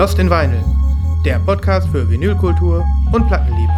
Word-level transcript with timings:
Lost 0.00 0.18
in 0.18 0.30
Vinyl, 0.30 0.64
der 1.26 1.38
Podcast 1.40 1.86
für 1.90 2.08
Vinylkultur 2.08 2.82
und 3.12 3.26
Plattenliebe. 3.26 3.70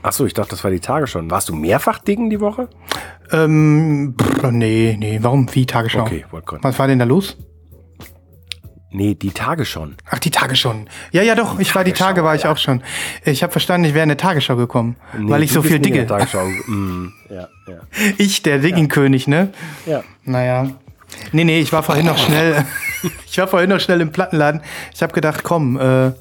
Achso, 0.02 0.24
ich 0.24 0.34
dachte, 0.34 0.50
das 0.50 0.62
war 0.62 0.70
die 0.70 0.80
Tage 0.80 1.08
schon. 1.08 1.30
Warst 1.30 1.48
du 1.48 1.54
mehrfach 1.54 1.98
Diggen 1.98 2.30
die 2.30 2.40
Woche? 2.40 2.68
Ähm, 3.32 4.14
pff, 4.20 4.50
nee, 4.52 4.96
nee. 4.98 5.18
Warum? 5.20 5.52
Wie 5.52 5.66
Tagesschau? 5.66 6.02
Okay, 6.02 6.24
wollte. 6.30 6.58
Was 6.62 6.78
war 6.78 6.86
denn 6.86 7.00
da 7.00 7.04
los? 7.04 7.36
Nee, 8.96 9.16
die 9.16 9.32
Tage 9.32 9.64
schon. 9.64 9.96
Ach, 10.08 10.20
die 10.20 10.30
Tage 10.30 10.54
schon. 10.54 10.88
Ja, 11.10 11.22
ja, 11.22 11.34
doch. 11.34 11.58
Ich 11.58 11.74
war 11.74 11.82
die 11.82 11.92
Tage, 11.92 12.22
war 12.22 12.36
ich 12.36 12.46
auch 12.46 12.58
schon. 12.58 12.80
Ich 13.24 13.42
habe 13.42 13.50
verstanden, 13.50 13.88
ich 13.88 13.92
wäre 13.92 14.04
in 14.04 14.08
der 14.08 14.16
Tagesschau 14.16 14.54
gekommen, 14.54 14.94
Nee, 15.18 15.32
weil 15.32 15.42
ich 15.42 15.50
so 15.50 15.62
viel 15.62 15.80
digge. 15.80 16.06
Tagesschau. 16.06 16.46
mm, 16.66 17.12
ja, 17.28 17.48
ja. 17.66 17.80
Ich, 18.18 18.42
der 18.44 18.58
Digging-König, 18.58 19.26
ne? 19.26 19.52
Ja. 19.84 20.04
Naja. 20.22 20.70
Nee, 21.32 21.42
nee, 21.42 21.58
ich 21.58 21.72
war 21.72 21.82
vorhin 21.82 22.06
noch 22.06 22.18
schnell. 22.18 22.64
ich 23.26 23.36
war 23.36 23.48
vorhin 23.48 23.68
noch 23.68 23.80
schnell 23.80 24.00
im 24.00 24.12
Plattenladen. 24.12 24.60
Ich 24.94 25.02
habe 25.02 25.12
gedacht, 25.12 25.42
komm, 25.42 25.76
äh, 25.76 26.12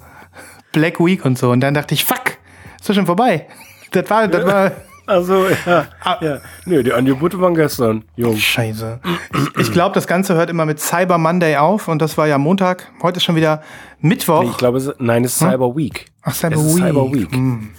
Black 0.72 1.00
Week 1.00 1.24
und 1.26 1.38
so. 1.38 1.52
Und 1.52 1.60
dann 1.60 1.76
dachte 1.76 1.94
ich, 1.94 2.04
fuck, 2.04 2.38
ist 2.80 2.90
doch 2.90 2.96
schon 2.96 3.06
vorbei. 3.06 3.46
Das 3.92 4.10
war, 4.10 4.28
das 4.28 4.48
war. 4.48 4.72
Also, 5.06 5.48
ja. 5.66 5.86
Ah. 6.02 6.18
ja. 6.22 6.38
Nö, 6.66 6.82
die 6.82 6.94
Angebote 6.94 7.40
waren 7.42 7.56
gestern, 7.56 8.06
Jungs. 8.16 8.40
Scheiße. 8.40 9.00
Ich, 9.34 9.60
ich 9.62 9.72
glaube, 9.72 9.94
das 9.96 10.08
Ganze 10.08 10.36
hört 10.36 10.50
immer 10.50 10.66
mit 10.66 10.80
Cyber 10.80 11.18
Monday 11.18 11.58
auf 11.58 11.88
und 11.88 12.02
das 12.02 12.18
war 12.18 12.28
ja 12.28 12.38
Montag. 12.38 12.90
Heute 13.02 13.18
ist 13.18 13.24
schon 13.24 13.36
wieder 13.36 13.62
Mittwoch. 14.00 14.44
Nee, 14.44 14.50
ich 14.50 14.58
glaube, 14.58 14.78
es, 14.78 14.90
nein, 15.00 15.26
es 15.26 15.34
ist 15.34 15.40
Cyber 15.40 15.76
Week. 15.76 16.06
Ach, 16.22 16.34
Cyber 16.34 16.56
es 16.56 16.76
Week. 16.76 16.84
Cyber 16.84 17.14
Week. 17.14 17.32
Hm. 17.32 17.70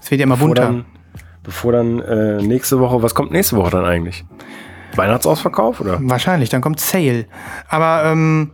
Es 0.00 0.10
wird 0.10 0.20
ja 0.20 0.24
immer 0.24 0.36
Bevor 0.36 0.48
bunter. 0.48 0.62
dann, 0.62 0.84
bevor 1.42 1.72
dann 1.72 2.00
äh, 2.00 2.42
nächste 2.42 2.78
Woche, 2.80 3.02
was 3.02 3.14
kommt 3.14 3.30
nächste 3.30 3.56
Woche 3.56 3.70
dann 3.70 3.84
eigentlich? 3.84 4.24
Weihnachtsausverkauf 4.96 5.80
oder? 5.80 5.98
Wahrscheinlich, 6.00 6.48
dann 6.48 6.62
kommt 6.62 6.80
Sale. 6.80 7.26
Aber, 7.68 8.04
ähm, 8.06 8.52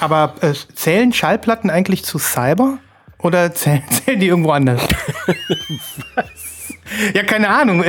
aber 0.00 0.34
äh, 0.40 0.54
zählen 0.74 1.12
Schallplatten 1.12 1.68
eigentlich 1.68 2.04
zu 2.04 2.18
Cyber? 2.18 2.78
Oder 3.18 3.54
zählen, 3.54 3.82
zählen 3.90 4.20
die 4.20 4.26
irgendwo 4.26 4.50
anders? 4.52 4.80
Ja, 7.14 7.22
keine 7.22 7.48
Ahnung. 7.48 7.84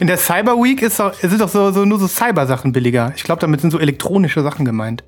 In 0.00 0.06
der 0.06 0.16
Cyber 0.16 0.54
Week 0.56 0.80
ist 0.82 1.00
doch, 1.00 1.12
sind 1.14 1.40
doch 1.40 1.48
so, 1.48 1.70
so 1.72 1.84
nur 1.84 1.98
so 1.98 2.06
Cyber-Sachen 2.06 2.72
billiger. 2.72 3.12
Ich 3.16 3.24
glaube, 3.24 3.40
damit 3.40 3.60
sind 3.60 3.70
so 3.72 3.78
elektronische 3.80 4.42
Sachen 4.42 4.64
gemeint. 4.64 5.02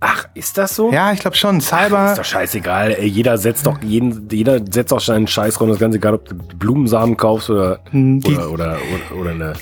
Ach, 0.00 0.26
ist 0.34 0.58
das 0.58 0.76
so? 0.76 0.92
Ja, 0.92 1.12
ich 1.12 1.20
glaube 1.20 1.36
schon. 1.36 1.60
Cyber. 1.60 2.10
Ist 2.12 2.18
doch 2.18 2.24
scheißegal. 2.24 2.92
Ey, 2.92 3.06
jeder 3.06 3.38
setzt 3.38 3.66
doch 3.66 3.80
jeden, 3.82 4.28
jeder 4.30 4.60
setzt 4.70 4.92
auch 4.92 5.00
seinen 5.00 5.26
Scheiß 5.26 5.60
rum. 5.60 5.68
Das 5.68 5.76
ist 5.76 5.80
ganz 5.80 5.94
egal, 5.94 6.14
ob 6.14 6.26
du 6.28 6.34
Blumensamen 6.34 7.16
kaufst 7.16 7.48
oder, 7.50 7.80
Hm, 7.90 8.20
die- 8.20 8.34
oder, 8.36 8.50
oder, 8.50 8.78
oder, 9.10 9.20
oder, 9.20 9.30
eine, 9.30 9.52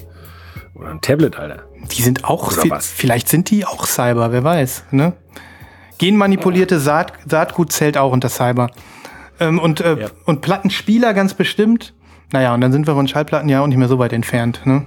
oder 0.74 0.88
ein 0.90 1.00
Tablet, 1.00 1.36
Alter. 1.38 1.62
Die 1.96 2.02
sind 2.02 2.24
auch, 2.24 2.52
Oder 2.56 2.70
was? 2.70 2.86
vielleicht 2.88 3.28
sind 3.28 3.50
die 3.50 3.64
auch 3.64 3.86
Cyber, 3.86 4.32
wer 4.32 4.42
weiß. 4.42 4.84
Ne? 4.90 5.12
Genmanipulierte 5.98 6.80
Saat, 6.80 7.12
Saatgut 7.26 7.72
zählt 7.72 7.96
auch 7.96 8.12
unter 8.12 8.28
Cyber. 8.28 8.70
Ähm, 9.38 9.58
und, 9.60 9.80
äh, 9.80 9.94
Ja. 10.02 10.08
und 10.24 10.40
Plattenspieler 10.40 11.14
ganz 11.14 11.34
bestimmt. 11.34 11.94
Naja, 12.32 12.54
und 12.54 12.60
dann 12.60 12.72
sind 12.72 12.86
wir 12.86 12.94
von 12.94 13.06
Schallplatten 13.08 13.48
ja 13.48 13.60
auch 13.62 13.66
nicht 13.66 13.76
mehr 13.78 13.88
so 13.88 13.98
weit 13.98 14.12
entfernt. 14.12 14.60
Ne? 14.64 14.84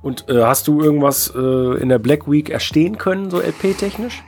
Und 0.00 0.28
äh, 0.28 0.42
hast 0.44 0.68
du 0.68 0.80
irgendwas 0.80 1.32
äh, 1.34 1.80
in 1.82 1.88
der 1.88 1.98
Black 1.98 2.30
Week 2.30 2.50
erstehen 2.50 2.98
können, 2.98 3.30
so 3.30 3.40
LP-technisch? 3.40 4.22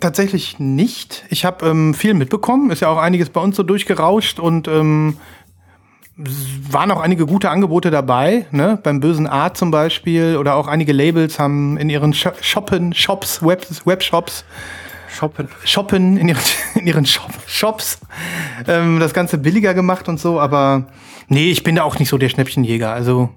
Tatsächlich 0.00 0.58
nicht. 0.58 1.24
Ich 1.30 1.44
habe 1.46 1.66
ähm, 1.66 1.94
viel 1.94 2.12
mitbekommen. 2.14 2.70
Ist 2.70 2.80
ja 2.80 2.88
auch 2.88 2.98
einiges 2.98 3.30
bei 3.30 3.40
uns 3.40 3.56
so 3.56 3.62
durchgerauscht 3.62 4.38
und 4.38 4.68
ähm, 4.68 5.16
waren 6.70 6.90
auch 6.90 7.00
einige 7.00 7.26
gute 7.26 7.48
Angebote 7.48 7.90
dabei. 7.90 8.46
Ne? 8.50 8.78
Beim 8.82 9.00
bösen 9.00 9.26
Art 9.26 9.56
zum 9.56 9.70
Beispiel 9.70 10.36
oder 10.36 10.56
auch 10.56 10.66
einige 10.66 10.92
Labels 10.92 11.38
haben 11.38 11.76
in 11.78 11.88
ihren 11.88 12.12
Sho- 12.12 12.32
Shoppen, 12.42 12.92
Shops, 12.92 13.42
Web, 13.42 13.66
Webshops 13.86 14.44
Shoppen. 15.10 15.48
shoppen 15.64 16.16
in 16.18 16.28
ihren, 16.28 16.40
in 16.74 16.86
ihren 16.86 17.06
Shop, 17.06 17.30
Shops 17.46 17.98
ähm, 18.66 19.00
das 19.00 19.14
Ganze 19.14 19.38
billiger 19.38 19.74
gemacht 19.74 20.08
und 20.08 20.20
so, 20.20 20.38
aber 20.40 20.84
nee, 21.28 21.50
ich 21.50 21.62
bin 21.62 21.76
da 21.76 21.82
auch 21.84 21.98
nicht 21.98 22.08
so 22.08 22.18
der 22.18 22.28
Schnäppchenjäger. 22.28 22.92
Also 22.92 23.30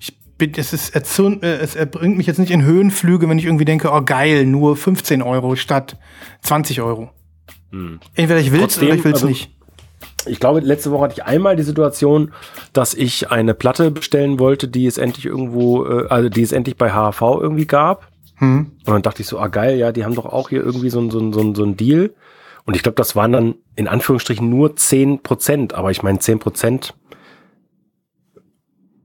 ich 0.00 0.16
bin, 0.38 0.52
es 0.56 0.72
ist 0.72 0.94
erzürnt, 0.94 1.42
äh, 1.42 1.58
es 1.58 1.76
bringt 1.90 2.16
mich 2.16 2.26
jetzt 2.26 2.38
nicht 2.38 2.50
in 2.50 2.62
Höhenflüge, 2.62 3.28
wenn 3.28 3.38
ich 3.38 3.44
irgendwie 3.44 3.64
denke, 3.64 3.90
oh 3.92 4.02
geil, 4.02 4.46
nur 4.46 4.76
15 4.76 5.22
Euro 5.22 5.56
statt 5.56 5.96
20 6.42 6.80
Euro. 6.80 7.10
Entweder 7.70 8.40
ich 8.40 8.50
will's 8.52 8.74
Trotzdem, 8.74 8.88
oder 8.88 8.96
ich 8.96 9.04
will's 9.04 9.16
also- 9.16 9.28
nicht. 9.28 9.50
Ich 10.26 10.40
glaube, 10.40 10.60
letzte 10.60 10.90
Woche 10.90 11.04
hatte 11.04 11.14
ich 11.14 11.24
einmal 11.24 11.56
die 11.56 11.62
Situation, 11.62 12.32
dass 12.72 12.92
ich 12.92 13.30
eine 13.30 13.54
Platte 13.54 13.90
bestellen 13.90 14.38
wollte, 14.38 14.68
die 14.68 14.86
es 14.86 14.98
endlich 14.98 15.24
irgendwo, 15.24 15.86
äh, 15.86 16.06
also 16.08 16.28
die 16.28 16.42
es 16.42 16.52
endlich 16.52 16.76
bei 16.76 16.90
HV 16.90 17.40
irgendwie 17.40 17.66
gab. 17.66 18.08
Hm. 18.36 18.72
Und 18.84 18.92
dann 18.92 19.02
dachte 19.02 19.22
ich 19.22 19.28
so, 19.28 19.38
ah 19.38 19.48
geil, 19.48 19.78
ja, 19.78 19.92
die 19.92 20.04
haben 20.04 20.14
doch 20.14 20.26
auch 20.26 20.48
hier 20.48 20.62
irgendwie 20.62 20.90
so 20.90 21.00
ein, 21.00 21.10
so 21.10 21.32
so 21.32 21.54
so 21.54 21.64
ein 21.64 21.76
Deal. 21.76 22.10
Und 22.64 22.74
ich 22.74 22.82
glaube, 22.82 22.96
das 22.96 23.16
waren 23.16 23.32
dann 23.32 23.54
in 23.76 23.88
Anführungsstrichen 23.88 24.48
nur 24.48 24.76
10 24.76 25.22
Prozent. 25.22 25.74
Aber 25.74 25.90
ich 25.90 26.02
meine, 26.02 26.18
10 26.18 26.38
Prozent, 26.38 26.94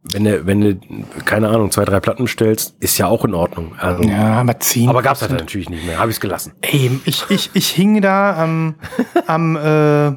wenn 0.03 0.25
du, 0.25 0.45
wenn 0.45 0.61
du, 0.61 0.79
keine 1.23 1.47
Ahnung, 1.49 1.71
zwei, 1.71 1.85
drei 1.85 1.99
Platten 1.99 2.23
bestellst, 2.23 2.75
ist 2.79 2.97
ja 2.97 3.07
auch 3.07 3.23
in 3.23 3.33
Ordnung. 3.33 3.75
Also, 3.79 4.03
Ja, 4.03 4.41
aber 4.41 4.59
10 4.59 4.89
Aber 4.89 5.01
gab's 5.01 5.21
halt 5.21 5.31
natürlich 5.31 5.69
nicht 5.69 5.85
mehr, 5.85 5.97
habe 5.97 6.11
ich 6.11 6.17
es 6.17 6.21
gelassen. 6.21 6.53
Ey, 6.61 6.99
ich, 7.05 7.29
ich, 7.29 7.51
ich 7.53 7.69
hing 7.69 8.01
da 8.01 8.35
am, 8.35 8.75
am 9.27 9.55
äh, 9.55 10.11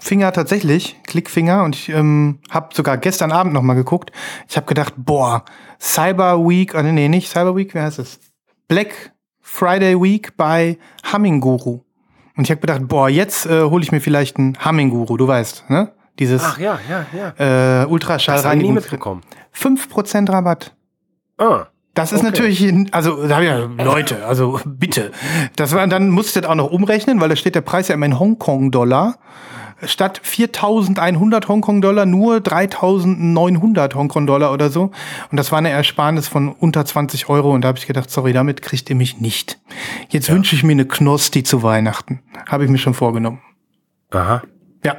Finger 0.00 0.32
tatsächlich, 0.32 0.96
Klickfinger, 1.06 1.64
und 1.64 1.74
ich 1.74 1.88
ähm, 1.88 2.38
habe 2.50 2.74
sogar 2.74 2.98
gestern 2.98 3.32
Abend 3.32 3.52
noch 3.52 3.62
mal 3.62 3.74
geguckt. 3.74 4.12
Ich 4.48 4.56
habe 4.56 4.66
gedacht, 4.66 4.94
boah, 4.96 5.44
Cyber 5.80 6.38
Week, 6.48 6.74
äh, 6.74 6.82
nee, 6.84 7.08
nicht 7.08 7.28
Cyber 7.28 7.56
Week, 7.56 7.74
wie 7.74 7.80
heißt 7.80 7.98
es? 7.98 8.20
Black 8.68 9.12
Friday 9.40 10.00
Week 10.00 10.36
bei 10.36 10.78
Humming 11.12 11.40
Guru. 11.40 11.80
Und 12.36 12.44
ich 12.44 12.50
habe 12.50 12.60
gedacht, 12.60 12.82
boah, 12.86 13.08
jetzt 13.08 13.46
äh, 13.46 13.64
hole 13.64 13.82
ich 13.82 13.92
mir 13.92 14.00
vielleicht 14.00 14.38
einen 14.38 14.56
Humming 14.64 14.90
Guru, 14.90 15.16
du 15.16 15.26
weißt, 15.26 15.68
ne? 15.68 15.92
Dieses 16.18 16.42
ja, 16.58 16.78
ja, 16.88 17.06
ja. 17.16 17.28
äh, 17.28 17.34
Das 17.36 17.38
habe 17.38 17.82
ich 17.84 17.86
nie 17.88 17.92
Ultraschallreinigung. 17.92 18.74
mitbekommen. 18.74 19.22
5% 19.56 20.30
Rabatt. 20.30 20.74
Ah, 21.38 21.66
Das 21.94 22.12
ist 22.12 22.20
Okay. 22.20 22.26
natürlich, 22.28 22.94
also 22.94 23.26
da 23.26 23.34
habe 23.36 23.44
ich 23.44 23.50
ja 23.50 23.84
Leute, 23.84 24.24
also 24.26 24.60
bitte. 24.64 25.10
Das 25.56 25.74
war, 25.74 25.86
dann 25.86 26.08
muss 26.10 26.28
ich 26.28 26.32
das 26.34 26.44
auch 26.46 26.54
noch 26.54 26.70
umrechnen, 26.70 27.20
weil 27.20 27.28
da 27.28 27.36
steht 27.36 27.54
der 27.54 27.60
Preis 27.62 27.88
ja 27.88 27.94
immer 27.94 28.06
in 28.06 28.18
Hongkong-Dollar. 28.18 29.16
Statt 29.84 30.20
4.100 30.24 31.48
Hongkong-Dollar 31.48 32.06
nur 32.06 32.36
3.900 32.36 33.94
Hongkong-Dollar 33.94 34.52
oder 34.52 34.70
so. 34.70 34.92
Und 35.30 35.36
das 35.36 35.50
war 35.50 35.58
eine 35.58 35.70
Ersparnis 35.70 36.28
von 36.28 36.48
unter 36.50 36.84
20 36.84 37.28
Euro. 37.28 37.52
Und 37.52 37.62
da 37.62 37.68
habe 37.68 37.78
ich 37.78 37.86
gedacht, 37.88 38.08
sorry, 38.10 38.32
damit 38.32 38.62
kriegt 38.62 38.88
ihr 38.90 38.96
mich 38.96 39.20
nicht. 39.20 39.58
Jetzt 40.08 40.30
wünsche 40.30 40.54
ich 40.54 40.62
mir 40.62 40.72
eine 40.72 40.86
Knosti 40.86 41.42
zu 41.42 41.62
Weihnachten. 41.64 42.20
Habe 42.48 42.64
ich 42.64 42.70
mir 42.70 42.78
schon 42.78 42.94
vorgenommen. 42.94 43.40
aha. 44.12 44.42
Ja, 44.84 44.96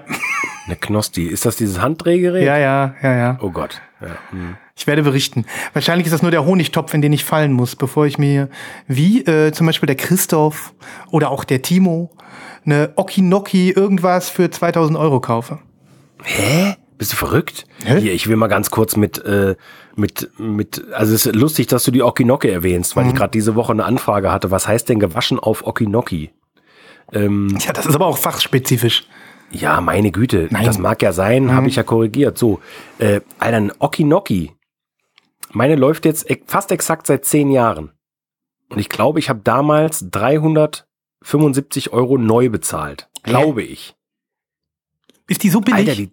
Eine 0.66 0.76
Knosti. 0.76 1.24
Ist 1.26 1.46
das 1.46 1.56
dieses 1.58 1.82
Handdrehgerät? 1.82 2.46
ja, 2.46 2.58
ja, 2.58 2.96
ja, 3.02 3.16
ja. 3.16 3.38
Oh 3.42 3.50
Gott. 3.52 3.82
Ja. 4.02 4.18
Hm. 4.32 4.56
Ich 4.76 4.88
werde 4.88 5.04
berichten. 5.04 5.46
Wahrscheinlich 5.74 6.08
ist 6.08 6.14
das 6.14 6.22
nur 6.22 6.32
der 6.32 6.46
Honigtopf, 6.46 6.94
in 6.94 7.02
den 7.02 7.14
ich 7.14 7.24
fallen 7.26 7.54
muss, 7.54 7.76
bevor 7.76 8.06
ich 8.06 8.18
mir, 8.18 8.50
wie 8.88 9.22
äh, 9.26 9.52
zum 9.52 9.68
Beispiel 9.68 9.88
der 9.88 9.96
Christoph 9.96 10.74
oder 11.12 11.30
auch 11.30 11.44
der 11.44 11.62
Timo, 11.62 12.12
eine 12.66 12.94
Okinoki 12.96 13.72
irgendwas 13.72 14.30
für 14.30 14.50
2000 14.50 14.98
Euro 14.98 15.20
kaufe. 15.20 15.60
Hä? 16.24 16.76
Bist 16.98 17.12
du 17.14 17.18
verrückt? 17.18 17.66
Hä? 17.86 18.00
Hier, 18.00 18.14
ich 18.14 18.28
will 18.28 18.36
mal 18.36 18.48
ganz 18.48 18.72
kurz 18.72 18.96
mit, 18.96 19.24
äh, 19.26 19.56
mit, 19.96 20.32
mit, 20.40 20.84
also 20.94 21.14
es 21.14 21.26
ist 21.26 21.36
lustig, 21.36 21.68
dass 21.68 21.84
du 21.84 21.92
die 21.92 22.02
Okinoki 22.02 22.50
erwähnst, 22.50 22.96
weil 22.96 23.08
ich 23.08 23.14
gerade 23.14 23.32
diese 23.32 23.56
Woche 23.56 23.74
eine 23.74 23.84
Anfrage 23.84 24.32
hatte. 24.32 24.50
Was 24.52 24.68
heißt 24.68 24.90
denn 24.90 25.00
gewaschen 25.00 25.38
auf 25.40 25.68
Okinoki? 25.68 26.32
Ähm, 27.12 27.58
Ja, 27.60 27.74
das 27.74 27.86
ist 27.86 27.96
aber 27.96 28.08
auch 28.08 28.18
fachspezifisch. 28.18 29.08
Ja, 29.54 29.80
meine 29.82 30.12
Güte, 30.12 30.48
Nein. 30.52 30.66
das 30.66 30.78
mag 30.80 31.02
ja 31.02 31.14
sein, 31.14 31.54
habe 31.54 31.68
ich 31.68 31.76
ja 31.76 31.84
korrigiert. 31.84 32.38
So, 32.38 32.60
äh, 33.00 33.22
Alter, 33.40 33.58
ein 33.58 33.72
Okinoki. 33.80 34.52
Meine 35.52 35.76
läuft 35.76 36.06
jetzt 36.06 36.28
fast 36.48 36.72
exakt 36.72 37.08
seit 37.08 37.26
zehn 37.26 37.52
Jahren. 37.52 37.92
Und 38.70 38.80
ich 38.80 38.90
glaube, 38.90 39.20
ich 39.20 39.30
habe 39.30 39.42
damals 39.44 40.10
375 40.10 41.94
Euro 41.94 42.18
neu 42.18 42.50
bezahlt. 42.50 43.10
Glaube 43.24 43.62
ich. 43.64 43.96
Ist 45.28 45.44
die 45.44 45.50
so 45.50 45.62
billig? 45.62 45.88
Alter, 45.90 45.96
die. 45.96 46.12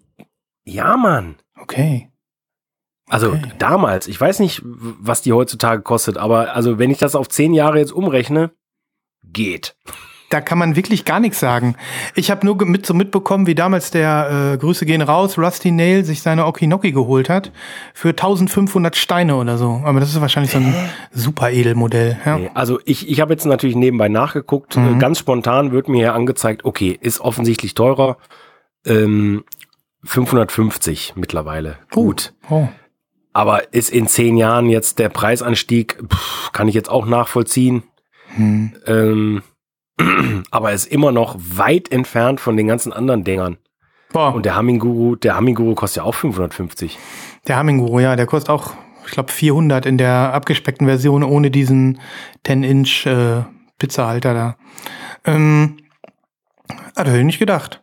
Ja, 0.64 0.96
Mann. 0.96 1.36
okay. 1.60 2.10
Also 3.08 3.30
Okay. 3.32 3.52
damals, 3.58 4.06
ich 4.06 4.20
weiß 4.20 4.38
nicht, 4.38 4.62
was 4.64 5.20
die 5.22 5.32
heutzutage 5.32 5.82
kostet, 5.82 6.16
aber 6.16 6.54
also 6.54 6.78
wenn 6.78 6.90
ich 6.92 6.98
das 6.98 7.16
auf 7.16 7.28
zehn 7.28 7.54
Jahre 7.54 7.78
jetzt 7.78 7.90
umrechne, 7.92 8.52
geht. 9.24 9.74
Da 10.30 10.40
kann 10.40 10.58
man 10.58 10.76
wirklich 10.76 11.04
gar 11.04 11.18
nichts 11.18 11.40
sagen. 11.40 11.74
Ich 12.14 12.30
habe 12.30 12.46
nur 12.46 12.64
mit 12.64 12.86
so 12.86 12.94
mitbekommen, 12.94 13.48
wie 13.48 13.56
damals 13.56 13.90
der 13.90 14.52
äh, 14.54 14.58
Grüße 14.58 14.86
gehen 14.86 15.02
raus, 15.02 15.36
Rusty 15.36 15.72
Nail 15.72 16.04
sich 16.04 16.22
seine 16.22 16.46
Okinoki 16.46 16.92
geholt 16.92 17.28
hat 17.28 17.50
für 17.94 18.10
1500 18.10 18.94
Steine 18.94 19.34
oder 19.34 19.58
so. 19.58 19.82
Aber 19.84 19.98
das 19.98 20.10
ist 20.10 20.20
wahrscheinlich 20.20 20.52
so 20.52 20.58
ein 20.58 20.72
super 21.10 21.50
Edelmodell. 21.50 22.16
Ja. 22.24 22.38
Nee, 22.38 22.50
also 22.54 22.78
ich, 22.84 23.08
ich 23.08 23.20
habe 23.20 23.32
jetzt 23.32 23.44
natürlich 23.44 23.74
nebenbei 23.74 24.08
nachgeguckt. 24.08 24.76
Mhm. 24.76 24.96
Äh, 24.96 24.98
Ganz 24.98 25.18
spontan 25.18 25.72
wird 25.72 25.88
mir 25.88 25.98
hier 25.98 26.14
angezeigt, 26.14 26.64
okay, 26.64 26.96
ist 27.00 27.20
offensichtlich 27.20 27.74
teurer. 27.74 28.16
Ähm, 28.86 29.42
550 30.04 31.14
mittlerweile. 31.16 31.78
Gut. 31.90 32.34
Oh. 32.48 32.68
Aber 33.32 33.74
ist 33.74 33.90
in 33.90 34.06
zehn 34.06 34.36
Jahren 34.36 34.66
jetzt 34.66 35.00
der 35.00 35.08
Preisanstieg, 35.08 35.98
pff, 36.08 36.52
kann 36.52 36.68
ich 36.68 36.74
jetzt 36.74 36.88
auch 36.88 37.06
nachvollziehen. 37.06 37.82
Hm. 38.36 38.72
Ähm, 38.86 39.42
aber 40.50 40.72
ist 40.72 40.86
immer 40.86 41.12
noch 41.12 41.36
weit 41.38 41.90
entfernt 41.92 42.40
von 42.40 42.56
den 42.56 42.66
ganzen 42.66 42.92
anderen 42.92 43.24
Dingern. 43.24 43.58
Boah. 44.12 44.34
Und 44.34 44.44
der 44.44 44.56
Hamming-Guru, 44.56 45.16
der 45.16 45.36
Hamming-Guru 45.36 45.74
kostet 45.74 45.98
ja 45.98 46.02
auch 46.04 46.14
550. 46.14 46.98
Der 47.46 47.56
Hamminguru, 47.56 48.00
ja, 48.00 48.16
der 48.16 48.26
kostet 48.26 48.50
auch, 48.50 48.72
ich 49.06 49.12
glaube, 49.12 49.30
400 49.32 49.86
in 49.86 49.98
der 49.98 50.32
abgespeckten 50.34 50.86
Version 50.86 51.22
ohne 51.22 51.50
diesen 51.50 52.00
10-Inch 52.44 53.06
äh, 53.06 53.44
Pizzahalter 53.78 54.34
da. 54.34 54.56
Ähm, 55.24 55.76
da 56.94 57.04
hätte 57.04 57.18
ich 57.18 57.24
nicht 57.24 57.38
gedacht. 57.38 57.82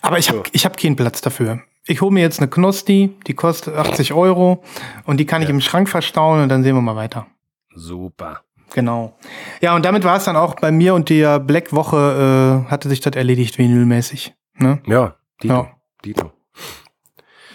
Aber 0.00 0.18
ich 0.18 0.28
habe 0.28 0.38
Ja. 0.38 0.44
ich 0.52 0.64
hab 0.64 0.76
keinen 0.76 0.96
Platz 0.96 1.20
dafür. 1.20 1.60
Ich 1.86 2.00
hole 2.00 2.10
mir 2.12 2.20
jetzt 2.20 2.40
eine 2.40 2.48
Knosti, 2.48 3.14
die 3.26 3.34
kostet 3.34 3.76
80 3.76 4.12
Euro 4.12 4.62
und 5.04 5.18
die 5.18 5.26
kann 5.26 5.42
ich 5.42 5.48
im 5.48 5.60
Schrank 5.60 5.88
verstauen 5.88 6.42
und 6.42 6.48
dann 6.48 6.62
sehen 6.64 6.74
wir 6.74 6.80
mal 6.82 6.96
weiter. 6.96 7.26
Super. 7.74 8.40
Genau. 8.74 9.14
Ja, 9.60 9.74
und 9.74 9.84
damit 9.84 10.04
war 10.04 10.16
es 10.16 10.24
dann 10.24 10.36
auch 10.36 10.54
bei 10.56 10.70
mir 10.70 10.94
und 10.94 11.08
der 11.08 11.38
Black-Woche 11.40 12.64
äh, 12.66 12.70
hatte 12.70 12.88
sich 12.88 13.00
das 13.00 13.14
erledigt, 13.14 13.58
vinylmäßig. 13.58 14.34
Ne? 14.58 14.80
Ja, 14.86 15.14
Dito. 15.42 15.54
Ja. 15.54 15.70
Dito. 16.04 16.32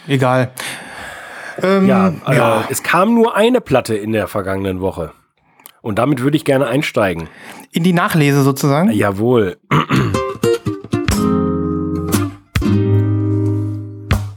Egal. 0.08 0.52
Ähm, 1.62 1.86
Ja, 1.88 2.14
also 2.24 2.42
ja. 2.42 2.64
es 2.70 2.82
kam 2.82 3.14
nur 3.14 3.36
eine 3.36 3.62
Platte 3.62 3.96
in 3.96 4.14
der 4.14 4.28
vergangenen 4.28 4.80
Woche. 4.82 5.12
Und 5.82 6.00
damit 6.00 6.22
würde 6.22 6.38
ich 6.38 6.46
gerne 6.46 6.68
einsteigen. 6.68 7.28
in 7.72 7.84
die 7.84 7.94
Nachlese 7.94 8.42
sozusagen. 8.44 8.92
Jawohl. 8.92 9.58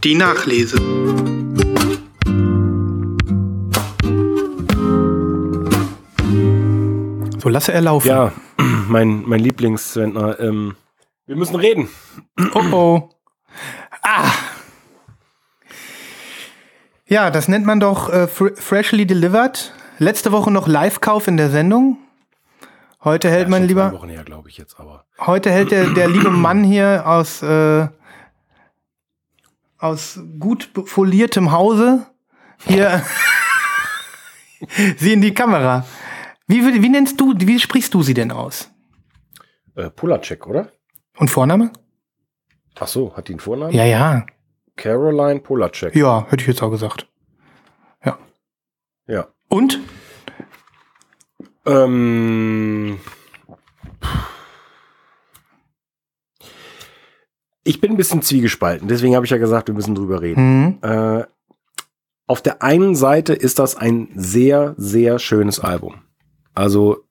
Die 0.04 0.14
Nachlese. 0.14 0.76
So, 7.44 7.50
lasse 7.50 7.74
er 7.74 7.82
laufen. 7.82 8.08
Ja, 8.08 8.32
mein, 8.88 9.22
mein 9.26 9.38
Lieblingsswendner. 9.38 10.40
Ähm, 10.40 10.76
wir 11.26 11.36
müssen 11.36 11.56
reden. 11.56 11.90
Oh 12.54 12.62
oh. 12.72 13.10
Ah. 14.02 14.32
Ja, 17.04 17.30
das 17.30 17.48
nennt 17.48 17.66
man 17.66 17.80
doch 17.80 18.10
äh, 18.10 18.28
fr 18.28 18.56
freshly 18.56 19.06
delivered. 19.06 19.74
Letzte 19.98 20.32
Woche 20.32 20.50
noch 20.50 20.66
Live-Kauf 20.66 21.28
in 21.28 21.36
der 21.36 21.50
Sendung. 21.50 21.98
Heute 23.04 23.28
hält 23.28 23.50
mein 23.50 23.62
Schon 23.62 23.68
lieber, 23.68 23.92
Wochen 23.92 24.08
her, 24.08 24.24
glaube 24.24 24.48
ich 24.48 24.56
jetzt, 24.56 24.80
aber. 24.80 25.04
heute 25.20 25.50
hält 25.50 25.70
der, 25.70 25.90
der 25.90 26.08
liebe 26.08 26.30
Mann 26.30 26.64
hier 26.64 27.02
aus, 27.06 27.42
äh, 27.42 27.88
aus 29.76 30.18
gut 30.40 30.70
foliertem 30.86 31.52
Hause 31.52 32.06
hier 32.64 33.04
sie 34.96 35.12
in 35.12 35.20
die 35.20 35.34
Kamera. 35.34 35.84
Wie, 36.46 36.82
wie 36.82 36.88
nennst 36.88 37.20
du, 37.20 37.34
wie 37.36 37.58
sprichst 37.58 37.94
du 37.94 38.02
sie 38.02 38.14
denn 38.14 38.30
aus? 38.30 38.70
Äh, 39.76 39.90
Pulacek, 39.90 40.46
oder? 40.46 40.70
Und 41.16 41.30
Vorname? 41.30 41.72
Ach 42.78 42.88
so, 42.88 43.16
hat 43.16 43.28
die 43.28 43.32
einen 43.32 43.40
Vornamen? 43.40 43.72
Ja, 43.72 43.84
ja. 43.84 44.26
Caroline 44.76 45.40
Polacek. 45.40 45.94
Ja, 45.94 46.26
hätte 46.28 46.42
ich 46.42 46.48
jetzt 46.48 46.62
auch 46.62 46.70
gesagt. 46.70 47.08
Ja. 48.04 48.18
Ja. 49.06 49.28
Und? 49.48 49.80
Ähm, 51.66 52.98
ich 57.62 57.80
bin 57.80 57.92
ein 57.92 57.96
bisschen 57.96 58.20
zwiegespalten, 58.20 58.88
deswegen 58.88 59.14
habe 59.14 59.24
ich 59.24 59.30
ja 59.30 59.38
gesagt, 59.38 59.68
wir 59.68 59.74
müssen 59.74 59.94
drüber 59.94 60.20
reden. 60.20 60.78
Hm. 60.82 60.90
Äh, 60.90 61.24
auf 62.26 62.42
der 62.42 62.62
einen 62.62 62.94
Seite 62.94 63.34
ist 63.34 63.58
das 63.58 63.76
ein 63.76 64.08
sehr, 64.14 64.74
sehr 64.76 65.18
schönes 65.18 65.60
Album. 65.60 66.03
Also, 66.54 67.04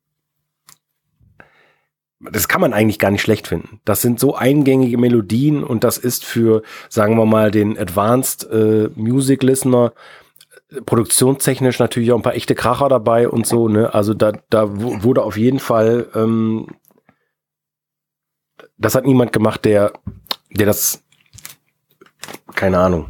das 2.19 2.47
kann 2.47 2.61
man 2.61 2.71
eigentlich 2.73 2.99
gar 2.99 3.11
nicht 3.11 3.21
schlecht 3.21 3.47
finden. 3.47 3.81
Das 3.83 4.01
sind 4.01 4.19
so 4.19 4.35
eingängige 4.35 4.97
Melodien 4.97 5.63
und 5.63 5.83
das 5.83 5.97
ist 5.97 6.23
für, 6.23 6.61
sagen 6.87 7.17
wir 7.17 7.25
mal, 7.25 7.51
den 7.51 7.77
Advanced 7.77 8.49
äh, 8.49 8.89
Music 8.95 9.43
Listener 9.43 9.91
äh, 10.69 10.79
produktionstechnisch 10.81 11.79
natürlich 11.79 12.13
auch 12.13 12.17
ein 12.17 12.23
paar 12.23 12.35
echte 12.35 12.55
Kracher 12.55 12.87
dabei 12.87 13.27
und 13.27 13.45
so, 13.45 13.67
ne? 13.67 13.93
Also 13.93 14.13
da, 14.13 14.31
da 14.49 14.79
wu- 14.81 15.03
wurde 15.03 15.21
auf 15.23 15.35
jeden 15.35 15.59
Fall, 15.59 16.07
ähm, 16.15 16.67
das 18.77 18.95
hat 18.95 19.05
niemand 19.05 19.33
gemacht, 19.33 19.65
der, 19.65 19.91
der 20.49 20.65
das, 20.67 21.03
keine 22.55 22.79
Ahnung. 22.79 23.09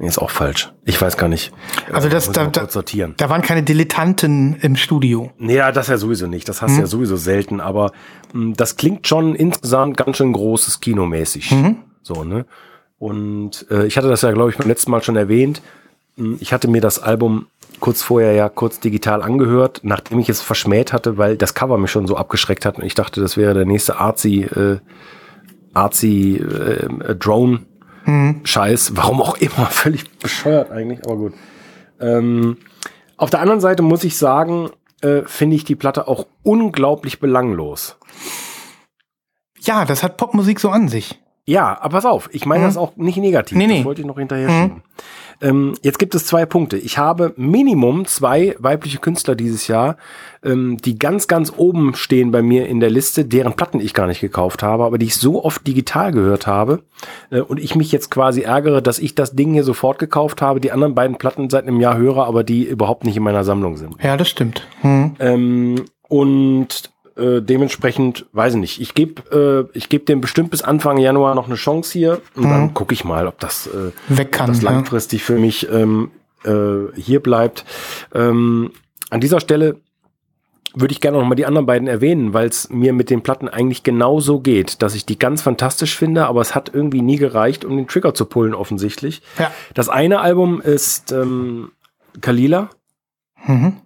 Nee, 0.00 0.06
ist 0.06 0.18
auch 0.18 0.30
falsch. 0.30 0.72
Ich 0.84 1.00
weiß 1.02 1.16
gar 1.16 1.28
nicht. 1.28 1.52
Also 1.92 2.08
das- 2.08 2.26
Muss 2.28 2.34
da- 2.36 2.46
da- 2.46 2.68
sortieren. 2.68 3.14
Da 3.16 3.28
waren 3.30 3.42
keine 3.42 3.64
Dilettanten 3.64 4.56
im 4.60 4.76
Studio. 4.76 5.32
Ja, 5.40 5.72
das 5.72 5.88
ja 5.88 5.96
sowieso 5.98 6.28
nicht. 6.28 6.48
Das 6.48 6.62
hast 6.62 6.70
du 6.70 6.74
Mhm. 6.74 6.80
ja 6.82 6.86
sowieso 6.86 7.16
selten, 7.16 7.60
aber 7.60 7.90
mh, 8.32 8.54
das 8.56 8.76
klingt 8.76 9.08
schon 9.08 9.34
insgesamt 9.34 9.96
ganz 9.96 10.16
schön 10.16 10.32
großes 10.32 10.78
Kinomäßig. 10.80 11.50
Mhm. 11.50 11.76
So, 12.02 12.22
ne? 12.24 12.46
Und 13.00 13.66
äh, 13.70 13.86
ich 13.86 13.96
hatte 13.96 14.08
das 14.08 14.22
ja, 14.22 14.30
glaube 14.32 14.50
ich, 14.50 14.56
beim 14.56 14.68
letzten 14.68 14.90
Mal 14.92 15.02
schon 15.02 15.16
erwähnt. 15.16 15.62
Mh, 16.16 16.36
Ich 16.40 16.52
hatte 16.52 16.68
mir 16.68 16.80
das 16.80 17.00
Album 17.00 17.46
kurz 17.80 18.02
vorher 18.02 18.32
ja 18.32 18.48
kurz 18.48 18.78
digital 18.80 19.22
angehört, 19.22 19.80
nachdem 19.82 20.18
ich 20.20 20.28
es 20.28 20.40
verschmäht 20.40 20.92
hatte, 20.92 21.16
weil 21.18 21.36
das 21.36 21.54
Cover 21.54 21.76
mich 21.78 21.90
schon 21.90 22.06
so 22.06 22.16
abgeschreckt 22.16 22.64
hat 22.66 22.76
und 22.78 22.84
ich 22.84 22.94
dachte, 22.94 23.20
das 23.20 23.36
wäre 23.36 23.54
der 23.54 23.66
nächste 23.66 23.98
Artsy, 23.98 24.42
äh, 24.44 24.78
Artsy 25.74 26.36
äh, 26.36 27.14
Drone 27.16 27.60
Hm. 28.08 28.40
Scheiß, 28.44 28.96
warum 28.96 29.20
auch 29.20 29.36
immer, 29.36 29.66
völlig 29.70 30.08
bescheuert 30.18 30.70
eigentlich, 30.70 31.04
aber 31.04 31.16
gut. 31.16 31.34
Ähm, 32.00 32.56
auf 33.18 33.28
der 33.28 33.40
anderen 33.40 33.60
Seite 33.60 33.82
muss 33.82 34.02
ich 34.02 34.16
sagen, 34.16 34.70
äh, 35.02 35.22
finde 35.26 35.56
ich 35.56 35.64
die 35.64 35.76
Platte 35.76 36.08
auch 36.08 36.26
unglaublich 36.42 37.20
belanglos. 37.20 37.98
Ja, 39.60 39.84
das 39.84 40.02
hat 40.02 40.16
Popmusik 40.16 40.58
so 40.58 40.70
an 40.70 40.88
sich. 40.88 41.20
Ja, 41.44 41.78
aber 41.80 41.96
pass 41.98 42.06
auf, 42.06 42.30
ich 42.32 42.46
meine 42.46 42.62
Mhm. 42.64 42.68
das 42.68 42.76
auch 42.78 42.96
nicht 42.96 43.18
negativ. 43.18 43.58
Nee, 43.58 43.66
nee. 43.66 43.76
Das 43.78 43.84
wollte 43.84 44.00
ich 44.00 44.06
noch 44.06 44.18
hinterher 44.18 44.48
schieben. 44.48 44.82
Ähm, 45.40 45.74
jetzt 45.82 45.98
gibt 45.98 46.14
es 46.14 46.26
zwei 46.26 46.46
Punkte. 46.46 46.76
Ich 46.76 46.98
habe 46.98 47.32
Minimum 47.36 48.06
zwei 48.06 48.56
weibliche 48.58 48.98
Künstler 48.98 49.34
dieses 49.34 49.68
Jahr, 49.68 49.96
ähm, 50.42 50.78
die 50.78 50.98
ganz, 50.98 51.28
ganz 51.28 51.52
oben 51.56 51.94
stehen 51.94 52.30
bei 52.30 52.42
mir 52.42 52.66
in 52.68 52.80
der 52.80 52.90
Liste, 52.90 53.24
deren 53.24 53.54
Platten 53.54 53.80
ich 53.80 53.94
gar 53.94 54.06
nicht 54.06 54.20
gekauft 54.20 54.62
habe, 54.62 54.84
aber 54.84 54.98
die 54.98 55.06
ich 55.06 55.16
so 55.16 55.44
oft 55.44 55.66
digital 55.66 56.12
gehört 56.12 56.46
habe 56.46 56.82
äh, 57.30 57.40
und 57.40 57.58
ich 57.58 57.74
mich 57.74 57.92
jetzt 57.92 58.10
quasi 58.10 58.42
ärgere, 58.42 58.82
dass 58.82 58.98
ich 58.98 59.14
das 59.14 59.32
Ding 59.32 59.52
hier 59.52 59.64
sofort 59.64 59.98
gekauft 59.98 60.42
habe, 60.42 60.60
die 60.60 60.72
anderen 60.72 60.94
beiden 60.94 61.18
Platten 61.18 61.50
seit 61.50 61.66
einem 61.66 61.80
Jahr 61.80 61.96
höre, 61.96 62.26
aber 62.26 62.44
die 62.44 62.64
überhaupt 62.64 63.04
nicht 63.04 63.16
in 63.16 63.22
meiner 63.22 63.44
Sammlung 63.44 63.76
sind. 63.76 63.94
Ja, 64.02 64.16
das 64.16 64.28
stimmt. 64.28 64.66
Hm. 64.80 65.14
Ähm, 65.20 65.84
und 66.08 66.90
äh, 67.18 67.40
dementsprechend, 67.42 68.26
weiß 68.32 68.54
ich 68.54 68.60
nicht, 68.60 68.80
ich 68.80 68.94
gebe 68.94 69.68
äh, 69.72 69.76
ich 69.76 69.88
geb 69.88 70.06
dem 70.06 70.20
bestimmt 70.20 70.50
bis 70.50 70.62
Anfang 70.62 70.98
Januar 70.98 71.34
noch 71.34 71.46
eine 71.46 71.56
Chance 71.56 71.92
hier 71.92 72.20
und 72.34 72.44
dann 72.48 72.74
gucke 72.74 72.94
ich 72.94 73.04
mal, 73.04 73.26
ob 73.26 73.38
das, 73.40 73.66
äh, 73.66 73.92
Weg 74.08 74.32
kann. 74.32 74.48
das 74.48 74.62
ja. 74.62 74.70
langfristig 74.70 75.22
für 75.24 75.38
mich 75.38 75.68
ähm, 75.70 76.10
äh, 76.44 76.92
hier 76.96 77.20
bleibt. 77.20 77.64
Ähm, 78.14 78.70
an 79.10 79.20
dieser 79.20 79.40
Stelle 79.40 79.76
würde 80.74 80.92
ich 80.92 81.00
gerne 81.00 81.18
noch 81.18 81.26
mal 81.26 81.34
die 81.34 81.46
anderen 81.46 81.66
beiden 81.66 81.88
erwähnen, 81.88 82.34
weil 82.34 82.46
es 82.46 82.68
mir 82.68 82.92
mit 82.92 83.08
den 83.10 83.22
Platten 83.22 83.48
eigentlich 83.48 83.82
genauso 83.82 84.38
geht, 84.40 84.82
dass 84.82 84.94
ich 84.94 85.06
die 85.06 85.18
ganz 85.18 85.40
fantastisch 85.42 85.96
finde, 85.96 86.26
aber 86.26 86.42
es 86.42 86.54
hat 86.54 86.72
irgendwie 86.72 87.00
nie 87.00 87.16
gereicht, 87.16 87.64
um 87.64 87.76
den 87.76 87.88
Trigger 87.88 88.12
zu 88.14 88.26
pullen, 88.26 88.54
offensichtlich. 88.54 89.22
Ja. 89.38 89.50
Das 89.74 89.88
eine 89.88 90.20
Album 90.20 90.60
ist 90.60 91.10
ähm, 91.12 91.72
Kalila, 92.20 92.68
Mhm. 93.46 93.76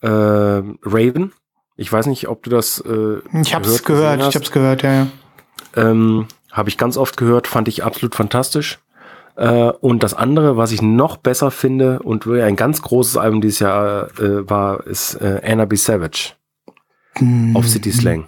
äh, 0.00 0.08
Raven. 0.08 1.32
Ich 1.80 1.90
weiß 1.92 2.06
nicht, 2.06 2.28
ob 2.28 2.42
du 2.42 2.50
das 2.50 2.80
äh, 2.86 3.18
Ich 3.40 3.54
hab's 3.54 3.84
gehört, 3.84 4.18
gehört, 4.18 4.28
ich 4.28 4.34
hab's 4.36 4.50
gehört, 4.50 4.82
ja, 4.82 4.92
ja. 4.92 5.06
Ähm, 5.76 6.26
Habe 6.50 6.68
ich 6.70 6.76
ganz 6.76 6.96
oft 6.96 7.16
gehört, 7.16 7.46
fand 7.46 7.68
ich 7.68 7.84
absolut 7.84 8.14
fantastisch. 8.16 8.80
Äh, 9.36 9.70
und 9.80 10.02
das 10.02 10.12
andere, 10.12 10.56
was 10.56 10.72
ich 10.72 10.82
noch 10.82 11.16
besser 11.18 11.52
finde 11.52 12.00
und 12.00 12.26
ein 12.26 12.56
ganz 12.56 12.82
großes 12.82 13.16
Album 13.16 13.40
dieses 13.40 13.60
Jahr 13.60 14.08
äh, 14.18 14.50
war, 14.50 14.84
ist 14.88 15.14
äh, 15.20 15.40
Anna 15.44 15.66
B. 15.66 15.76
Savage 15.76 16.32
auf 17.54 17.68
City 17.68 17.92
Slang. 17.92 18.26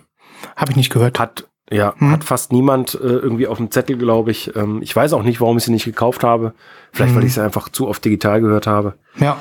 Hab 0.57 0.71
ich 0.71 0.77
nicht 0.77 0.91
gehört. 0.93 1.19
Hat 1.19 1.49
ja 1.73 1.95
Hm. 1.99 2.13
hat 2.13 2.25
fast 2.25 2.53
niemand 2.53 2.95
äh, 2.95 2.99
irgendwie 3.07 3.47
auf 3.49 3.57
dem 3.59 3.71
Zettel, 3.73 3.97
glaube 3.97 4.31
ich. 4.31 4.55
Ähm, 4.55 4.81
ich 4.83 4.95
weiß 4.95 5.13
auch 5.13 5.23
nicht, 5.25 5.41
warum 5.41 5.57
ich 5.59 5.65
sie 5.65 5.73
nicht 5.73 5.85
gekauft 5.85 6.23
habe. 6.23 6.55
Vielleicht, 6.93 7.11
Hm. 7.15 7.19
weil 7.21 7.27
ich 7.27 7.35
sie 7.35 7.43
einfach 7.43 7.69
zu 7.69 7.89
oft 7.89 8.05
digital 8.05 8.41
gehört 8.41 8.67
habe. 8.69 8.95
Ja. 9.19 9.39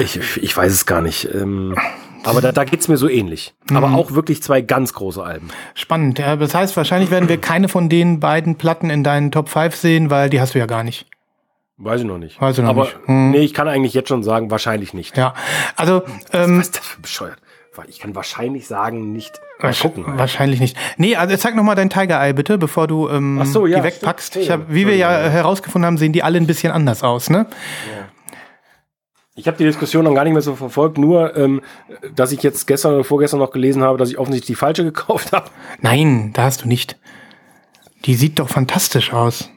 Ich, 0.00 0.18
ich 0.36 0.56
weiß 0.56 0.72
es 0.72 0.86
gar 0.86 1.00
nicht. 1.00 1.28
Ähm, 1.34 1.74
aber 2.26 2.40
da, 2.40 2.52
da 2.52 2.64
geht's 2.64 2.88
mir 2.88 2.96
so 2.96 3.08
ähnlich. 3.08 3.54
Aber 3.72 3.88
Mhm. 3.88 3.94
auch 3.94 4.12
wirklich 4.12 4.42
zwei 4.42 4.60
ganz 4.60 4.92
große 4.92 5.22
Alben. 5.22 5.48
Spannend. 5.74 6.18
Ja, 6.18 6.36
das 6.36 6.54
heißt, 6.54 6.76
wahrscheinlich 6.76 7.10
werden 7.10 7.28
wir 7.28 7.38
keine 7.38 7.68
von 7.68 7.88
den 7.88 8.20
beiden 8.20 8.56
Platten 8.56 8.90
in 8.90 9.02
deinen 9.04 9.30
Top 9.32 9.48
5 9.48 9.74
sehen, 9.76 10.10
weil 10.10 10.30
die 10.30 10.40
hast 10.40 10.54
du 10.54 10.58
ja 10.58 10.66
gar 10.66 10.84
nicht. 10.84 11.06
Weiß 11.78 12.00
ich 12.00 12.06
noch 12.06 12.18
nicht. 12.18 12.40
Weiß 12.40 12.56
ich 12.56 12.62
noch 12.64 12.70
aber 12.70 12.82
nicht. 12.84 12.96
Hm. 13.06 13.30
nee, 13.32 13.40
ich 13.40 13.52
kann 13.54 13.68
eigentlich 13.68 13.92
jetzt 13.94 14.08
schon 14.08 14.22
sagen, 14.22 14.50
wahrscheinlich 14.50 14.94
nicht. 14.94 15.16
Ja. 15.16 15.34
Also, 15.76 16.02
ähm, 16.32 16.58
Was 16.58 16.66
ist 16.68 16.78
das 16.78 16.86
für 16.86 17.00
bescheuert? 17.00 17.38
Ich 17.88 17.98
kann 17.98 18.14
wahrscheinlich 18.14 18.66
sagen, 18.66 19.12
nicht. 19.12 19.38
Mal 19.60 19.74
gucken. 19.74 20.04
Wahrscheinlich 20.16 20.60
nicht. 20.60 20.78
Nee, 20.96 21.16
also 21.16 21.36
zeig 21.36 21.54
noch 21.54 21.62
mal 21.62 21.74
dein 21.74 21.90
Tiger 21.90 22.18
Eye 22.22 22.32
bitte, 22.32 22.56
bevor 22.56 22.86
du 22.86 23.06
ähm, 23.10 23.38
Ach 23.42 23.44
so, 23.44 23.66
ja, 23.66 23.80
die 23.80 23.84
wegpackst. 23.84 24.36
Ich 24.36 24.50
hab, 24.50 24.72
wie 24.72 24.86
wir 24.86 24.96
ja 24.96 25.10
herausgefunden 25.10 25.84
haben, 25.84 25.98
sehen 25.98 26.14
die 26.14 26.22
alle 26.22 26.38
ein 26.38 26.46
bisschen 26.46 26.72
anders 26.72 27.02
aus, 27.02 27.28
ne? 27.28 27.44
Ich 29.38 29.46
habe 29.46 29.58
die 29.58 29.64
Diskussion 29.64 30.06
dann 30.06 30.14
gar 30.14 30.24
nicht 30.24 30.32
mehr 30.32 30.40
so 30.40 30.56
verfolgt, 30.56 30.96
nur, 30.96 31.36
ähm, 31.36 31.60
dass 32.14 32.32
ich 32.32 32.42
jetzt 32.42 32.66
gestern 32.66 32.94
oder 32.94 33.04
vorgestern 33.04 33.38
noch 33.38 33.50
gelesen 33.50 33.82
habe, 33.82 33.98
dass 33.98 34.08
ich 34.08 34.18
offensichtlich 34.18 34.56
die 34.56 34.58
falsche 34.58 34.82
gekauft 34.92 35.32
habe. 35.32 35.50
Nein, 35.80 36.32
da 36.32 36.44
hast 36.44 36.64
du 36.64 36.68
nicht. 36.68 36.98
Die 38.06 38.14
sieht 38.14 38.38
doch 38.38 38.48
fantastisch 38.48 39.12
aus. 39.12 39.50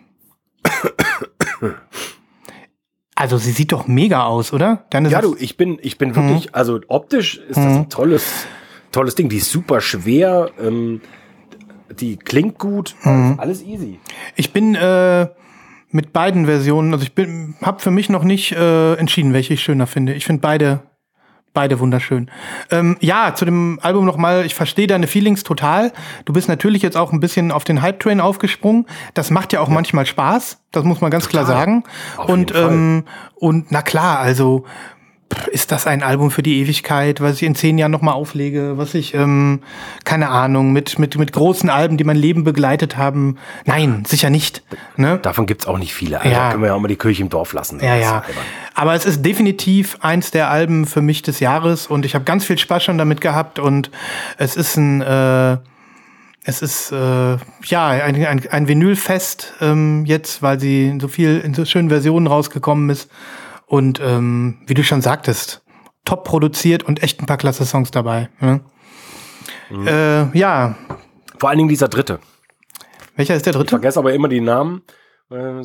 Also 3.16 3.38
sie 3.38 3.52
sieht 3.52 3.72
doch 3.72 3.88
mega 3.88 4.24
aus, 4.24 4.52
oder? 4.54 4.86
Ja, 4.94 5.22
du, 5.22 5.36
ich 5.40 5.56
bin, 5.56 5.80
ich 5.82 5.98
bin 5.98 6.16
wirklich, 6.16 6.56
also 6.56 6.80
optisch 6.88 7.38
ist 7.38 7.58
das 7.58 7.66
ein 7.66 7.90
tolles, 7.90 8.46
tolles 8.92 9.16
Ding. 9.16 9.30
Die 9.30 9.38
ist 9.38 9.52
super 9.52 9.82
schwer, 9.82 10.52
ähm, 10.62 11.02
die 12.00 12.18
klingt 12.18 12.60
gut, 12.60 12.96
alles 13.38 13.62
easy. 13.62 14.00
Ich 14.36 14.52
bin 14.52 14.76
äh, 14.76 15.28
mit 15.92 16.14
beiden 16.14 16.46
Versionen, 16.46 16.94
also 16.94 17.04
ich 17.04 17.16
bin, 17.16 17.56
habe 17.62 17.80
für 17.80 17.92
mich 17.92 18.10
noch 18.10 18.24
nicht 18.24 18.52
äh, 18.52 18.94
entschieden, 18.96 19.34
welche 19.34 19.54
ich 19.56 19.64
schöner 19.64 19.88
finde. 19.88 20.14
Ich 20.14 20.26
finde 20.26 20.42
beide, 20.42 20.82
beide 21.54 21.80
wunderschön. 21.80 22.30
Ähm, 22.70 22.98
ja, 23.00 23.34
zu 23.34 23.46
dem 23.46 23.80
Album 23.82 24.06
noch 24.06 24.18
mal. 24.18 24.46
Ich 24.46 24.54
verstehe 24.54 24.88
deine 24.88 25.08
Feelings 25.08 25.44
total. 25.44 25.92
Du 26.26 26.34
bist 26.34 26.48
natürlich 26.48 26.84
jetzt 26.84 26.96
auch 26.96 27.12
ein 27.12 27.20
bisschen 27.20 27.52
auf 27.52 27.64
den 27.64 27.82
Hype 27.82 28.00
Train 28.00 28.22
aufgesprungen. 28.22 28.86
Das 29.16 29.32
macht 29.32 29.52
ja 29.52 29.62
auch 29.62 29.70
manchmal 29.70 30.06
Spaß. 30.06 30.62
Das 30.72 30.84
muss 30.84 31.02
man 31.02 31.10
ganz 31.10 31.28
klar 31.28 31.46
sagen. 31.46 31.84
Auf 32.18 32.30
und 32.30 32.52
jeden 32.52 32.54
Fall. 32.54 32.74
ähm, 32.74 33.04
und 33.36 33.72
na 33.72 33.82
klar, 33.82 34.20
also 34.20 34.66
ist 35.52 35.72
das 35.72 35.86
ein 35.88 36.04
Album 36.04 36.32
für 36.32 36.42
die 36.44 36.60
Ewigkeit, 36.60 37.22
was 37.22 37.36
ich 37.38 37.44
in 37.44 37.56
zehn 37.56 37.78
Jahren 37.78 37.92
noch 37.92 38.02
mal 38.02 38.14
auflege, 38.14 38.78
was 38.78 38.96
ich, 38.96 39.14
ähm, 39.14 39.62
keine 40.04 40.30
Ahnung, 40.30 40.72
mit, 40.74 40.98
mit, 41.00 41.18
mit 41.18 41.34
großen 41.34 41.70
Alben, 41.70 41.98
die 41.98 42.04
mein 42.04 42.18
Leben 42.18 42.44
begleitet 42.44 42.98
haben. 42.98 43.38
Nein, 43.66 44.04
sicher 44.08 44.30
nicht. 44.30 44.64
Ne? 44.98 45.20
Davon 45.22 45.46
gibt's 45.46 45.68
auch 45.68 45.78
nicht 45.78 45.94
viele. 45.94 46.20
Also 46.20 46.32
Ja. 46.32 46.46
da 46.46 46.52
können 46.52 46.64
wir 46.64 46.68
ja 46.70 46.74
auch 46.76 46.80
mal 46.80 46.88
die 46.88 46.96
Kirche 46.96 47.22
im 47.22 47.30
Dorf 47.30 47.54
lassen. 47.54 47.80
Ja, 47.82 47.96
ja. 47.96 48.24
Aber 48.74 48.96
es 48.96 49.06
ist 49.06 49.24
definitiv 49.24 49.98
eins 50.02 50.32
der 50.32 50.50
Alben 50.50 50.86
für 50.86 51.02
mich 51.02 51.22
des 51.22 51.40
Jahres 51.40 51.88
und 51.88 52.06
ich 52.06 52.16
habe 52.16 52.26
ganz 52.26 52.46
viel 52.46 52.58
Spaß 52.58 52.84
schon 52.84 52.98
damit 52.98 53.22
gehabt 53.22 53.60
und 53.60 53.92
es 54.38 54.56
ist 54.56 54.78
ein, 54.78 55.02
äh, 55.02 55.58
es 56.44 56.62
ist 56.62 56.92
äh, 56.92 57.38
ja 57.66 57.88
ein, 57.88 58.26
ein, 58.26 58.42
ein 58.50 58.68
Vinylfest 58.68 59.54
ähm, 59.62 60.06
jetzt, 60.06 60.42
weil 60.42 60.60
sie 60.60 60.88
in 60.88 61.00
so 61.00 61.08
viel 61.08 61.40
in 61.40 61.54
so 61.54 61.66
schönen 61.66 61.90
Versionen 61.90 62.26
rausgekommen 62.28 62.90
ist 62.90 63.10
und 63.70 64.02
ähm, 64.04 64.58
wie 64.68 64.74
du 64.74 64.84
schon 64.84 65.02
sagtest, 65.02 65.64
top 66.06 66.24
produziert 66.26 66.84
und 66.84 67.02
echt 67.04 67.22
ein 67.22 67.26
paar 67.28 67.38
klasse 67.38 67.66
Songs 67.66 67.92
dabei. 67.92 68.30
Ne? 68.42 68.62
Äh, 69.72 70.38
ja, 70.38 70.76
Vor 71.38 71.50
allen 71.50 71.58
Dingen 71.60 71.70
dieser 71.70 71.88
dritte. 71.88 72.20
welcher 73.16 73.36
ist 73.36 73.46
der 73.46 73.52
Ich 73.52 73.58
dritte? 73.58 73.70
vergesse 73.70 74.00
aber 74.00 74.14
immer 74.14 74.28
die 74.28 74.42
Namen. 74.42 74.82
Äh, 75.32 75.62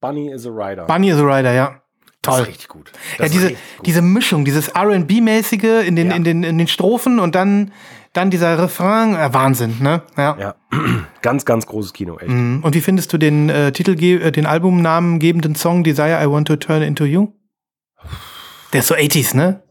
Bunny 0.00 0.30
is 0.32 0.46
a 0.46 0.50
Rider. 0.50 0.84
Bunny 0.86 1.10
is 1.10 1.18
a 1.18 1.22
Rider, 1.24 1.52
ja. 1.52 1.80
Das 2.22 2.34
Toll. 2.36 2.42
ist 2.42 2.48
richtig 2.48 2.68
gut. 2.68 2.92
Das 3.18 3.26
Ja, 3.26 3.32
diese, 3.32 3.46
richtig 3.48 3.76
gut. 3.76 3.86
diese 3.86 4.02
Mischung, 4.02 4.44
dieses 4.44 4.68
R&B-mäßige 4.68 5.84
in 5.86 5.96
den, 5.96 6.10
Ja. 6.10 6.16
in, 6.16 6.24
den, 6.24 6.42
in 6.44 6.56
den 6.58 6.68
Strophen 6.68 7.18
und 7.18 7.34
dann, 7.34 7.72
dann 8.14 8.30
dieser 8.30 8.58
Refrain, 8.58 9.14
äh, 9.14 9.34
Wahnsinn, 9.34 9.76
ne? 9.80 10.02
Ja. 10.16 10.36
Ja, 10.38 10.54
ganz, 11.22 11.44
ganz 11.44 11.66
großes 11.66 11.92
Kino, 11.92 12.16
echt. 12.18 12.30
Mhm. 12.30 12.60
Und 12.62 12.74
wie 12.74 12.80
findest 12.80 13.12
du 13.12 13.18
den 13.18 13.50
äh, 13.50 13.72
Titel, 13.72 14.02
äh, 14.02 14.32
den 14.32 14.46
Albumnamen 14.46 15.18
gebenden 15.18 15.54
Song 15.54 15.84
Desire 15.84 16.20
I 16.24 16.30
Want 16.30 16.48
to 16.48 16.56
Turn 16.56 16.82
Into 16.82 17.04
You? 17.04 17.32
Der 18.72 18.80
ist 18.80 18.88
so 18.88 18.94
80s, 18.94 19.36
ne? 19.36 19.62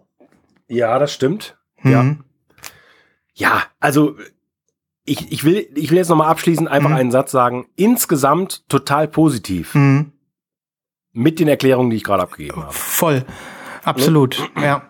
Ja, 0.68 1.00
das 1.00 1.12
stimmt. 1.14 1.58
Ja. 1.84 2.04
Mhm. 2.04 2.24
Ja, 3.34 3.64
also 3.80 4.16
ich, 5.06 5.32
ich, 5.32 5.44
will, 5.44 5.68
ich 5.76 5.90
will 5.90 5.98
jetzt 5.98 6.10
nochmal 6.10 6.30
abschließend 6.30 6.70
einfach 6.70 6.90
Mhm. 6.90 6.96
einen 6.96 7.12
Satz 7.12 7.32
sagen. 7.32 7.66
Insgesamt 7.76 8.68
total 8.70 9.08
positiv. 9.08 9.74
Mhm. 9.76 10.12
Mit 11.12 11.40
den 11.40 11.48
Erklärungen, 11.48 11.90
die 11.90 11.98
ich 11.98 12.04
gerade 12.04 12.24
abgegeben 12.24 12.62
habe. 12.62 12.74
Voll. 12.74 13.26
Absolut. 13.84 14.50
Ja. 14.62 14.84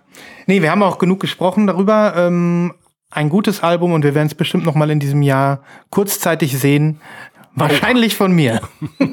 Nee, 0.46 0.62
wir 0.62 0.72
haben 0.72 0.84
auch 0.84 0.98
genug 1.00 1.20
gesprochen 1.22 1.68
darüber. 1.68 2.14
Ähm, 2.18 2.74
ein 3.13 3.29
gutes 3.29 3.62
Album 3.62 3.93
und 3.93 4.03
wir 4.03 4.15
werden 4.15 4.27
es 4.27 4.36
bestimmt 4.36 4.65
noch 4.65 4.75
mal 4.75 4.89
in 4.89 5.00
diesem 5.00 5.22
Jahr 5.22 5.63
kurzzeitig 5.89 6.58
sehen. 6.58 7.00
Wahrscheinlich 7.55 8.15
von 8.15 8.32
mir. 8.32 8.62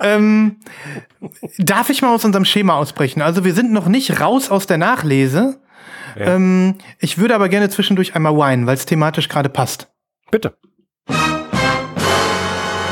ähm, 0.00 0.56
darf 1.58 1.90
ich 1.90 2.00
mal 2.00 2.14
aus 2.14 2.24
unserem 2.24 2.46
Schema 2.46 2.76
ausbrechen? 2.76 3.20
Also 3.20 3.44
wir 3.44 3.52
sind 3.52 3.72
noch 3.72 3.88
nicht 3.88 4.20
raus 4.20 4.50
aus 4.50 4.66
der 4.66 4.78
Nachlese. 4.78 5.60
Ja. 6.18 6.34
Ähm, 6.34 6.76
ich 6.98 7.18
würde 7.18 7.34
aber 7.34 7.50
gerne 7.50 7.68
zwischendurch 7.68 8.14
einmal 8.14 8.36
weinen, 8.38 8.66
weil 8.66 8.74
es 8.74 8.86
thematisch 8.86 9.28
gerade 9.28 9.50
passt. 9.50 9.88
Bitte. 10.30 10.56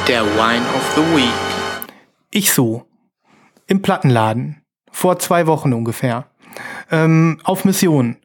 Der 0.07 0.25
Wine 0.25 0.67
of 0.75 0.93
the 0.95 1.17
Week. 1.17 1.33
Ich 2.31 2.53
so. 2.53 2.87
Im 3.67 3.81
Plattenladen. 3.81 4.63
Vor 4.93 5.19
zwei 5.19 5.47
Wochen 5.47 5.73
ungefähr. 5.73 6.27
Ähm, 6.91 7.41
auf 7.43 7.65
Mission. 7.65 8.19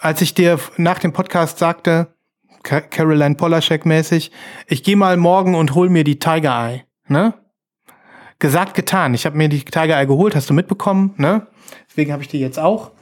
Als 0.00 0.20
ich 0.20 0.34
dir 0.34 0.58
nach 0.76 0.98
dem 0.98 1.12
Podcast 1.12 1.58
sagte, 1.58 2.14
Ca- 2.62 2.80
Caroline 2.80 3.34
Polaschek 3.34 3.84
mäßig, 3.86 4.30
ich 4.66 4.82
gehe 4.82 4.96
mal 4.96 5.16
morgen 5.16 5.54
und 5.54 5.74
hol 5.74 5.88
mir 5.88 6.04
die 6.04 6.18
Tiger 6.18 6.50
Eye. 6.68 6.84
Ne? 7.08 7.34
Gesagt, 8.38 8.74
getan. 8.74 9.14
Ich 9.14 9.26
habe 9.26 9.36
mir 9.36 9.48
die 9.48 9.64
Tiger 9.64 9.98
Eye 10.00 10.06
geholt, 10.06 10.36
hast 10.36 10.48
du 10.50 10.54
mitbekommen, 10.54 11.14
ne? 11.16 11.46
Deswegen 11.88 12.12
habe 12.12 12.22
ich 12.22 12.28
die 12.28 12.38
jetzt 12.40 12.58
auch. 12.58 12.92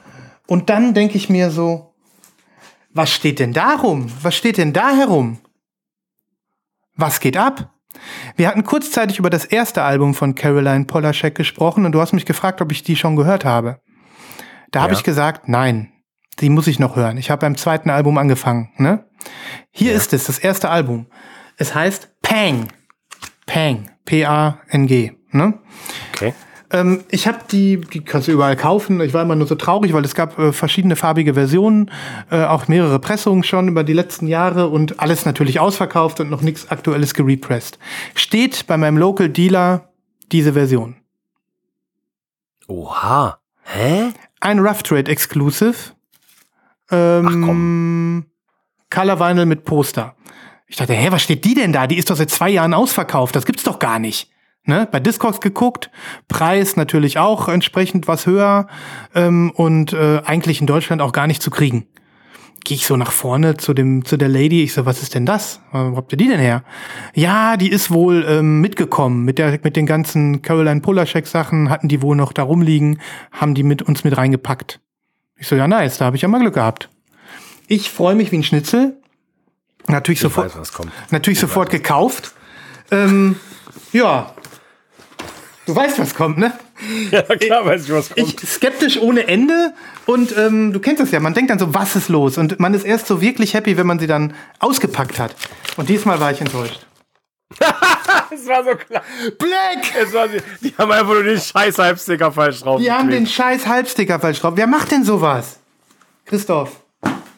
Und 0.46 0.70
dann 0.70 0.94
denke 0.94 1.16
ich 1.16 1.28
mir 1.28 1.50
so, 1.50 1.94
was 2.92 3.10
steht 3.12 3.40
denn 3.40 3.52
da 3.52 3.74
rum? 3.74 4.10
Was 4.22 4.34
steht 4.36 4.56
denn 4.56 4.72
da 4.72 4.90
herum? 4.90 5.38
Was 6.94 7.20
geht 7.20 7.36
ab? 7.36 7.74
Wir 8.36 8.48
hatten 8.48 8.64
kurzzeitig 8.64 9.18
über 9.18 9.28
das 9.30 9.44
erste 9.44 9.82
Album 9.82 10.14
von 10.14 10.34
Caroline 10.34 10.84
Polaschek 10.84 11.34
gesprochen 11.34 11.84
und 11.84 11.92
du 11.92 12.00
hast 12.00 12.12
mich 12.12 12.24
gefragt, 12.26 12.60
ob 12.62 12.72
ich 12.72 12.82
die 12.82 12.96
schon 12.96 13.16
gehört 13.16 13.44
habe. 13.44 13.80
Da 14.70 14.82
habe 14.82 14.92
Ja. 14.92 14.98
ich 14.98 15.04
gesagt, 15.04 15.48
nein, 15.48 15.92
die 16.40 16.50
muss 16.50 16.66
ich 16.66 16.78
noch 16.78 16.96
hören. 16.96 17.16
Ich 17.18 17.30
habe 17.30 17.40
beim 17.40 17.56
zweiten 17.56 17.90
Album 17.90 18.18
angefangen. 18.18 18.70
Ne? 18.76 19.04
Hier 19.70 19.94
ist 19.94 20.12
es, 20.12 20.24
das 20.24 20.38
erste 20.38 20.68
Album. 20.68 21.06
Es 21.56 21.74
heißt 21.74 22.10
Pang. 22.22 22.68
Pang. 23.46 23.90
P-A-N-G. 24.04 25.12
Ne? 25.32 25.54
Okay. 26.14 26.34
Ähm, 26.70 27.04
ich 27.10 27.26
habe 27.26 27.38
die, 27.50 27.80
die 27.80 28.04
kannst 28.04 28.28
du 28.28 28.32
überall 28.32 28.56
kaufen. 28.56 29.00
Ich 29.00 29.14
war 29.14 29.22
immer 29.22 29.36
nur 29.36 29.46
so 29.46 29.54
traurig, 29.54 29.92
weil 29.92 30.04
es 30.04 30.14
gab 30.14 30.38
äh, 30.38 30.52
verschiedene 30.52 30.96
farbige 30.96 31.34
Versionen, 31.34 31.90
äh, 32.30 32.44
auch 32.44 32.68
mehrere 32.68 32.98
Pressungen 32.98 33.44
schon 33.44 33.68
über 33.68 33.84
die 33.84 33.92
letzten 33.92 34.26
Jahre 34.26 34.68
und 34.68 35.00
alles 35.00 35.24
natürlich 35.24 35.60
ausverkauft 35.60 36.20
und 36.20 36.30
noch 36.30 36.42
nichts 36.42 36.70
Aktuelles 36.70 37.14
gerepressed. 37.14 37.78
Steht 38.14 38.66
bei 38.66 38.76
meinem 38.76 38.98
Local 38.98 39.28
Dealer 39.28 39.90
diese 40.32 40.54
Version. 40.54 40.96
Oha. 42.66 43.38
Hä? 43.62 44.12
Ein 44.40 44.58
Rough 44.58 44.82
Trade 44.82 45.10
Exclusive. 45.10 45.95
Ähm, 46.90 48.26
Color 48.90 49.20
Vinyl 49.20 49.46
mit 49.46 49.64
Poster. 49.64 50.16
Ich 50.68 50.76
dachte, 50.76 50.94
hä, 50.94 51.08
was 51.10 51.22
steht 51.22 51.44
die 51.44 51.54
denn 51.54 51.72
da? 51.72 51.86
Die 51.86 51.96
ist 51.96 52.10
doch 52.10 52.16
seit 52.16 52.30
zwei 52.30 52.50
Jahren 52.50 52.74
ausverkauft. 52.74 53.36
Das 53.36 53.46
gibt's 53.46 53.62
doch 53.62 53.78
gar 53.78 53.98
nicht. 53.98 54.30
Ne? 54.64 54.88
Bei 54.90 54.98
Discogs 54.98 55.40
geguckt, 55.40 55.90
Preis 56.26 56.74
natürlich 56.74 57.18
auch 57.18 57.48
entsprechend 57.48 58.08
was 58.08 58.26
höher 58.26 58.66
ähm, 59.14 59.52
und 59.54 59.92
äh, 59.92 60.22
eigentlich 60.24 60.60
in 60.60 60.66
Deutschland 60.66 61.02
auch 61.02 61.12
gar 61.12 61.28
nicht 61.28 61.40
zu 61.40 61.50
kriegen. 61.50 61.86
Gehe 62.64 62.76
ich 62.76 62.84
so 62.84 62.96
nach 62.96 63.12
vorne 63.12 63.56
zu 63.56 63.74
dem 63.74 64.04
zu 64.04 64.16
der 64.16 64.28
Lady, 64.28 64.64
ich 64.64 64.72
so, 64.72 64.84
was 64.84 65.00
ist 65.00 65.14
denn 65.14 65.24
das? 65.24 65.60
Wo 65.70 65.96
habt 65.96 66.10
ihr 66.12 66.18
die 66.18 66.26
denn 66.26 66.40
her? 66.40 66.64
Ja, 67.14 67.56
die 67.56 67.70
ist 67.70 67.92
wohl 67.92 68.26
ähm, 68.28 68.60
mitgekommen 68.60 69.24
mit 69.24 69.38
der 69.38 69.60
mit 69.62 69.76
den 69.76 69.86
ganzen 69.86 70.42
Caroline 70.42 70.80
Polaschek 70.80 71.28
Sachen, 71.28 71.70
hatten 71.70 71.86
die 71.86 72.02
wohl 72.02 72.16
noch 72.16 72.32
da 72.32 72.42
rumliegen, 72.42 73.00
haben 73.30 73.54
die 73.54 73.62
mit 73.62 73.82
uns 73.82 74.02
mit 74.02 74.16
reingepackt. 74.16 74.80
Ich 75.38 75.46
so, 75.48 75.54
ja 75.56 75.68
nice, 75.68 75.98
da 75.98 76.06
habe 76.06 76.16
ich 76.16 76.22
ja 76.22 76.28
mal 76.28 76.40
Glück 76.40 76.54
gehabt. 76.54 76.88
Ich 77.68 77.90
freue 77.90 78.14
mich 78.14 78.32
wie 78.32 78.38
ein 78.38 78.42
Schnitzel. 78.44 78.96
Natürlich 79.88 80.18
Ich 80.18 80.22
sofort 80.22 80.46
weiß, 80.46 80.58
was 80.58 80.72
kommt. 80.72 80.92
natürlich 81.10 81.38
sofort 81.40 81.70
gekauft. 81.70 82.32
Ähm, 82.90 83.36
ja. 83.92 84.32
Du 85.66 85.74
weißt, 85.74 85.98
was 85.98 86.14
kommt, 86.14 86.38
ne? 86.38 86.52
Ja, 87.10 87.22
klar 87.22 87.64
weiß 87.64 87.84
ich, 87.84 87.92
was 87.92 88.10
kommt. 88.10 88.18
Ich 88.42 88.48
skeptisch 88.48 88.98
ohne 89.00 89.26
Ende 89.28 89.72
und 90.04 90.36
ähm, 90.36 90.72
du 90.74 90.78
kennst 90.80 91.00
das 91.00 91.10
ja, 91.10 91.20
man 91.20 91.32
denkt 91.32 91.50
dann 91.50 91.58
so, 91.58 91.72
was 91.74 91.96
ist 91.96 92.08
los? 92.10 92.36
Und 92.36 92.60
man 92.60 92.74
ist 92.74 92.84
erst 92.84 93.06
so 93.06 93.20
wirklich 93.22 93.54
happy, 93.54 93.76
wenn 93.78 93.86
man 93.86 93.98
sie 93.98 94.06
dann 94.06 94.34
ausgepackt 94.58 95.18
hat. 95.18 95.34
Und 95.76 95.88
diesmal 95.88 96.20
war 96.20 96.30
ich 96.32 96.40
enttäuscht. 96.40 96.85
Es 98.30 98.46
war 98.48 98.64
so 98.64 98.70
klar. 98.74 99.02
Black! 99.38 99.94
Es 100.00 100.12
war, 100.12 100.26
die 100.28 100.74
haben 100.76 100.90
einfach 100.90 101.12
nur 101.12 101.22
den 101.22 101.38
scheiß 101.38 101.78
Halbsticker 101.78 102.32
falsch 102.32 102.60
drauf. 102.60 102.80
Die 102.80 102.90
haben 102.90 103.08
den 103.08 103.26
scheiß 103.26 103.66
Halbsticker 103.66 104.18
falsch 104.20 104.40
drauf. 104.40 104.54
Wer 104.56 104.66
macht 104.66 104.90
denn 104.90 105.04
sowas? 105.04 105.60
Christoph. 106.24 106.82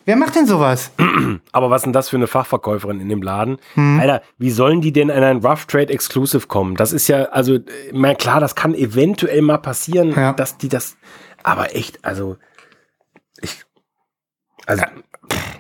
Wer 0.07 0.17
macht 0.17 0.35
denn 0.37 0.47
sowas? 0.47 0.91
Aber 1.53 1.69
was 1.69 1.81
ist 1.83 1.85
denn 1.85 1.93
das 1.93 2.09
für 2.09 2.17
eine 2.17 2.27
Fachverkäuferin 2.27 2.99
in 3.00 3.11
dem 3.11 3.21
Laden? 3.21 3.59
Hm. 3.75 4.00
Alter, 4.00 4.23
wie 4.38 4.50
sollen 4.50 4.81
die 4.81 4.93
denn 4.93 5.11
in 5.11 5.23
ein 5.23 5.45
Rough 5.45 5.67
Trade 5.67 5.93
Exclusive 5.93 6.47
kommen? 6.47 6.75
Das 6.77 6.93
ist 6.93 7.09
ja, 7.09 7.25
also, 7.25 7.59
na 7.93 8.15
klar, 8.15 8.41
das 8.41 8.55
kann 8.55 8.75
eventuell 8.75 9.43
mal 9.43 9.59
passieren, 9.59 10.12
Ja. 10.17 10.33
dass 10.33 10.57
die 10.57 10.71
das, 10.71 10.97
aber 11.43 11.77
echt, 11.77 12.03
also, 12.07 12.38
ich, 13.43 13.65
also, 14.65 14.83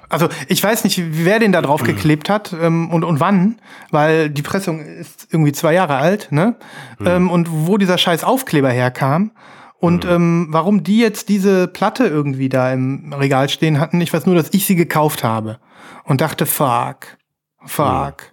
Also 0.08 0.28
ich 0.48 0.62
weiß 0.62 0.84
nicht, 0.84 1.02
wer 1.24 1.38
den 1.38 1.52
da 1.52 1.60
drauf 1.60 1.82
geklebt 1.82 2.30
hat 2.30 2.54
ähm, 2.58 2.90
und, 2.90 3.04
und 3.04 3.20
wann, 3.20 3.60
weil 3.90 4.30
die 4.30 4.42
Pressung 4.42 4.80
ist 4.80 5.28
irgendwie 5.30 5.52
zwei 5.52 5.74
Jahre 5.74 5.96
alt, 5.96 6.28
ne? 6.30 6.56
Ähm, 7.04 7.30
und 7.30 7.48
wo 7.50 7.76
dieser 7.76 7.98
scheiß 7.98 8.24
Aufkleber 8.24 8.70
herkam 8.70 9.32
und 9.80 10.04
ähm, 10.04 10.48
warum 10.50 10.82
die 10.82 10.98
jetzt 10.98 11.28
diese 11.28 11.68
Platte 11.68 12.06
irgendwie 12.06 12.48
da 12.48 12.72
im 12.72 13.12
Regal 13.12 13.48
stehen 13.48 13.78
hatten. 13.80 14.00
Ich 14.00 14.12
weiß 14.12 14.26
nur, 14.26 14.34
dass 14.34 14.52
ich 14.52 14.66
sie 14.66 14.76
gekauft 14.76 15.24
habe 15.24 15.58
und 16.04 16.20
dachte, 16.20 16.46
fuck, 16.46 17.18
fuck. 17.66 18.32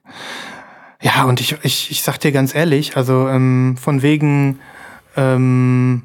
Ja, 1.02 1.26
und 1.26 1.42
ich, 1.42 1.58
ich, 1.64 1.92
ich 1.92 2.02
sag 2.02 2.20
dir 2.20 2.32
ganz 2.32 2.56
ehrlich, 2.56 2.98
also 2.98 3.28
ähm, 3.28 3.78
von 3.80 4.02
wegen 4.02 4.60
ähm, 5.16 6.04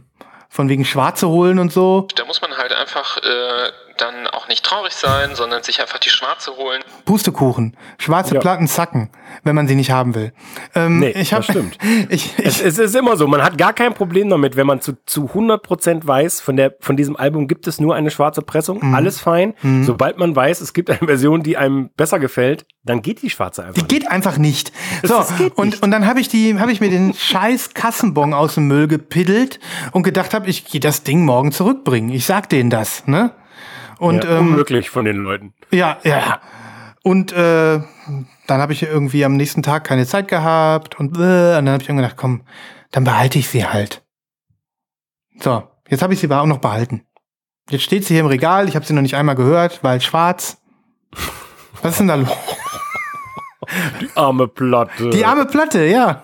von 0.49 0.69
wegen 0.69 0.85
Schwarze 0.85 1.29
holen 1.29 1.61
und 1.61 1.73
so, 1.73 2.09
Da 2.17 2.25
muss 2.25 2.43
man 2.43 2.50
halt 2.57 2.73
einfach 2.73 3.17
äh, 3.19 3.71
dann 4.00 4.26
auch 4.28 4.49
nicht 4.49 4.64
traurig 4.64 4.92
sein, 4.92 5.35
sondern 5.35 5.62
sich 5.62 5.80
einfach 5.80 5.99
die 5.99 6.11
Schwarze 6.11 6.52
holen. 6.57 6.83
Pustekuchen, 7.04 7.76
schwarze 7.99 8.35
Ja. 8.35 8.40
Platten 8.40 8.66
sacken, 8.66 9.11
wenn 9.45 9.54
man 9.54 9.69
sie 9.69 9.75
nicht 9.75 9.90
haben 9.90 10.14
will. 10.14 10.33
Ähm, 10.75 10.99
Nee, 11.00 11.11
ich 11.11 11.33
hab, 11.33 11.40
das 11.47 11.47
stimmt. 11.54 11.76
Ich, 12.09 12.35
es, 12.38 12.61
ich, 12.61 12.66
es 12.66 12.78
ist 12.78 12.95
immer 12.97 13.16
so, 13.16 13.26
man 13.26 13.42
hat 13.42 13.59
gar 13.59 13.73
kein 13.73 13.95
Problem 13.95 14.28
damit, 14.30 14.57
wenn 14.57 14.66
man 14.66 14.80
zu, 14.80 14.95
zu 15.07 15.26
100% 15.26 16.07
weiß, 16.07 16.40
von, 16.40 16.57
der, 16.57 16.75
von 16.80 16.97
diesem 16.97 17.16
Album 17.16 17.47
gibt 17.49 17.66
es 17.66 17.80
nur 17.80 17.95
eine 17.95 18.11
schwarze 18.11 18.42
Pressung, 18.42 18.78
Mhm. 18.83 18.95
alles 18.95 19.21
fein. 19.21 19.54
Sobald 19.83 20.16
man 20.19 20.35
weiß, 20.35 20.61
es 20.61 20.73
gibt 20.73 20.90
eine 20.90 20.99
Version, 21.07 21.42
die 21.42 21.57
einem 21.57 21.90
besser 21.97 22.19
gefällt, 22.19 22.64
dann 22.85 23.02
geht 23.02 23.23
die 23.23 23.30
schwarze 23.30 23.64
einfach 23.64 23.83
die 23.83 23.87
geht 23.88 24.11
einfach 24.11 24.38
nicht. 24.38 24.73
So, 25.02 25.14
das 25.19 25.37
geht 25.37 25.57
und, 25.57 25.69
nicht. 25.71 25.83
und 25.83 25.90
dann 25.90 26.07
habe 26.07 26.21
ich 26.21 26.28
die, 26.28 26.59
habe 26.59 26.73
ich 26.73 26.80
mir 26.80 26.88
den 26.90 27.12
scheiß 27.14 27.75
Kassenbon 27.75 28.33
aus 28.35 28.54
dem 28.54 28.69
Müll 28.69 28.88
gepiddelt 28.88 29.61
und 29.92 30.02
gedacht 30.02 30.33
habe, 30.35 30.49
ich 30.49 30.64
gehe 30.64 30.80
das 30.80 31.02
Ding 31.02 31.25
morgen 31.25 31.52
zurückbringen. 31.52 32.11
Ich 32.11 32.25
sag 32.26 32.49
denen 32.49 32.71
das, 32.71 33.07
ne? 33.07 33.33
Und 34.00 34.25
ja, 34.25 34.38
ähm, 34.38 34.49
unmöglich 34.49 34.88
von 34.88 35.04
den 35.04 35.19
Leuten. 35.19 35.52
Ja, 35.71 35.99
ja. 36.04 36.40
Und 37.02 37.33
äh, 37.33 37.80
dann 38.47 38.61
habe 38.61 38.73
ich 38.73 38.83
irgendwie 38.83 39.25
am 39.26 39.37
nächsten 39.37 39.62
Tag 39.62 39.85
keine 39.85 40.07
Zeit 40.07 40.26
gehabt 40.26 40.99
und, 40.99 41.16
äh, 41.19 41.21
und 41.59 41.66
dann 41.66 41.69
habe 41.69 41.83
ich 41.83 41.88
mir 41.88 41.97
gedacht, 41.97 42.16
komm, 42.16 42.42
dann 42.90 43.04
behalte 43.04 43.38
ich 43.38 43.49
sie 43.49 43.67
halt. 43.67 44.02
So, 45.39 45.63
jetzt 45.89 46.02
habe 46.02 46.15
ich 46.15 46.21
sie 46.21 46.26
aber 46.26 46.41
auch 46.41 46.47
noch 46.47 46.58
behalten. 46.58 47.06
Jetzt 47.69 47.84
steht 47.84 48.06
sie 48.06 48.15
hier 48.15 48.23
im 48.23 48.26
Regal, 48.26 48.69
ich 48.69 48.75
habe 48.75 48.86
sie 48.86 48.95
noch 48.95 49.02
nicht 49.02 49.17
einmal 49.17 49.34
gehört, 49.34 49.84
weil 49.84 50.00
schwarz. 50.00 50.63
Was 51.82 51.93
ist 51.93 52.00
denn 52.00 52.08
da 52.08 52.15
los? 52.15 52.30
Arme 54.15 54.49
Platte. 54.49 55.10
Die 55.10 55.26
arme 55.26 55.45
Platte, 55.45 55.84
ja. 55.84 56.23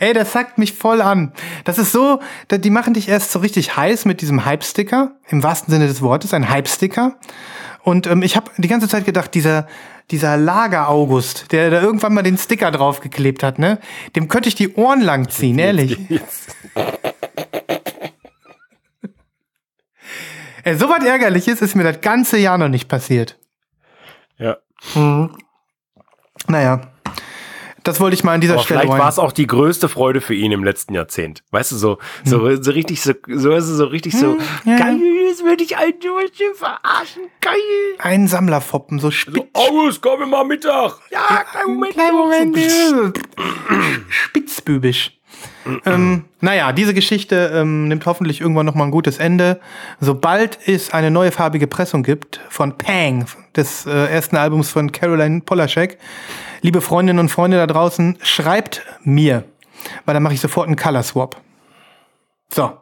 Ey, 0.00 0.12
das 0.12 0.32
sagt 0.32 0.58
mich 0.58 0.72
voll 0.72 1.00
an. 1.00 1.32
Das 1.64 1.78
ist 1.78 1.92
so, 1.92 2.20
die 2.50 2.70
machen 2.70 2.94
dich 2.94 3.08
erst 3.08 3.30
so 3.30 3.38
richtig 3.38 3.76
heiß 3.76 4.04
mit 4.04 4.20
diesem 4.20 4.44
Hype-Sticker, 4.44 5.12
im 5.28 5.42
wahrsten 5.42 5.72
Sinne 5.72 5.86
des 5.86 6.02
Wortes, 6.02 6.34
ein 6.34 6.48
Hype-Sticker. 6.48 7.16
Und 7.82 8.06
ähm, 8.06 8.22
ich 8.22 8.36
habe 8.36 8.50
die 8.56 8.68
ganze 8.68 8.88
Zeit 8.88 9.04
gedacht, 9.04 9.34
dieser, 9.34 9.68
dieser 10.10 10.36
Lager-August, 10.36 11.52
der 11.52 11.70
da 11.70 11.80
irgendwann 11.80 12.14
mal 12.14 12.22
den 12.22 12.38
Sticker 12.38 12.70
draufgeklebt 12.70 13.42
hat, 13.42 13.58
ne, 13.58 13.78
dem 14.16 14.28
könnte 14.28 14.48
ich 14.48 14.54
die 14.54 14.74
Ohren 14.74 15.00
lang 15.00 15.28
ziehen, 15.28 15.58
ehrlich. 15.58 15.98
Ey, 20.64 20.76
so 20.76 20.88
was 20.88 21.04
Ärgerliches 21.04 21.60
ist 21.60 21.76
mir 21.76 21.84
das 21.84 22.00
ganze 22.00 22.38
Jahr 22.38 22.56
noch 22.56 22.70
nicht 22.70 22.88
passiert. 22.88 23.38
Ja. 24.38 24.56
Naja, 26.48 26.93
das 27.84 28.00
wollte 28.00 28.14
ich 28.14 28.24
mal 28.24 28.32
an 28.32 28.40
dieser 28.40 28.54
Aber 28.54 28.62
Stelle 28.62 28.80
vielleicht 28.80 28.98
war 28.98 29.08
es 29.08 29.18
auch 29.18 29.32
die 29.32 29.46
größte 29.46 29.88
Freude 29.88 30.20
für 30.20 30.34
ihn 30.34 30.52
im 30.52 30.64
letzten 30.64 30.94
Jahrzehnt. 30.94 31.44
Weißt 31.50 31.72
du, 31.72 31.76
so, 31.76 31.98
so, 32.24 32.60
so 32.60 32.70
richtig, 32.72 33.02
so, 33.02 33.12
so 33.28 33.52
ist 33.52 33.68
es 33.68 33.76
so 33.76 33.84
richtig 33.84 34.16
so, 34.18 34.32
Hm, 34.32 34.40
ja, 34.64 34.78
geil, 34.78 35.00
jetzt 35.28 35.44
würde 35.44 35.62
ich 35.62 35.76
einen 35.76 36.00
Deutschen 36.00 36.54
verarschen, 36.54 37.22
geil. 37.40 37.54
Ein 37.98 38.26
Sammlerfoppen, 38.26 38.98
so 38.98 39.10
spitz. 39.10 39.44
August, 39.52 40.02
komm 40.02 40.28
mal 40.30 40.44
Mittag. 40.44 40.98
Ja, 41.10 41.44
kleinen 41.44 41.74
Moment. 41.74 41.92
Kleinen 41.92 42.16
Moment. 42.16 42.58
Spitzbübisch. 44.08 45.12
Ähm, 45.86 46.24
naja, 46.40 46.72
diese 46.72 46.94
Geschichte 46.94 47.50
ähm, 47.54 47.88
nimmt 47.88 48.04
hoffentlich 48.06 48.40
irgendwann 48.40 48.66
noch 48.66 48.74
mal 48.74 48.84
ein 48.84 48.90
gutes 48.90 49.18
Ende. 49.18 49.60
Sobald 50.00 50.58
es 50.66 50.92
eine 50.92 51.10
neue 51.10 51.32
farbige 51.32 51.66
Pressung 51.66 52.02
gibt 52.02 52.40
von 52.48 52.76
Pang, 52.78 53.26
des 53.56 53.86
äh, 53.86 53.90
ersten 54.12 54.36
Albums 54.36 54.70
von 54.70 54.90
Caroline 54.92 55.40
Polaschek, 55.40 55.98
liebe 56.62 56.80
Freundinnen 56.80 57.18
und 57.20 57.28
Freunde 57.28 57.56
da 57.56 57.66
draußen, 57.66 58.18
schreibt 58.22 58.82
mir, 59.02 59.44
weil 60.04 60.14
dann 60.14 60.22
mache 60.22 60.34
ich 60.34 60.40
sofort 60.40 60.66
einen 60.66 60.76
Color 60.76 61.02
Swap. 61.02 61.36
So, 62.52 62.76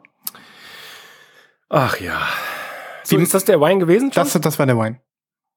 Ach 1.69 1.99
ja. 1.99 2.21
So, 3.03 3.17
ist 3.17 3.33
das 3.33 3.45
der 3.45 3.59
Wein 3.59 3.79
gewesen? 3.79 4.11
das, 4.13 4.33
das 4.33 4.59
war 4.59 4.65
der 4.65 4.77
Wein. 4.77 4.99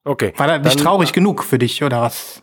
okay. 0.04 0.32
War 0.36 0.46
das 0.46 0.62
nicht 0.62 0.76
Dann- 0.76 0.84
traurig 0.84 1.12
genug 1.12 1.44
für 1.44 1.58
dich, 1.58 1.82
oder 1.82 2.00
was? 2.02 2.42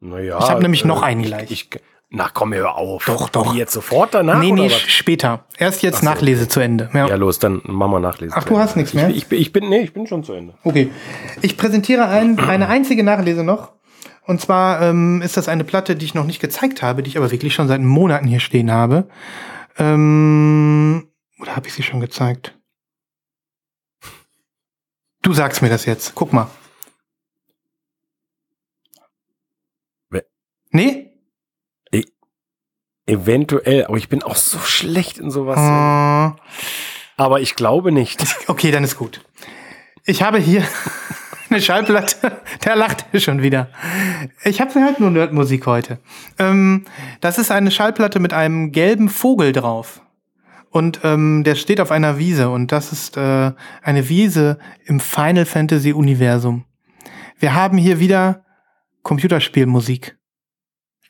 Naja, 0.00 0.38
Ich 0.40 0.48
hab 0.50 0.60
nämlich 0.60 0.84
noch 0.84 1.02
äh, 1.02 1.06
einen 1.06 1.22
gleich. 1.22 1.50
Ich, 1.52 1.68
ich, 1.72 1.80
na 2.14 2.28
komm, 2.28 2.52
hör 2.52 2.76
auf. 2.76 3.04
Doch, 3.06 3.28
doch. 3.30 3.54
Wie 3.54 3.58
jetzt 3.58 3.72
sofort 3.72 4.12
danach? 4.14 4.38
nee, 4.38 4.52
oder 4.52 4.62
nee, 4.64 4.70
später. 4.70 5.44
Erst 5.56 5.82
jetzt 5.82 6.00
so, 6.00 6.04
Nachlese 6.04 6.46
zu 6.46 6.60
Ende. 6.60 6.90
Ja. 6.92 7.08
Ja, 7.08 7.14
los, 7.16 7.38
dann 7.38 7.62
machen 7.64 7.90
wir 7.92 8.00
nachlesen. 8.00 8.34
Ach, 8.36 8.44
du 8.44 8.58
hast 8.58 8.76
nichts 8.76 8.92
mehr? 8.94 9.08
Ich, 9.08 9.16
ich, 9.16 9.26
bin- 9.28 9.40
ich 9.40 9.52
bin, 9.52 9.68
nee, 9.68 9.80
ich 9.80 9.92
bin 9.94 10.06
schon 10.06 10.22
zu 10.22 10.32
Ende. 10.34 10.54
Okay. 10.62 10.90
Ich 11.40 11.56
präsentiere 11.56 12.06
ein, 12.06 12.38
eine 12.38 12.68
einzige 12.68 13.02
Nachlese 13.02 13.44
noch. 13.44 13.72
Und 14.24 14.40
zwar 14.40 14.82
ähm, 14.82 15.20
ist 15.22 15.36
das 15.36 15.48
eine 15.48 15.64
Platte, 15.64 15.96
die 15.96 16.04
ich 16.04 16.14
noch 16.14 16.24
nicht 16.26 16.40
gezeigt 16.40 16.82
habe, 16.82 17.02
die 17.02 17.08
ich 17.08 17.16
aber 17.16 17.30
wirklich 17.32 17.54
schon 17.54 17.66
seit 17.66 17.80
Monaten 17.80 18.26
hier 18.28 18.40
stehen 18.40 18.70
habe. 18.70 19.08
Ähm, 19.78 21.08
oder 21.40 21.56
habe 21.56 21.66
ich 21.66 21.72
sie 21.74 21.82
schon 21.82 21.98
gezeigt? 22.00 22.56
Du 25.22 25.32
sagst 25.32 25.62
mir 25.62 25.70
das 25.70 25.86
jetzt. 25.86 26.14
Guck 26.14 26.32
mal. 26.32 26.48
We- 30.10 30.26
Nee? 30.70 31.11
Eventuell, 33.06 33.86
aber 33.86 33.96
ich 33.96 34.08
bin 34.08 34.22
auch 34.22 34.36
so 34.36 34.58
schlecht 34.58 35.18
in 35.18 35.30
sowas. 35.30 35.58
Äh, 35.58 36.40
Aber 37.16 37.40
ich 37.40 37.56
glaube 37.56 37.92
nicht. 37.92 38.24
okay, 38.46 38.70
dann 38.70 38.84
ist 38.84 38.96
gut. 38.96 39.24
Ich 40.04 40.22
habe 40.22 40.38
hier 40.38 40.64
eine 41.50 41.60
Schallplatte. 41.60 42.40
Der 42.64 42.76
lacht 42.76 43.06
schon 43.20 43.42
wieder. 43.42 43.68
Ich 44.44 44.60
habe 44.60 44.72
halt 44.74 45.00
nur 45.00 45.10
Nerdmusik 45.10 45.66
heute. 45.66 45.98
Ähm, 46.38 46.84
das 47.20 47.38
ist 47.38 47.50
eine 47.50 47.70
Schallplatte 47.70 48.20
mit 48.20 48.32
einem 48.32 48.70
gelben 48.70 49.08
Vogel 49.08 49.52
drauf. 49.52 50.00
Und 50.70 51.00
ähm, 51.04 51.44
der 51.44 51.56
steht 51.56 51.80
auf 51.80 51.90
einer 51.90 52.18
Wiese. 52.18 52.50
Und 52.50 52.72
das 52.72 52.92
ist 52.92 53.16
äh, 53.16 53.52
eine 53.82 54.08
Wiese 54.08 54.58
im 54.84 55.00
Final 55.00 55.44
Fantasy 55.44 55.92
Universum. 55.92 56.64
Wir 57.38 57.54
haben 57.54 57.76
hier 57.78 57.98
wieder 57.98 58.44
Computerspielmusik. 59.02 60.16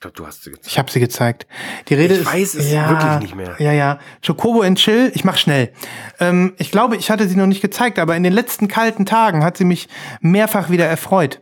Ich 0.03 0.05
glaube, 0.05 0.17
du 0.17 0.27
hast 0.27 0.43
sie 0.43 0.51
gezeigt. 0.51 0.67
Ich 0.67 0.79
habe 0.81 0.91
sie 0.91 0.99
gezeigt. 0.99 1.47
Die 1.87 1.95
Rede 1.95 2.15
Ich 2.15 2.21
ist 2.23 2.27
weiß 2.27 2.55
es 2.55 2.73
wirklich 2.73 3.21
nicht 3.21 3.37
mehr. 3.37 3.55
Ja, 3.61 3.71
ja. 3.71 4.01
Chocobo 4.27 4.63
and 4.63 4.77
Chill. 4.77 5.13
Ich 5.15 5.23
mach 5.23 5.37
schnell. 5.37 5.73
Ähm, 6.19 6.55
ich 6.59 6.73
glaube, 6.73 6.97
ich 6.97 7.09
hatte 7.09 7.29
sie 7.29 7.37
noch 7.37 7.47
nicht 7.47 7.61
gezeigt, 7.61 8.01
aber 8.01 8.17
in 8.17 8.25
den 8.25 8.33
letzten 8.33 8.67
kalten 8.67 9.07
Tagen 9.07 9.45
hat 9.45 9.57
sie 9.57 9.65
mich 9.65 9.89
mehrfach 10.21 10.71
wieder 10.71 10.87
erfreut. 10.87 11.41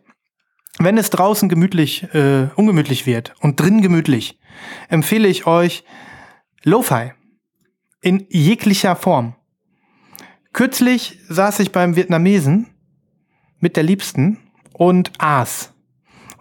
wenn 0.78 0.98
es 0.98 1.08
draußen 1.08 1.48
gemütlich, 1.48 2.02
äh, 2.12 2.48
ungemütlich 2.54 3.06
wird 3.06 3.32
und 3.40 3.58
drin 3.58 3.80
gemütlich, 3.80 4.38
empfehle 4.90 5.26
ich 5.26 5.46
euch 5.46 5.84
Lo-Fi 6.62 7.12
in 8.02 8.26
jeglicher 8.28 8.94
Form. 8.94 9.36
Kürzlich 10.52 11.18
saß 11.30 11.60
ich 11.60 11.72
beim 11.72 11.96
Vietnamesen 11.96 12.66
mit 13.58 13.76
der 13.76 13.84
Liebsten 13.84 14.36
und 14.74 15.12
aß. 15.16 15.72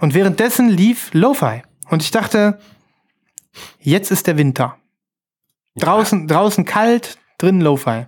Und 0.02 0.14
währenddessen 0.14 0.68
lief 0.68 1.12
Lo-Fi. 1.14 1.62
Und 1.90 2.04
ich 2.04 2.12
dachte, 2.12 2.60
jetzt 3.80 4.12
ist 4.12 4.28
der 4.28 4.38
Winter. 4.38 4.78
Draußen, 5.76 6.28
draußen 6.28 6.66
kalt, 6.66 7.18
drin 7.38 7.62
Lo-Fi. 7.62 8.08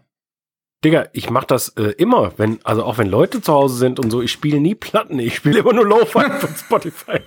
Digga, 0.83 1.05
ich 1.13 1.29
mach 1.29 1.43
das 1.43 1.69
äh, 1.69 1.93
immer, 1.97 2.33
wenn, 2.37 2.59
also 2.63 2.83
auch 2.83 2.97
wenn 2.97 3.07
Leute 3.07 3.41
zu 3.41 3.53
Hause 3.53 3.75
sind 3.75 3.99
und 3.99 4.09
so, 4.09 4.21
ich 4.21 4.31
spiele 4.31 4.59
nie 4.59 4.73
Platten, 4.73 5.19
ich 5.19 5.35
spiele 5.35 5.59
immer 5.59 5.73
nur 5.73 5.85
Lo-Fi 5.85 6.29
von 6.39 6.55
Spotify. 6.55 7.19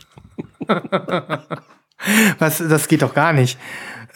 Was, 2.38 2.58
das 2.58 2.88
geht 2.88 3.02
doch 3.02 3.14
gar 3.14 3.32
nicht. 3.32 3.58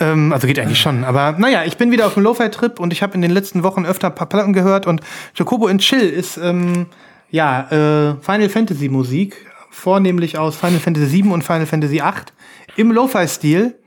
Ähm, 0.00 0.32
also 0.32 0.46
geht 0.46 0.58
eigentlich 0.58 0.80
schon. 0.80 1.04
Aber 1.04 1.32
naja, 1.38 1.64
ich 1.64 1.76
bin 1.76 1.90
wieder 1.92 2.06
auf 2.06 2.14
dem 2.14 2.24
Lo-Fi-Trip 2.24 2.80
und 2.80 2.92
ich 2.92 3.02
habe 3.02 3.14
in 3.14 3.22
den 3.22 3.30
letzten 3.30 3.62
Wochen 3.62 3.86
öfter 3.86 4.08
ein 4.08 4.14
paar 4.14 4.28
Platten 4.28 4.52
gehört 4.52 4.86
und 4.86 5.00
Jacobo 5.34 5.68
in 5.68 5.78
Chill 5.78 6.08
ist 6.08 6.36
ähm, 6.36 6.86
ja 7.30 7.70
äh, 7.70 8.16
Final 8.20 8.48
Fantasy 8.48 8.88
Musik, 8.88 9.46
vornehmlich 9.70 10.38
aus 10.38 10.56
Final 10.56 10.80
Fantasy 10.80 11.06
7 11.06 11.32
und 11.32 11.42
Final 11.42 11.66
Fantasy 11.66 12.00
8 12.00 12.32
im 12.76 12.92
Lo-Fi-Stil 12.92 13.78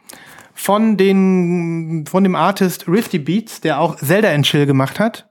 von 0.53 0.97
den 0.97 2.05
von 2.09 2.23
dem 2.23 2.35
Artist 2.35 2.87
Rifty 2.87 3.19
Beats, 3.19 3.61
der 3.61 3.79
auch 3.79 3.95
Zelda 3.95 4.29
in 4.29 4.43
Chill 4.43 4.65
gemacht 4.65 4.99
hat 4.99 5.27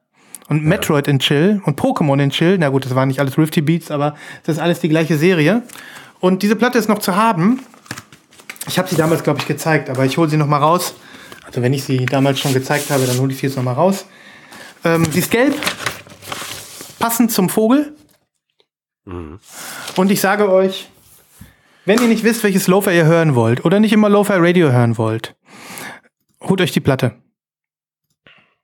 und 0.49 0.65
Metroid 0.65 1.07
in 1.07 1.21
Chill 1.21 1.63
und 1.65 1.79
Pokémon 1.79 2.21
in 2.21 2.31
Chill. 2.31 2.59
Na 2.59 2.69
gut, 2.69 2.85
das 2.85 2.95
waren 2.95 3.09
nicht 3.09 3.21
alles 3.21 3.39
Rifty 3.39 3.61
Beats, 3.61 3.91
aber 3.91 4.17
das 4.45 4.57
ist 4.57 4.63
alles 4.63 4.81
die 4.81 4.89
gleiche 4.89 5.17
Serie. 5.17 5.63
Und 6.19 6.43
diese 6.43 6.57
Platte 6.57 6.79
ist 6.79 6.89
noch 6.89 6.99
zu 6.99 7.17
haben. 7.17 7.61
Ich 8.67 8.79
habe 8.79 8.89
sie 8.89 8.97
damals, 8.97 9.23
glaube 9.23 9.39
ich, 9.41 9.47
gezeigt, 9.47 9.89
aber 9.89 10.05
ich 10.05 10.19
hole 10.19 10.29
sie 10.29 10.37
noch 10.37 10.47
mal 10.47 10.59
raus. 10.59 10.95
Also 11.47 11.63
wenn 11.63 11.73
ich 11.73 11.85
sie 11.85 12.05
damals 12.05 12.41
schon 12.41 12.53
gezeigt 12.53 12.91
habe, 12.91 13.07
dann 13.07 13.19
hole 13.19 13.33
ich 13.33 13.39
sie 13.39 13.47
jetzt 13.47 13.57
noch 13.57 13.63
mal 13.63 13.73
raus. 13.73 14.07
Ähm, 14.85 15.05
sie 15.11 15.21
ist 15.21 15.31
gelb, 15.31 15.55
passend 16.99 17.33
zum 17.33 17.49
Vogel. 17.49 17.95
Und 19.05 20.11
ich 20.11 20.21
sage 20.21 20.51
euch, 20.51 20.91
wenn 21.85 22.01
ihr 22.01 22.09
nicht 22.09 22.25
wisst, 22.25 22.45
welches 22.45 22.67
Lo-Fi 22.67 22.95
ihr 22.95 23.07
hören 23.07 23.35
wollt 23.35 23.65
oder 23.65 23.81
nicht 23.81 23.93
immer 23.93 24.09
Lo-Fi 24.09 24.35
Radio 24.37 24.71
hören 24.71 24.99
wollt, 24.99 25.37
holt 26.43 26.61
euch 26.61 26.73
die 26.73 26.81
Platte. 26.81 27.17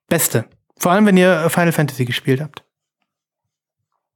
Beste. 0.08 0.46
Vor 0.78 0.92
allem, 0.92 1.06
wenn 1.06 1.16
ihr 1.16 1.48
Final 1.50 1.72
Fantasy 1.72 2.04
gespielt 2.04 2.40
habt. 2.40 2.64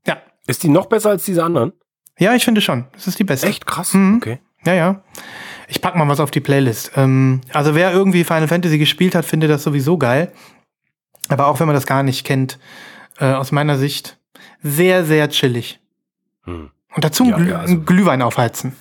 Ja. 0.07 0.19
Ist 0.47 0.63
die 0.63 0.69
noch 0.69 0.87
besser 0.87 1.11
als 1.11 1.25
diese 1.25 1.43
anderen? 1.43 1.73
Ja, 2.19 2.35
ich 2.35 2.45
finde 2.45 2.61
schon. 2.61 2.87
Das 2.93 3.07
ist 3.07 3.19
die 3.19 3.25
beste. 3.25 3.47
Echt 3.47 3.67
krass. 3.67 3.95
Mhm. 3.95 4.17
Okay. 4.19 4.41
Ja, 4.65 4.75
ja. 4.75 5.03
Ich 5.69 5.81
pack 5.81 5.97
mal 5.97 6.07
was 6.09 6.21
auf 6.21 6.31
die 6.31 6.41
Playlist. 6.41 6.93
Ähm, 6.97 7.41
also 7.53 7.75
wer 7.75 7.93
irgendwie 7.93 8.25
Final 8.25 8.49
Fantasy 8.49 8.79
gespielt 8.79 9.15
hat, 9.15 9.25
findet 9.25 9.51
das 9.51 9.63
sowieso 9.63 9.97
geil. 9.97 10.33
Aber 11.29 11.47
auch 11.47 11.61
wenn 11.61 11.67
man 11.67 11.75
das 11.75 11.87
gar 11.87 12.03
nicht 12.03 12.27
kennt, 12.27 12.59
äh, 13.19 13.33
aus 13.33 13.53
meiner 13.53 13.79
Sicht 13.79 14.19
sehr, 14.63 15.05
sehr 15.05 15.31
chillig. 15.31 15.81
Hm. 16.45 16.71
Und 16.95 17.05
dazu 17.05 17.25
Ja, 17.25 17.37
Glüh 17.37 17.51
ja, 17.51 17.59
also- 17.61 17.75
ein 17.75 17.85
Glühwein 17.85 18.23
aufheizen. 18.23 18.73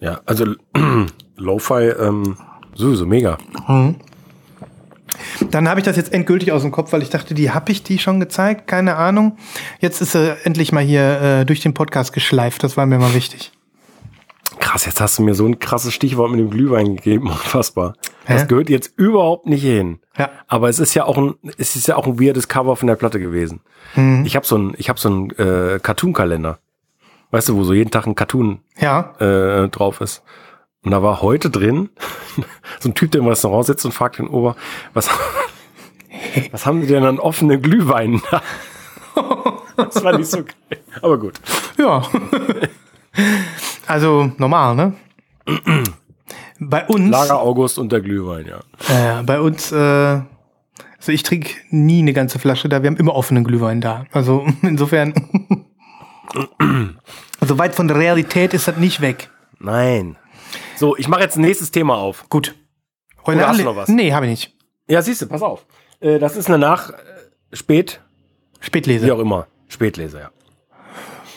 Ja, 0.00 0.20
also 0.26 0.46
Lo-Fi, 1.36 1.88
ähm, 1.98 2.36
sowieso 2.74 3.04
mega. 3.06 3.36
Dann 5.50 5.68
habe 5.68 5.80
ich 5.80 5.84
das 5.84 5.96
jetzt 5.96 6.12
endgültig 6.12 6.52
aus 6.52 6.62
dem 6.62 6.70
Kopf, 6.70 6.92
weil 6.92 7.02
ich 7.02 7.10
dachte, 7.10 7.34
die 7.34 7.50
habe 7.50 7.70
ich 7.72 7.82
die 7.82 7.98
schon 7.98 8.20
gezeigt, 8.20 8.66
keine 8.66 8.96
Ahnung. 8.96 9.36
Jetzt 9.80 10.00
ist 10.00 10.12
sie 10.12 10.36
endlich 10.44 10.72
mal 10.72 10.82
hier 10.82 11.20
äh, 11.20 11.44
durch 11.44 11.60
den 11.60 11.74
Podcast 11.74 12.12
geschleift, 12.12 12.62
das 12.62 12.76
war 12.76 12.86
mir 12.86 12.98
mal 12.98 13.14
wichtig. 13.14 13.52
Krass, 14.58 14.84
jetzt 14.86 15.00
hast 15.00 15.18
du 15.18 15.22
mir 15.22 15.34
so 15.34 15.46
ein 15.46 15.58
krasses 15.58 15.92
Stichwort 15.94 16.30
mit 16.30 16.40
dem 16.40 16.50
Glühwein 16.50 16.96
gegeben, 16.96 17.26
unfassbar. 17.30 17.94
Das 18.26 18.42
Hä? 18.42 18.46
gehört 18.48 18.70
jetzt 18.70 18.92
überhaupt 18.96 19.46
nicht 19.46 19.62
hin. 19.62 20.00
Ja. 20.16 20.30
Aber 20.48 20.68
es 20.68 20.78
ist 20.78 20.94
ja 20.94 21.04
auch 21.04 21.18
ein, 21.18 21.34
es 21.58 21.76
ist 21.76 21.88
ja 21.88 21.96
auch 21.96 22.06
ein 22.06 22.20
weirdes 22.20 22.48
Cover 22.48 22.76
von 22.76 22.86
der 22.86 22.96
Platte 22.96 23.18
gewesen. 23.20 23.60
Mhm. 23.96 24.24
Ich 24.24 24.36
habe 24.36 24.46
so 24.46 24.56
ein, 24.56 24.74
ich 24.78 24.88
habe 24.88 24.98
so 25.00 25.08
einen 25.08 25.30
äh, 25.30 25.80
Cartoon-Kalender. 25.82 26.58
Weißt 27.30 27.48
du, 27.48 27.56
wo 27.56 27.64
so 27.64 27.72
jeden 27.72 27.90
Tag 27.90 28.06
ein 28.06 28.14
Cartoon 28.14 28.60
Ja, 28.78 29.14
äh, 29.18 29.68
drauf 29.68 30.00
ist. 30.00 30.22
Und 30.82 30.92
da 30.92 31.02
war 31.02 31.20
heute 31.22 31.50
drin 31.50 31.90
so 32.80 32.88
ein 32.88 32.94
Typ, 32.94 33.10
der 33.12 33.20
im 33.20 33.28
Restaurant 33.28 33.66
sitzt 33.66 33.84
und 33.84 33.92
fragt 33.92 34.18
den 34.18 34.28
Ober, 34.28 34.56
was, 34.94 35.08
was 36.50 36.66
haben 36.66 36.80
die 36.80 36.86
denn 36.86 37.04
an 37.04 37.18
offenen 37.18 37.60
Glühweinen 37.62 38.22
da? 38.30 38.42
Das 39.76 40.04
war 40.04 40.16
nicht 40.18 40.30
so 40.30 40.44
geil. 40.44 40.82
Aber 41.00 41.18
gut. 41.18 41.40
ja. 41.78 42.02
also 43.86 44.30
normal, 44.36 44.74
ne? 44.74 44.92
Bei 46.58 46.86
uns, 46.86 47.10
Lager 47.10 47.40
August 47.40 47.78
und 47.78 47.90
der 47.90 48.02
Glühwein, 48.02 48.46
ja. 48.46 49.20
äh, 49.20 49.22
bei 49.22 49.40
uns, 49.40 49.72
äh, 49.72 49.76
also 50.98 51.12
ich 51.12 51.22
trinke 51.22 51.54
nie 51.70 52.00
eine 52.00 52.12
ganze 52.12 52.38
Flasche 52.38 52.68
da, 52.68 52.82
wir 52.82 52.90
haben 52.90 52.98
immer 52.98 53.14
offenen 53.14 53.42
Glühwein 53.42 53.80
da. 53.80 54.04
Also 54.12 54.46
insofern, 54.60 55.14
so 57.40 57.58
weit 57.58 57.74
von 57.74 57.88
der 57.88 57.96
Realität 57.96 58.54
ist 58.54 58.68
das 58.68 58.76
nicht 58.76 59.00
weg. 59.00 59.30
Nein. 59.58 60.16
So, 60.76 60.96
ich 60.96 61.08
mache 61.08 61.20
jetzt 61.22 61.36
ein 61.36 61.42
nächstes 61.42 61.70
Thema 61.70 61.96
auf. 61.96 62.28
Gut. 62.28 62.54
Oder 63.24 63.48
hast 63.48 63.60
du 63.60 63.64
noch 63.64 63.76
was? 63.76 63.88
Nee, 63.88 64.12
habe 64.12 64.26
ich 64.26 64.30
nicht. 64.30 64.56
Ja, 64.88 65.02
siehst 65.02 65.22
du, 65.22 65.26
pass 65.26 65.42
auf. 65.42 65.66
Äh, 66.00 66.18
das 66.18 66.36
ist 66.36 66.48
eine 66.48 66.58
Nach... 66.58 66.90
Äh, 66.90 66.94
Spät... 67.52 68.00
Spätlese. 68.60 69.06
Wie 69.06 69.12
auch 69.12 69.18
immer. 69.18 69.46
Spätlese, 69.68 70.18
ja. 70.20 70.30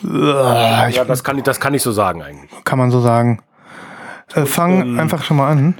Uah, 0.03 0.87
ich, 0.89 0.95
Ja, 0.95 1.05
das 1.05 1.23
kann, 1.23 1.37
ich- 1.37 1.43
das 1.43 1.59
kann 1.59 1.73
ich 1.73 1.81
so 1.81 1.91
sagen 1.91 2.21
eigentlich. 2.21 2.49
kann 2.65 2.77
man 2.77 2.91
so 2.91 2.99
sagen. 2.99 3.41
Äh, 4.33 4.45
fang 4.45 4.81
ähm, 4.81 4.99
einfach 4.99 5.23
schon 5.23 5.37
mal 5.37 5.49
an. 5.51 5.75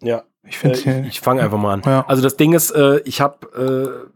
Ja. 0.00 0.22
Ich 0.44 0.58
finde 0.58 0.78
Äh, 0.78 1.00
ich 1.02 1.08
ich 1.08 1.20
fange 1.20 1.42
einfach 1.42 1.58
mal 1.58 1.74
an. 1.74 1.82
Ja. 1.84 2.04
Also 2.06 2.22
das 2.22 2.36
Ding 2.36 2.52
ist, 2.54 2.70
äh, 2.70 3.00
ich 3.04 3.20
habe 3.20 4.08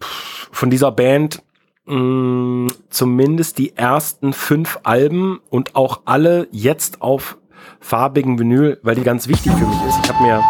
äh, 0.00 0.04
von 0.52 0.70
dieser 0.70 0.92
Band 0.92 1.42
mh, 1.90 2.68
zumindest 2.88 3.58
die 3.58 3.76
ersten 3.76 4.32
fünf 4.32 4.78
Alben 4.84 5.40
und 5.50 5.76
auch 5.76 6.02
alle 6.04 6.48
jetzt 6.52 7.02
auf 7.02 7.36
farbigen 7.80 8.38
Vinyl, 8.38 8.78
weil 8.82 8.94
die 8.94 9.02
ganz 9.02 9.28
wichtig 9.28 9.52
für 9.52 9.66
mich 9.66 9.82
ist. 9.88 9.98
Ich 10.04 10.10
habe 10.10 10.22
mir... 10.22 10.42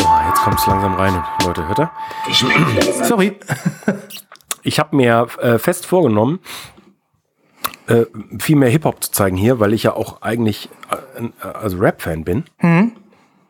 Oh, 0.00 0.28
jetzt 0.28 0.42
kommt 0.42 0.58
es 0.58 0.66
langsam 0.66 0.94
rein, 0.94 1.22
Leute, 1.44 1.66
hört 1.66 1.78
ihr? 1.78 1.90
Sorry. 3.04 3.38
Ich 4.62 4.78
habe 4.78 4.96
mir 4.96 5.26
äh, 5.40 5.58
fest 5.58 5.86
vorgenommen, 5.86 6.40
äh, 7.86 8.06
viel 8.38 8.56
mehr 8.56 8.70
Hip-Hop 8.70 9.04
zu 9.04 9.12
zeigen 9.12 9.36
hier, 9.36 9.60
weil 9.60 9.72
ich 9.72 9.82
ja 9.82 9.94
auch 9.94 10.22
eigentlich 10.22 10.70
äh, 10.90 11.24
äh, 11.24 11.52
also 11.52 11.78
Rap-Fan 11.78 12.24
bin. 12.24 12.44
Mhm. 12.60 12.92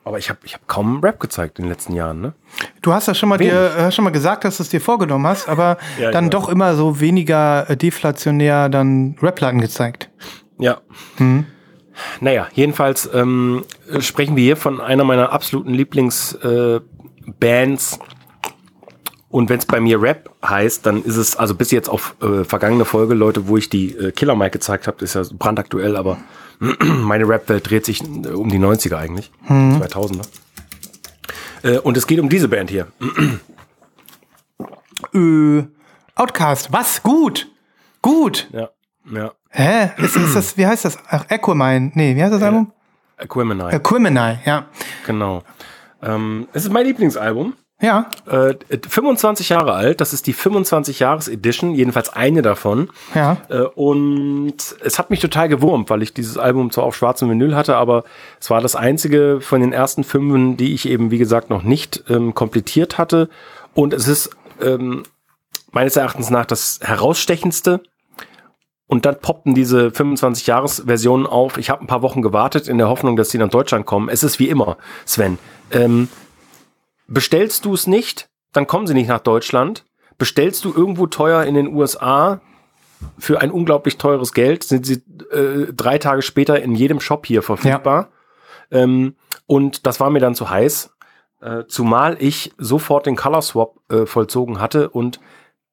Aber 0.04 0.18
ich 0.18 0.28
habe 0.28 0.40
ich 0.44 0.52
hab 0.52 0.68
kaum 0.68 1.00
Rap 1.00 1.18
gezeigt 1.18 1.58
in 1.58 1.64
den 1.64 1.70
letzten 1.70 1.94
Jahren, 1.94 2.20
ne? 2.20 2.34
Du 2.82 2.92
hast 2.92 3.08
ja 3.08 3.14
schon 3.14 3.30
mal, 3.30 3.38
Wenig. 3.38 3.54
dir, 3.54 3.72
hast 3.78 3.94
schon 3.94 4.04
mal 4.04 4.10
gesagt, 4.10 4.44
dass 4.44 4.58
du 4.58 4.62
es 4.62 4.68
dir 4.68 4.80
vorgenommen 4.80 5.26
hast, 5.26 5.48
aber 5.48 5.78
Ja, 5.98 6.10
dann 6.10 6.28
doch 6.28 6.50
immer 6.50 6.74
so 6.74 7.00
weniger 7.00 7.68
äh, 7.70 7.76
deflationär 7.76 8.68
dann 8.68 9.16
Rap-Platten 9.22 9.60
gezeigt. 9.60 10.10
Ja. 10.58 10.80
Naja, 12.20 12.48
jedenfalls 12.52 13.08
ähm, 13.14 13.64
sprechen 14.00 14.36
wir 14.36 14.42
hier 14.42 14.56
von 14.56 14.80
einer 14.80 15.04
meiner 15.04 15.32
absoluten 15.32 15.72
Lieblingsbands. 15.72 17.96
Äh, 17.96 17.98
und 19.30 19.48
wenn 19.48 19.58
es 19.58 19.66
bei 19.66 19.80
mir 19.80 20.00
Rap 20.00 20.30
heißt, 20.44 20.86
dann 20.86 21.02
ist 21.02 21.16
es, 21.16 21.36
also 21.36 21.54
bis 21.54 21.70
jetzt 21.70 21.88
auf 21.88 22.14
äh, 22.22 22.44
vergangene 22.44 22.84
Folge, 22.84 23.14
Leute, 23.14 23.48
wo 23.48 23.56
ich 23.56 23.68
die 23.68 23.96
äh, 23.96 24.12
Killer 24.12 24.36
Mike 24.36 24.52
gezeigt 24.52 24.86
habe, 24.86 25.02
ist 25.02 25.14
ja 25.14 25.22
brandaktuell, 25.36 25.96
aber 25.96 26.18
meine 26.80 27.28
Rap-Welt 27.28 27.68
dreht 27.68 27.84
sich 27.84 28.02
äh, 28.02 28.28
um 28.28 28.48
die 28.48 28.58
90er 28.58 28.96
eigentlich, 28.96 29.30
2000er. 29.48 30.26
Äh, 31.62 31.78
und 31.78 31.96
es 31.96 32.06
geht 32.06 32.20
um 32.20 32.28
diese 32.28 32.48
Band 32.48 32.70
hier. 32.70 32.88
Äh, 35.12 35.64
Outcast, 36.14 36.72
was? 36.72 37.02
Gut. 37.02 37.48
Gut. 38.02 38.48
Ja, 38.52 38.70
ja. 39.10 39.32
Hä? 39.50 39.90
Ist, 39.98 40.16
ist 40.16 40.34
das, 40.34 40.56
wie 40.56 40.66
heißt 40.66 40.84
das? 40.84 40.98
Ach, 41.08 41.24
Aquamine. 41.28 41.92
Nee, 41.94 42.16
wie 42.16 42.22
heißt 42.22 42.32
das 42.32 42.42
Album? 42.42 42.72
Aquemini, 43.16 43.62
Aquemini, 43.62 44.38
ja. 44.44 44.66
genau. 45.06 45.42
Ähm, 46.02 46.48
es 46.52 46.64
ist 46.64 46.72
mein 46.72 46.86
Lieblingsalbum. 46.86 47.54
Ja. 47.80 48.08
Äh, 48.26 48.54
25 48.88 49.48
Jahre 49.48 49.74
alt, 49.74 50.00
das 50.00 50.12
ist 50.12 50.26
die 50.26 50.32
25 50.32 51.00
Jahres 51.00 51.28
Edition, 51.28 51.74
jedenfalls 51.74 52.12
eine 52.12 52.40
davon. 52.40 52.88
Ja. 53.14 53.38
Äh, 53.48 53.62
und 53.62 54.56
es 54.80 54.98
hat 54.98 55.10
mich 55.10 55.20
total 55.20 55.48
gewurmt, 55.48 55.90
weil 55.90 56.02
ich 56.02 56.14
dieses 56.14 56.38
Album 56.38 56.70
zwar 56.70 56.84
auf 56.84 56.96
schwarzem 56.96 57.28
Vinyl 57.28 57.56
hatte, 57.56 57.76
aber 57.76 58.04
es 58.40 58.48
war 58.48 58.60
das 58.60 58.76
einzige 58.76 59.40
von 59.40 59.60
den 59.60 59.72
ersten 59.72 60.04
fünfen, 60.04 60.56
die 60.56 60.72
ich 60.72 60.88
eben, 60.88 61.10
wie 61.10 61.18
gesagt, 61.18 61.50
noch 61.50 61.62
nicht 61.62 62.04
ähm, 62.08 62.34
komplettiert 62.34 62.96
hatte. 62.96 63.28
Und 63.74 63.92
es 63.92 64.06
ist 64.06 64.30
ähm, 64.62 65.02
meines 65.72 65.96
Erachtens 65.96 66.30
nach 66.30 66.46
das 66.46 66.78
herausstechendste. 66.82 67.82
Und 68.86 69.06
dann 69.06 69.18
poppten 69.18 69.54
diese 69.54 69.88
25-Jahres-Versionen 69.88 71.26
auf. 71.26 71.56
Ich 71.56 71.70
habe 71.70 71.82
ein 71.82 71.86
paar 71.86 72.02
Wochen 72.02 72.22
gewartet 72.22 72.68
in 72.68 72.78
der 72.78 72.88
Hoffnung, 72.88 73.16
dass 73.16 73.30
die 73.30 73.38
nach 73.38 73.48
Deutschland 73.48 73.86
kommen. 73.86 74.08
Es 74.08 74.22
ist 74.22 74.38
wie 74.38 74.48
immer, 74.48 74.76
Sven. 75.06 75.38
Ähm, 75.72 76.08
bestellst 77.06 77.64
du 77.64 77.74
es 77.74 77.86
nicht, 77.86 78.28
dann 78.52 78.66
kommen 78.66 78.86
sie 78.86 78.94
nicht 78.94 79.08
nach 79.08 79.20
Deutschland. 79.20 79.84
Bestellst 80.18 80.64
du 80.64 80.72
irgendwo 80.72 81.06
teuer 81.06 81.44
in 81.44 81.54
den 81.54 81.74
USA, 81.74 82.40
für 83.18 83.40
ein 83.40 83.50
unglaublich 83.50 83.98
teures 83.98 84.32
Geld. 84.32 84.64
Sind 84.64 84.86
sie 84.86 85.02
äh, 85.30 85.72
drei 85.72 85.98
Tage 85.98 86.22
später 86.22 86.60
in 86.62 86.74
jedem 86.74 87.00
Shop 87.00 87.26
hier 87.26 87.42
verfügbar. 87.42 88.08
Ähm, 88.70 89.14
und 89.46 89.86
das 89.86 90.00
war 90.00 90.10
mir 90.10 90.20
dann 90.20 90.34
zu 90.34 90.48
heiß, 90.48 90.94
äh, 91.40 91.64
zumal 91.68 92.16
ich 92.20 92.52
sofort 92.58 93.06
den 93.06 93.16
Color 93.16 93.42
Swap 93.42 93.78
äh, 93.90 94.06
vollzogen 94.06 94.60
hatte 94.60 94.88
und 94.88 95.20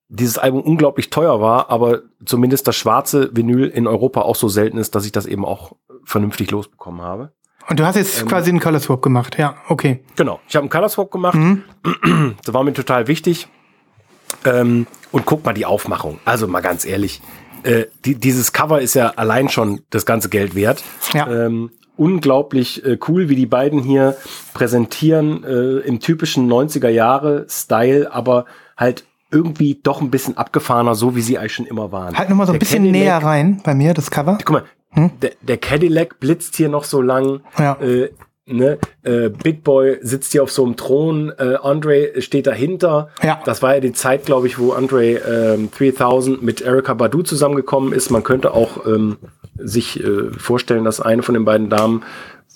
dieses 0.10 0.38
Album 0.38 0.62
unglaublich 0.62 1.10
teuer 1.10 1.40
war, 1.40 1.70
aber 1.70 2.02
zumindest 2.26 2.68
das 2.68 2.76
schwarze 2.76 3.34
Vinyl 3.34 3.70
in 3.70 3.88
Europa 3.88 4.24
auch 4.24 4.36
so 4.36 4.50
selten 4.50 4.78
ist, 4.78 4.94
dass 4.94 5.06
ich 5.06 5.14
das 5.14 5.26
eben 5.26 5.46
auch 5.46 5.72
vernünftig 6.04 6.52
losbekommen 6.52 7.02
habe. 7.02 7.32
Und 7.70 7.80
du 7.80 7.86
hast 7.86 7.96
jetzt 7.96 8.26
quasi 8.28 8.50
einen 8.50 8.60
Color 8.60 8.80
Swap 8.80 9.02
gemacht, 9.02 9.38
ja, 9.38 9.56
okay. 9.70 10.00
Genau, 10.16 10.40
ich 10.48 10.56
habe 10.56 10.64
einen 10.64 10.70
Color 10.70 10.90
Swap 10.90 11.12
gemacht. 11.12 11.38
Das 12.46 12.54
war 12.54 12.64
mir 12.64 12.74
total 12.74 13.08
wichtig. 13.08 13.48
Ähm, 14.46 14.88
und 15.12 15.26
guck 15.26 15.46
mal 15.46 15.54
die 15.54 15.66
Aufmachung. 15.66 16.20
Also 16.26 16.48
mal 16.48 16.62
ganz 16.62 16.86
ehrlich, 16.86 17.22
äh, 17.64 17.86
die, 18.06 18.16
dieses 18.16 18.54
Cover 18.54 18.82
ist 18.82 18.94
ja 18.94 19.10
allein 19.16 19.50
schon 19.50 19.82
das 19.90 20.06
ganze 20.06 20.30
Geld 20.30 20.56
wert. 20.56 20.84
Ja. 21.14 21.28
Ähm, 21.28 21.72
unglaublich 21.98 22.84
äh, 22.86 22.98
cool, 23.08 23.30
wie 23.30 23.36
die 23.36 23.46
beiden 23.46 23.82
hier 23.84 24.16
präsentieren 24.54 25.44
äh, 25.44 25.80
im 25.80 26.00
typischen 26.00 26.50
90er 26.52 26.90
Jahre 26.90 27.46
Style, 27.50 28.12
aber 28.14 28.46
halt 28.78 29.04
irgendwie 29.32 29.80
doch 29.82 30.02
ein 30.02 30.12
bisschen 30.12 30.38
abgefahrener, 30.38 30.96
so 30.96 31.16
wie 31.16 31.22
sie 31.22 31.38
eigentlich 31.38 31.54
schon 31.54 31.66
immer 31.66 31.92
waren. 31.92 32.18
Halt 32.18 32.30
nochmal 32.30 32.48
so 32.48 32.52
ein 32.54 32.56
Der 32.56 32.60
bisschen 32.60 32.84
Cadillac- 32.86 32.92
näher 33.04 33.18
rein 33.18 33.62
bei 33.64 33.76
mir, 33.76 33.94
das 33.94 34.10
Cover. 34.12 34.38
Guck 34.44 34.52
mal, 34.52 34.64
der, 34.96 35.32
der 35.42 35.58
Cadillac 35.58 36.20
blitzt 36.20 36.56
hier 36.56 36.70
noch 36.70 36.84
so 36.84 37.02
lang. 37.02 37.42
Ja. 37.58 37.78
Äh, 37.82 38.12
ne? 38.46 38.78
äh, 39.04 39.30
Big 39.30 39.64
Boy 39.64 40.00
sitzt 40.02 40.32
hier 40.32 40.44
auf 40.44 40.52
so 40.52 40.66
einem 40.66 40.76
Thron. 40.76 41.32
Äh, 41.38 41.56
Andre 41.62 42.22
steht 42.22 42.48
dahinter. 42.48 43.10
Ja. 43.24 43.42
Das 43.46 43.62
war 43.62 43.76
ja 43.76 43.80
die 43.80 43.94
Zeit, 43.94 44.26
glaube 44.26 44.48
ich, 44.48 44.60
wo 44.60 44.74
Andre 44.74 45.14
ähm, 45.14 45.70
3000 45.78 46.42
mit 46.42 46.62
Erika 46.62 46.94
Badu 46.94 47.24
zusammengekommen 47.24 47.94
ist. 47.94 48.10
Man 48.10 48.24
könnte 48.24 48.54
auch 48.54 48.86
ähm, 48.86 49.18
sich 49.58 50.04
äh, 50.04 50.32
vorstellen, 50.38 50.84
dass 50.84 51.00
eine 51.00 51.24
von 51.24 51.34
den 51.34 51.46
beiden 51.46 51.70
Damen 51.70 52.04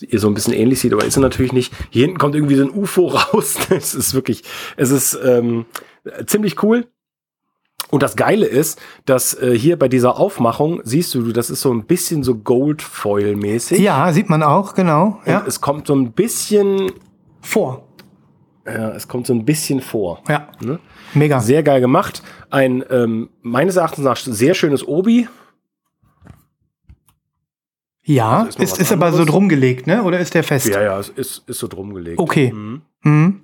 ihr 0.02 0.20
so 0.20 0.28
ein 0.28 0.34
bisschen 0.34 0.54
ähnlich 0.54 0.82
sieht, 0.82 0.92
aber 0.92 1.06
ist 1.06 1.14
sie 1.14 1.22
natürlich 1.22 1.54
nicht. 1.54 1.74
Hier 1.90 2.04
hinten 2.04 2.18
kommt 2.18 2.36
irgendwie 2.36 2.56
so 2.56 2.64
ein 2.64 2.72
UFO 2.72 3.08
raus. 3.34 3.58
es 3.70 3.96
ist 3.96 4.14
wirklich, 4.14 4.44
es 4.76 4.92
ist 4.92 5.18
ähm, 5.24 5.66
ziemlich 6.26 6.62
cool. 6.64 6.86
Und 7.96 8.04
das 8.04 8.18
Geile 8.18 8.46
ist, 8.46 8.78
dass 9.06 9.34
äh, 9.36 9.58
hier 9.58 9.80
bei 9.80 9.88
dieser 9.88 10.20
Aufmachung 10.20 10.82
siehst 10.84 11.16
du, 11.16 11.32
das 11.32 11.50
ist 11.50 11.62
so 11.62 11.74
ein 11.74 11.86
bisschen 11.86 12.24
so 12.24 12.36
Goldfoil-mäßig. 12.36 13.80
Ja, 13.80 14.12
sieht 14.12 14.30
man 14.30 14.44
auch, 14.44 14.74
genau. 14.74 15.20
Und 15.26 15.32
Ja. 15.32 15.44
es 15.48 15.62
kommt 15.62 15.88
so 15.88 15.96
ein 15.96 16.12
bisschen, 16.12 16.92
Vor. 17.40 17.88
ja, 18.66 18.90
es 18.90 19.08
kommt 19.08 19.28
so 19.28 19.34
ein 19.34 19.46
bisschen 19.46 19.80
vor. 19.80 20.22
Ja. 20.28 20.50
Ne? 20.62 20.80
Mega. 21.14 21.40
Sehr 21.40 21.64
geil 21.64 21.80
gemacht. 21.80 22.22
Ein 22.50 22.84
ähm, 22.90 23.30
meines 23.42 23.78
Erachtens 23.78 24.04
nach 24.04 24.18
sehr 24.18 24.56
schönes 24.56 24.86
Obi. 24.86 25.30
ja, 28.04 28.40
Also 28.44 28.60
ist 28.60 28.74
ist, 28.74 28.82
ist 28.82 28.92
aber 28.92 29.08
so 29.12 29.20
anderes. 29.20 29.32
drum 29.32 29.48
gelegt, 29.48 29.88
ne? 29.88 30.04
Oder 30.04 30.20
ist 30.20 30.34
der 30.34 30.44
fest? 30.44 30.68
Ja, 30.68 30.82
ja, 30.82 31.00
es 31.00 31.08
ist, 31.08 31.48
ist 31.48 31.60
so 31.60 31.68
drum 31.70 31.94
gelegt. 31.94 32.20
Okay. 32.20 32.52
Mhm. 32.52 32.82
Mhm. 33.04 33.42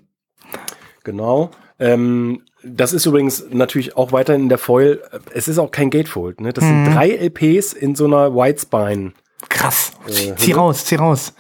Genau. 1.06 1.52
Ähm, 1.80 2.42
das 2.64 2.94
ist 2.94 3.06
übrigens 3.06 3.46
natürlich 3.52 3.98
auch 3.98 4.12
weiterhin 4.12 4.44
in 4.44 4.50
der 4.50 4.58
Foil. 4.58 5.02
Es 5.34 5.48
ist 5.48 5.58
auch 5.58 5.72
kein 5.72 5.90
Gatefold. 5.90 6.42
Ne? 6.42 6.54
Das 6.54 6.64
Mhm. 6.64 6.86
sind 6.86 6.96
drei 6.96 7.10
LPs 7.12 7.74
in 7.74 7.96
so 7.96 8.06
einer 8.06 8.34
Whitespine. 8.36 9.14
Krass. 9.50 9.94
Äh, 10.08 10.36
zieh 10.36 10.52
raus, 10.54 10.86
zieh 10.86 10.96
raus. 10.96 11.34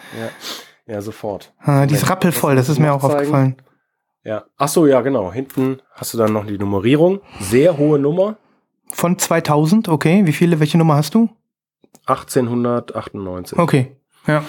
Ja, 0.87 1.01
sofort. 1.01 1.53
Ah, 1.59 1.85
die 1.85 1.93
ist 1.93 2.09
rappelvoll, 2.09 2.55
das 2.55 2.67
ist 2.69 2.79
mir 2.79 2.93
auch 2.93 3.01
zeigen. 3.01 3.13
aufgefallen. 3.15 3.55
Ja. 4.23 4.45
Ach 4.57 4.67
so, 4.67 4.85
ja, 4.87 5.01
genau. 5.01 5.31
Hinten 5.31 5.81
hast 5.93 6.13
du 6.13 6.17
dann 6.17 6.33
noch 6.33 6.45
die 6.45 6.57
Nummerierung. 6.57 7.21
Sehr 7.39 7.77
hohe 7.77 7.97
Nummer. 7.99 8.37
Von 8.91 9.17
2000, 9.17 9.87
okay. 9.87 10.25
Wie 10.25 10.33
viele, 10.33 10.59
welche 10.59 10.77
Nummer 10.77 10.95
hast 10.95 11.15
du? 11.15 11.29
1898. 12.07 13.57
Okay. 13.57 13.95
Ja. 14.27 14.43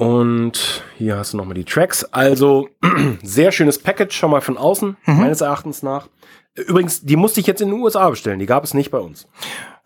Und 0.00 0.82
hier 0.96 1.16
hast 1.18 1.32
du 1.32 1.36
nochmal 1.36 1.54
die 1.54 1.64
Tracks. 1.64 2.04
Also 2.04 2.68
sehr 3.22 3.52
schönes 3.52 3.78
Package 3.78 4.16
schon 4.16 4.30
mal 4.30 4.40
von 4.40 4.56
außen, 4.56 4.96
Mhm. 5.06 5.16
meines 5.18 5.40
Erachtens 5.40 5.82
nach. 5.82 6.08
Übrigens, 6.54 7.02
die 7.02 7.16
musste 7.16 7.40
ich 7.40 7.46
jetzt 7.46 7.60
in 7.60 7.68
den 7.70 7.78
USA 7.80 8.08
bestellen. 8.10 8.38
Die 8.38 8.46
gab 8.46 8.64
es 8.64 8.74
nicht 8.74 8.90
bei 8.90 8.98
uns. 8.98 9.28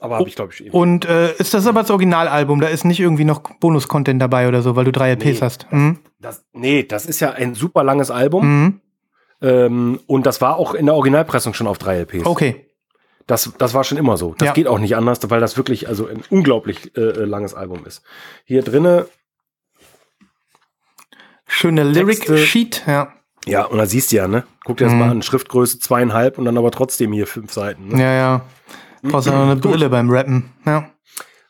Aber 0.00 0.16
habe 0.18 0.28
ich, 0.28 0.36
glaube 0.36 0.52
ich, 0.52 0.64
eben. 0.64 0.70
Und 0.74 1.04
äh, 1.04 1.32
ist 1.34 1.52
das 1.54 1.66
aber 1.66 1.80
das 1.82 1.90
Originalalbum? 1.90 2.60
Da 2.60 2.68
ist 2.68 2.84
nicht 2.84 3.00
irgendwie 3.00 3.24
noch 3.24 3.40
Bonus-Content 3.60 4.20
dabei 4.20 4.48
oder 4.48 4.62
so, 4.62 4.76
weil 4.76 4.84
du 4.84 4.92
drei 4.92 5.10
LPs 5.12 5.24
Nee. 5.24 5.38
hast. 5.40 5.66
Mhm. 5.72 5.98
Das, 6.20 6.44
nee, 6.52 6.82
das 6.82 7.06
ist 7.06 7.20
ja 7.20 7.32
ein 7.32 7.54
super 7.54 7.84
langes 7.84 8.10
Album. 8.10 8.46
Mhm. 8.64 8.80
Ähm, 9.42 10.00
und 10.06 10.26
das 10.26 10.40
war 10.40 10.56
auch 10.56 10.74
in 10.74 10.86
der 10.86 10.94
Originalpressung 10.94 11.54
schon 11.54 11.66
auf 11.66 11.78
drei 11.78 11.98
LPs. 11.98 12.24
Okay. 12.24 12.66
Das, 13.26 13.52
das 13.58 13.74
war 13.74 13.84
schon 13.84 13.98
immer 13.98 14.16
so. 14.16 14.34
Das 14.38 14.46
Ja. 14.46 14.52
geht 14.52 14.66
auch 14.68 14.78
nicht 14.78 14.96
anders, 14.96 15.18
weil 15.30 15.40
das 15.40 15.56
wirklich 15.56 15.88
also 15.88 16.06
ein 16.06 16.22
unglaublich 16.30 16.96
äh, 16.96 17.00
äh, 17.00 17.24
langes 17.24 17.54
Album 17.54 17.84
ist. 17.86 18.02
Hier 18.44 18.62
drinne, 18.62 19.06
Schöne 21.54 21.82
Texte. 21.92 22.32
Lyric-Sheet, 22.34 22.82
ja. 22.86 23.12
ja, 23.46 23.64
und 23.64 23.78
da 23.78 23.86
siehst 23.86 24.12
du 24.12 24.16
ja, 24.16 24.28
ne? 24.28 24.44
Guck 24.64 24.78
dir 24.78 24.84
das 24.84 24.92
Mhm. 24.92 24.98
mal 24.98 25.10
an, 25.10 25.22
Schriftgröße 25.22 25.78
zweieinhalb 25.78 26.38
und 26.38 26.44
dann 26.46 26.58
aber 26.58 26.70
trotzdem 26.70 27.12
hier 27.12 27.26
fünf 27.26 27.52
Seiten. 27.52 27.88
Ne? 27.88 28.00
Ja, 28.02 28.12
ja. 28.12 28.40
Brauchst 29.02 29.26
du 29.26 29.30
noch 29.32 29.42
eine 29.42 29.56
Brille 29.56 29.88
beim 29.90 30.10
Rappen. 30.10 30.50
Ja. 30.64 30.88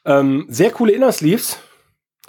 Ähm, 0.04 0.44
sehr 0.48 0.70
coole 0.70 0.92
Innersleeves. 0.92 1.58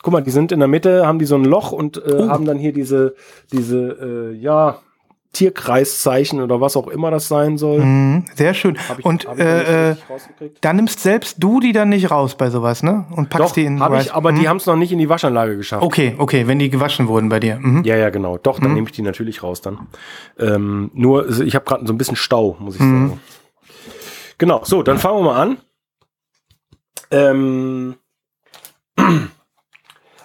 Guck 0.03 0.13
mal, 0.13 0.21
die 0.21 0.29
sind 0.31 0.51
in 0.51 0.59
der 0.59 0.67
Mitte, 0.67 1.05
haben 1.07 1.17
die 1.19 1.25
so 1.25 1.35
ein 1.35 1.45
Loch 1.45 1.71
und 1.71 1.97
äh, 1.97 2.01
Oh. 2.05 2.29
haben 2.29 2.45
dann 2.45 2.57
hier 2.59 2.71
diese, 2.73 3.15
diese, 3.51 4.31
äh, 4.31 4.35
ja, 4.35 4.79
Tierkreiszeichen 5.35 6.41
oder 6.41 6.61
was 6.61 6.75
auch 6.77 6.87
immer 6.87 7.11
das 7.11 7.27
sein 7.27 7.57
soll. 7.57 7.79
Mhm. 7.81 8.25
Sehr 8.35 8.53
schön. 8.53 8.77
Ich- 8.97 9.05
Und 9.05 9.25
äh, 9.25 9.29
äh, 9.41 9.87
richtig 9.89 10.09
rausgekriegt. 10.09 10.57
da 10.61 10.73
nimmst 10.73 10.99
selbst 11.01 11.35
du 11.43 11.59
die 11.59 11.71
dann 11.73 11.89
nicht 11.89 12.09
raus 12.09 12.35
bei 12.35 12.49
sowas, 12.49 12.81
ne? 12.83 13.05
Und 13.11 13.29
packst 13.29 13.49
Doch, 13.49 13.53
die 13.53 13.65
in 13.65 13.79
habe 13.79 13.99
ich, 14.01 14.13
aber 14.13 14.31
die 14.31 14.41
Mhm. 14.41 14.47
haben 14.47 14.57
es 14.57 14.65
noch 14.65 14.75
nicht 14.77 14.91
in 14.91 14.97
die 14.99 15.09
Waschanlage 15.09 15.57
geschafft. 15.57 15.83
Okay, 15.83 16.15
okay, 16.17 16.47
wenn 16.47 16.57
die 16.59 16.69
gewaschen 16.69 17.07
wurden 17.07 17.29
bei 17.29 17.39
dir. 17.39 17.59
Mhm. 17.59 17.83
Ja, 17.83 17.95
ja, 17.97 18.09
genau. 18.09 18.37
Doch, 18.37 18.59
dann 18.59 18.69
Mhm. 18.69 18.75
nehme 18.75 18.87
ich 18.87 18.93
die 18.95 19.01
natürlich 19.01 19.43
raus 19.43 19.61
dann. 19.61 19.87
Ähm, 20.39 20.89
nur, 20.93 21.29
ich 21.41 21.53
habe 21.55 21.65
gerade 21.65 21.85
so 21.85 21.93
ein 21.93 21.97
bisschen 21.97 22.15
Stau, 22.15 22.55
muss 22.59 22.75
ich 22.75 22.81
Mhm. 22.81 23.09
sagen. 23.09 23.19
Genau, 24.37 24.61
so, 24.63 24.81
dann 24.83 24.97
fangen 24.97 25.19
wir 25.19 25.23
mal 25.23 25.41
an. 25.41 25.57
Ähm, 27.11 27.95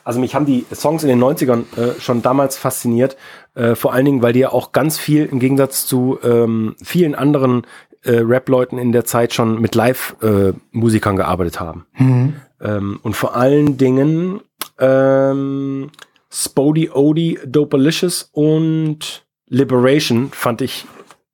also 0.05 0.21
mich 0.21 0.35
haben 0.35 0.47
die 0.47 0.67
Songs 0.73 1.03
in 1.03 1.09
den 1.09 1.23
90ern 1.23 1.65
äh, 1.77 2.01
schon 2.01 2.23
damals 2.23 2.57
fasziniert. 2.57 3.17
Äh, 3.55 3.75
vor 3.75 3.93
allen 3.93 4.05
Dingen, 4.05 4.23
weil 4.23 4.33
die 4.33 4.41
ja 4.41 4.53
auch 4.53 4.73
ganz 4.73 4.99
viel 4.99 5.27
im 5.27 5.41
Gegensatz 5.41 5.87
zu 5.87 6.19
ähm, 6.23 6.77
vielen 6.83 7.15
anderen 7.15 7.67
äh, 8.03 8.19
Rap-Leuten 8.19 8.79
in 8.79 8.93
der 8.93 9.05
Zeit 9.05 9.35
schon 9.35 9.61
mit 9.61 9.75
Live-Musikern 9.75 11.17
gearbeitet 11.17 11.61
haben. 11.61 11.87
Mhm. 11.99 12.37
Ähm, 12.61 13.01
und 13.03 13.15
vor 13.15 13.37
allen 13.37 13.77
Dingen 13.77 14.41
ähm, 14.79 15.91
Spody 16.31 16.91
Odie, 16.91 17.39
Dopalicious 17.45 18.31
und 18.33 19.27
Liberation 19.47 20.31
fand 20.31 20.63
ich 20.63 20.87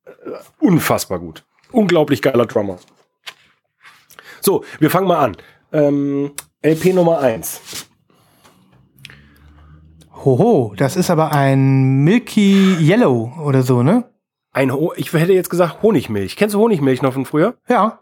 äh, 0.05 0.11
unfassbar 0.59 1.19
gut. 1.19 1.45
Unglaublich 1.71 2.21
geiler 2.21 2.45
Drummer. 2.45 2.77
So, 4.41 4.63
wir 4.79 4.89
fangen 4.89 5.07
mal 5.07 5.19
an. 5.19 5.37
Ähm, 5.71 6.31
LP 6.61 6.93
Nummer 6.93 7.19
1. 7.19 7.87
Hoho, 10.27 10.73
das 10.75 10.97
ist 10.97 11.09
aber 11.09 11.31
ein 11.31 12.03
Milky 12.03 12.75
Yellow 12.81 13.31
oder 13.45 13.61
so, 13.61 13.81
ne? 13.81 14.03
Ein 14.51 14.73
Ho 14.73 14.91
ich 14.97 15.13
hätte 15.13 15.31
jetzt 15.31 15.49
gesagt 15.49 15.81
Honigmilch. 15.81 16.35
Kennst 16.35 16.53
du 16.53 16.59
Honigmilch 16.59 17.01
noch 17.01 17.13
von 17.13 17.23
früher? 17.23 17.55
Ja. 17.69 17.99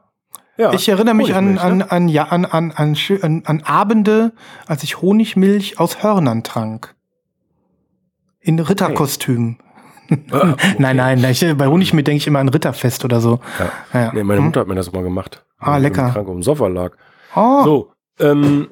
Ja. 0.57 0.73
Ich 0.73 0.89
erinnere 0.89 1.13
mich 1.13 1.35
an, 1.35 1.59
an, 1.59 1.77
ne? 1.77 1.91
an, 1.91 2.07
ja, 2.09 2.23
an, 2.23 2.45
an, 2.45 2.71
an, 2.71 2.97
an, 3.21 3.43
an 3.45 3.61
Abende, 3.63 4.31
als 4.65 4.81
ich 4.81 5.03
Honigmilch 5.03 5.79
aus 5.79 6.01
Hörnern 6.01 6.41
trank. 6.43 6.95
In 8.39 8.57
Ritterkostüm. 8.57 9.57
Ah, 10.31 10.49
okay. 10.53 10.75
Nein, 10.79 10.95
nein, 10.95 11.23
ich, 11.29 11.45
bei 11.55 11.67
Honigmilch 11.67 12.05
denke 12.05 12.17
ich 12.17 12.25
immer 12.25 12.39
an 12.39 12.49
Ritterfest 12.49 13.05
oder 13.05 13.19
so. 13.21 13.39
Ja. 13.93 14.01
Ja. 14.01 14.11
Nee, 14.15 14.23
meine 14.23 14.39
Hm? 14.39 14.45
Mutter 14.45 14.61
hat 14.61 14.67
mir 14.67 14.73
das 14.73 14.91
mal 14.91 15.03
gemacht. 15.03 15.45
Ah, 15.59 15.77
lecker. 15.77 16.09
Krank 16.09 16.27
auf 16.27 16.33
dem 16.33 16.41
Sofa 16.41 16.65
lag. 16.69 16.93
Oh, 17.35 17.63
So, 17.63 17.91
ähm, 18.19 18.67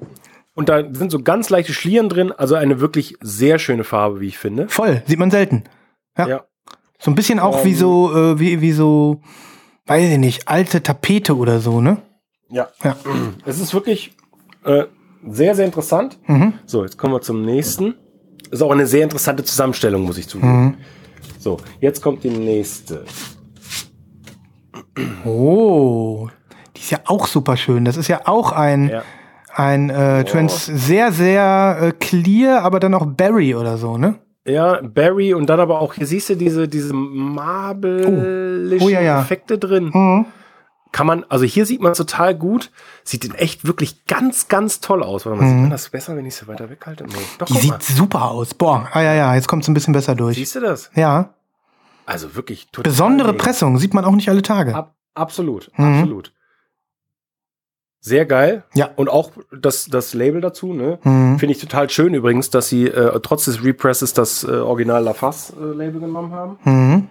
und 0.56 0.70
da 0.70 0.84
sind 0.94 1.12
so 1.12 1.20
ganz 1.22 1.50
leichte 1.50 1.74
Schlieren 1.74 2.10
drin, 2.10 2.32
also 2.32 2.56
eine 2.56 2.80
wirklich 2.80 3.16
sehr 3.22 3.60
schöne 3.60 3.84
Farbe, 3.84 4.20
wie 4.20 4.28
ich 4.28 4.38
finde. 4.38 4.68
voll, 4.70 5.02
sieht 5.08 5.20
man 5.20 5.32
selten. 5.32 5.64
Ja. 6.18 6.28
Ja. 6.28 6.44
So 7.00 7.12
ein 7.12 7.16
bisschen 7.16 7.40
auch 7.40 7.66
wie 7.66 7.72
Ähm. 7.72 7.76
so, 7.78 8.16
äh, 8.16 8.40
wie, 8.40 8.62
wie 8.62 8.72
so, 8.72 9.22
weiß 9.88 10.12
ich 10.12 10.18
nicht, 10.18 10.48
alte 10.48 10.82
Tapete 10.84 11.36
oder 11.36 11.60
so, 11.60 11.82
ne? 11.82 11.98
Ja. 12.50 12.70
Ja. 12.84 12.96
Es 13.46 13.60
ist 13.60 13.74
wirklich 13.74 14.16
äh, 14.64 14.86
sehr, 15.28 15.56
sehr 15.56 15.66
interessant. 15.66 16.18
Mhm. 16.28 16.54
So, 16.66 16.84
jetzt 16.84 16.98
kommen 16.98 17.14
wir 17.14 17.22
zum 17.22 17.44
nächsten. 17.44 17.96
Ist 18.52 18.62
auch 18.62 18.72
eine 18.72 18.86
sehr 18.88 19.04
interessante 19.04 19.44
Zusammenstellung, 19.44 20.04
muss 20.04 20.18
ich 20.18 20.28
zugeben. 20.28 20.64
Mhm. 20.64 20.78
So, 21.40 21.58
jetzt 21.82 22.02
kommt 22.02 22.24
die 22.24 22.30
nächste. 22.30 23.04
Oh, 25.26 26.30
die 26.76 26.82
ist 26.82 26.92
ja 26.92 27.00
auch 27.06 27.28
super 27.28 27.58
schön. 27.58 27.86
Das 27.86 27.98
ist 27.98 28.08
ja 28.08 28.22
auch 28.26 28.52
ein, 28.52 28.90
Ja. 28.90 29.04
Ein 29.56 29.90
äh, 29.90 30.24
Trans 30.26 30.66
sehr, 30.66 31.12
sehr 31.12 31.78
äh, 31.82 31.92
clear, 31.92 32.64
aber 32.64 32.80
dann 32.80 32.94
auch 32.94 33.06
Berry 33.06 33.56
oder 33.56 33.78
so, 33.78 33.98
ne? 33.98 34.16
Ja, 34.46 34.80
Barry 34.82 35.34
und 35.34 35.48
dann 35.50 35.60
aber 35.60 35.80
auch, 35.80 35.94
hier 35.94 36.06
siehst 36.08 36.30
du 36.30 36.36
diese, 36.36 36.68
diese 36.68 36.94
marbelischen 36.94 38.82
Oh. 38.82 38.86
Oh, 38.86 38.90
ja, 38.90 39.02
ja. 39.02 39.22
Effekte 39.22 39.58
drin. 39.58 39.92
Mhm. 39.94 40.26
Kann 40.92 41.08
man, 41.08 41.26
also 41.30 41.44
hier 41.46 41.66
sieht 41.66 41.82
man 41.82 41.94
total 41.94 42.36
gut. 42.36 42.72
Sieht 43.04 43.26
in 43.26 43.34
echt 43.34 43.66
wirklich 43.66 44.06
ganz, 44.06 44.48
ganz 44.48 44.80
toll 44.80 45.02
aus. 45.02 45.26
Warte 45.26 45.42
mal, 45.42 45.48
sieht 45.50 45.58
man 45.58 45.70
das 45.72 45.90
besser, 45.90 46.16
wenn 46.16 46.26
ich 46.26 46.36
es 46.36 46.48
weiter 46.48 46.70
weghalte? 46.70 47.06
Nee. 47.06 47.14
Doch, 47.40 47.48
Die 47.48 47.54
guck 47.54 47.64
mal. 47.64 47.82
sieht 47.82 47.98
super 47.98 48.30
aus. 48.30 48.54
Boah, 48.54 48.88
ah 48.92 49.02
ja, 49.02 49.14
ja, 49.16 49.34
jetzt 49.34 49.48
kommt 49.48 49.64
es 49.64 49.70
ein 49.70 49.74
bisschen 49.74 49.94
besser 49.94 50.14
durch. 50.14 50.36
Siehst 50.36 50.56
du 50.56 50.60
das? 50.60 50.92
Ja. 50.94 51.34
Also 52.06 52.36
wirklich 52.36 52.68
total. 52.72 52.92
Besondere 52.92 53.32
mega. 53.32 53.44
Pressung, 53.44 53.80
sieht 53.80 53.94
man 53.96 54.06
auch 54.06 54.12
nicht 54.12 54.30
alle 54.30 54.42
Tage. 54.44 54.76
Ab, 54.76 54.94
absolut, 55.16 55.72
Mhm. 55.78 55.86
absolut. 56.02 56.32
Sehr 58.06 58.26
geil. 58.26 58.64
Ja. 58.74 58.90
Und 58.98 59.08
auch 59.08 59.32
das, 59.58 59.86
das 59.86 60.14
Label 60.14 60.42
dazu, 60.42 60.74
ne? 60.74 61.00
Mhm. 61.04 61.40
Finde 61.40 61.54
ich 61.56 61.62
total 61.62 61.90
schön 61.90 62.14
übrigens, 62.14 62.50
dass 62.50 62.68
sie 62.68 62.88
äh, 62.88 63.18
trotz 63.22 63.46
des 63.46 63.64
Represses 63.64 64.14
das 64.14 64.44
äh, 64.44 64.48
Original 64.52 65.02
LaFaz-Label 65.06 66.02
genommen 66.02 66.34
haben. 66.34 66.58
Mhm. 66.66 67.08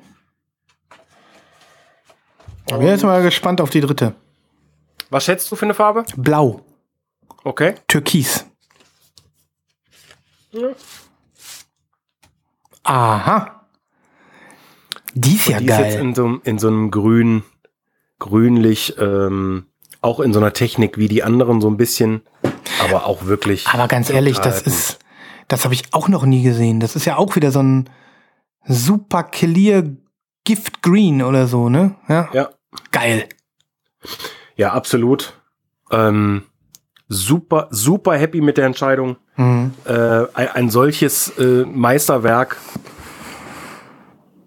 Ich 2.66 2.76
bin 2.76 2.86
jetzt 2.86 3.04
mal 3.04 3.22
gespannt 3.22 3.62
auf 3.62 3.70
die 3.70 3.80
dritte. 3.80 4.14
Was 5.08 5.24
schätzt 5.24 5.50
du 5.50 5.56
für 5.56 5.64
eine 5.64 5.74
Farbe? 5.74 6.04
Blau, 6.16 6.60
Okay. 7.44 7.74
Türkis. 7.88 8.44
Aha. 12.84 13.66
Die 15.14 15.34
ist 15.34 15.48
ja 15.48 15.58
Die 15.58 15.64
ist 15.66 15.78
jetzt 15.78 15.94
geil. 15.94 16.00
in 16.00 16.14
so, 16.14 16.24
einem- 16.24 16.40
in 16.44 16.58
so 16.58 16.68
einem 16.68 16.90
grün, 16.90 17.42
grünlich, 18.18 18.96
ähm, 18.98 19.66
auch 20.02 20.20
in 20.20 20.32
so 20.32 20.40
einer 20.40 20.52
Technik 20.52 20.98
wie 20.98 21.08
die 21.08 21.22
anderen 21.22 21.60
so 21.60 21.68
ein 21.70 21.76
bisschen, 21.76 22.22
aber 22.84 23.06
auch 23.06 23.24
wirklich. 23.26 23.66
Aber 23.68 23.88
ganz 23.88 24.10
ehrlich, 24.10 24.38
das 24.38 24.62
ist, 24.62 24.98
das 25.48 25.64
habe 25.64 25.74
ich 25.74 25.84
auch 25.92 26.08
noch 26.08 26.24
nie 26.26 26.42
gesehen. 26.42 26.80
Das 26.80 26.96
ist 26.96 27.04
ja 27.04 27.16
auch 27.16 27.36
wieder 27.36 27.50
so 27.52 27.62
ein 27.62 27.88
super 28.66 29.22
clear 29.22 29.84
Gift 30.44 30.82
Green 30.82 31.22
oder 31.22 31.46
so, 31.46 31.68
ne? 31.68 31.94
Ja. 32.08 32.28
Ja. 32.32 32.50
Geil. 32.90 33.28
Ja, 34.56 34.72
absolut. 34.72 35.34
Ähm, 35.90 36.42
super, 37.08 37.68
super 37.70 38.16
happy 38.16 38.40
mit 38.40 38.56
der 38.56 38.66
Entscheidung. 38.66 39.16
Mhm. 39.36 39.72
Äh, 39.84 39.92
ein, 40.34 40.48
ein 40.48 40.70
solches 40.70 41.28
äh, 41.38 41.64
Meisterwerk. 41.64 42.56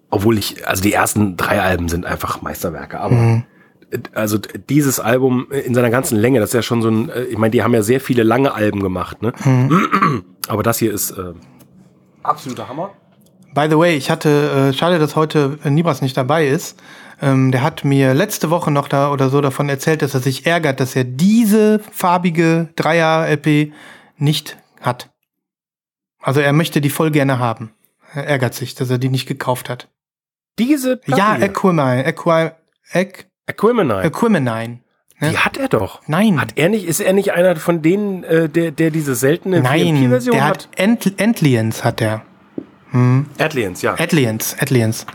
Obwohl 0.10 0.38
ich, 0.38 0.68
also 0.68 0.82
die 0.84 0.94
ersten 0.94 1.38
drei 1.38 1.62
Alben 1.62 1.90
sind 1.90 2.06
einfach 2.06 2.42
Meisterwerke, 2.42 3.00
aber 3.00 3.16
Mhm. 3.16 3.44
Also 4.14 4.38
dieses 4.70 5.00
Album 5.00 5.48
in 5.52 5.74
seiner 5.74 5.90
ganzen 5.90 6.18
Länge, 6.18 6.40
das 6.40 6.50
ist 6.50 6.54
ja 6.54 6.62
schon 6.62 6.82
so 6.82 6.90
ein, 6.90 7.10
äh, 7.10 7.24
ich 7.24 7.38
meine, 7.38 7.52
die 7.52 7.64
haben 7.64 7.74
ja 7.74 7.82
sehr 7.82 8.02
viele 8.02 8.24
lange 8.24 8.54
Alben 8.54 8.82
gemacht, 8.82 9.22
ne? 9.22 9.34
Mhm. 9.44 10.26
Aber 10.48 10.64
das 10.64 10.80
hier 10.80 10.94
ist 10.94 11.12
äh, 11.12 11.34
absoluter 12.24 12.68
Hammer. 12.68 12.92
By 13.54 13.68
the 13.70 13.78
way, 13.78 13.96
ich 13.96 14.10
hatte, 14.10 14.70
äh, 14.70 14.74
schade, 14.74 15.00
dass 15.00 15.16
heute 15.16 15.60
äh, 15.64 15.70
Nibras 15.70 16.02
nicht 16.02 16.18
dabei 16.18 16.48
ist. 16.48 16.78
Ähm, 17.22 17.52
der 17.52 17.64
hat 17.64 17.86
mir 17.86 18.14
letzte 18.14 18.50
Woche 18.50 18.70
noch 18.70 18.90
da 18.90 19.12
oder 19.12 19.30
so 19.30 19.40
davon 19.40 19.70
erzählt, 19.70 20.02
dass 20.02 20.14
er 20.14 20.20
sich 20.20 20.46
ärgert, 20.46 20.82
dass 20.82 20.96
er 20.96 21.06
diese 21.06 21.80
farbige 21.80 22.70
Dreier-LP 22.76 23.72
nicht 24.18 24.58
hat. 24.82 25.10
Also 26.22 26.42
er 26.42 26.52
möchte 26.52 26.82
die 26.82 26.90
voll 26.90 27.12
gerne 27.12 27.40
haben. 27.40 27.72
Er 28.14 28.28
ärgert 28.28 28.54
sich, 28.54 28.76
dass 28.76 28.90
er 28.90 28.98
die 28.98 29.10
nicht 29.10 29.28
gekauft 29.28 29.70
hat. 29.70 29.88
Diese 30.60 30.98
Platte 30.98 31.22
ja, 31.22 31.36
hier, 31.36 31.46
Equimine, 31.46 32.04
Equi, 32.06 32.52
Equ, 33.48 33.70
Aquemini, 33.70 34.06
Equimine. 34.06 34.80
die 35.22 35.38
hat 35.38 35.58
er 35.58 35.68
doch. 35.70 36.02
Nein. 36.08 36.40
Hat 36.42 36.54
er 36.56 36.70
nicht, 36.70 36.86
ist 36.86 37.00
er 37.00 37.14
nicht 37.14 37.34
einer 37.34 37.56
von 37.56 37.82
denen, 37.82 38.24
äh, 38.24 38.50
der, 38.50 38.72
der 38.72 38.92
diese 38.92 39.16
seltene 39.16 39.62
Nein, 39.62 39.96
VMP-Version 39.98 40.36
der 40.36 40.46
hat? 40.46 40.68
hat 40.68 40.80
Ent 40.80 41.20
Entliens 41.20 41.84
hat 41.84 42.00
der. 42.00 42.24
Atlians, 43.38 43.82
ja. 43.82 43.94
Atliens, 44.00 44.56
Atliens. 44.60 45.06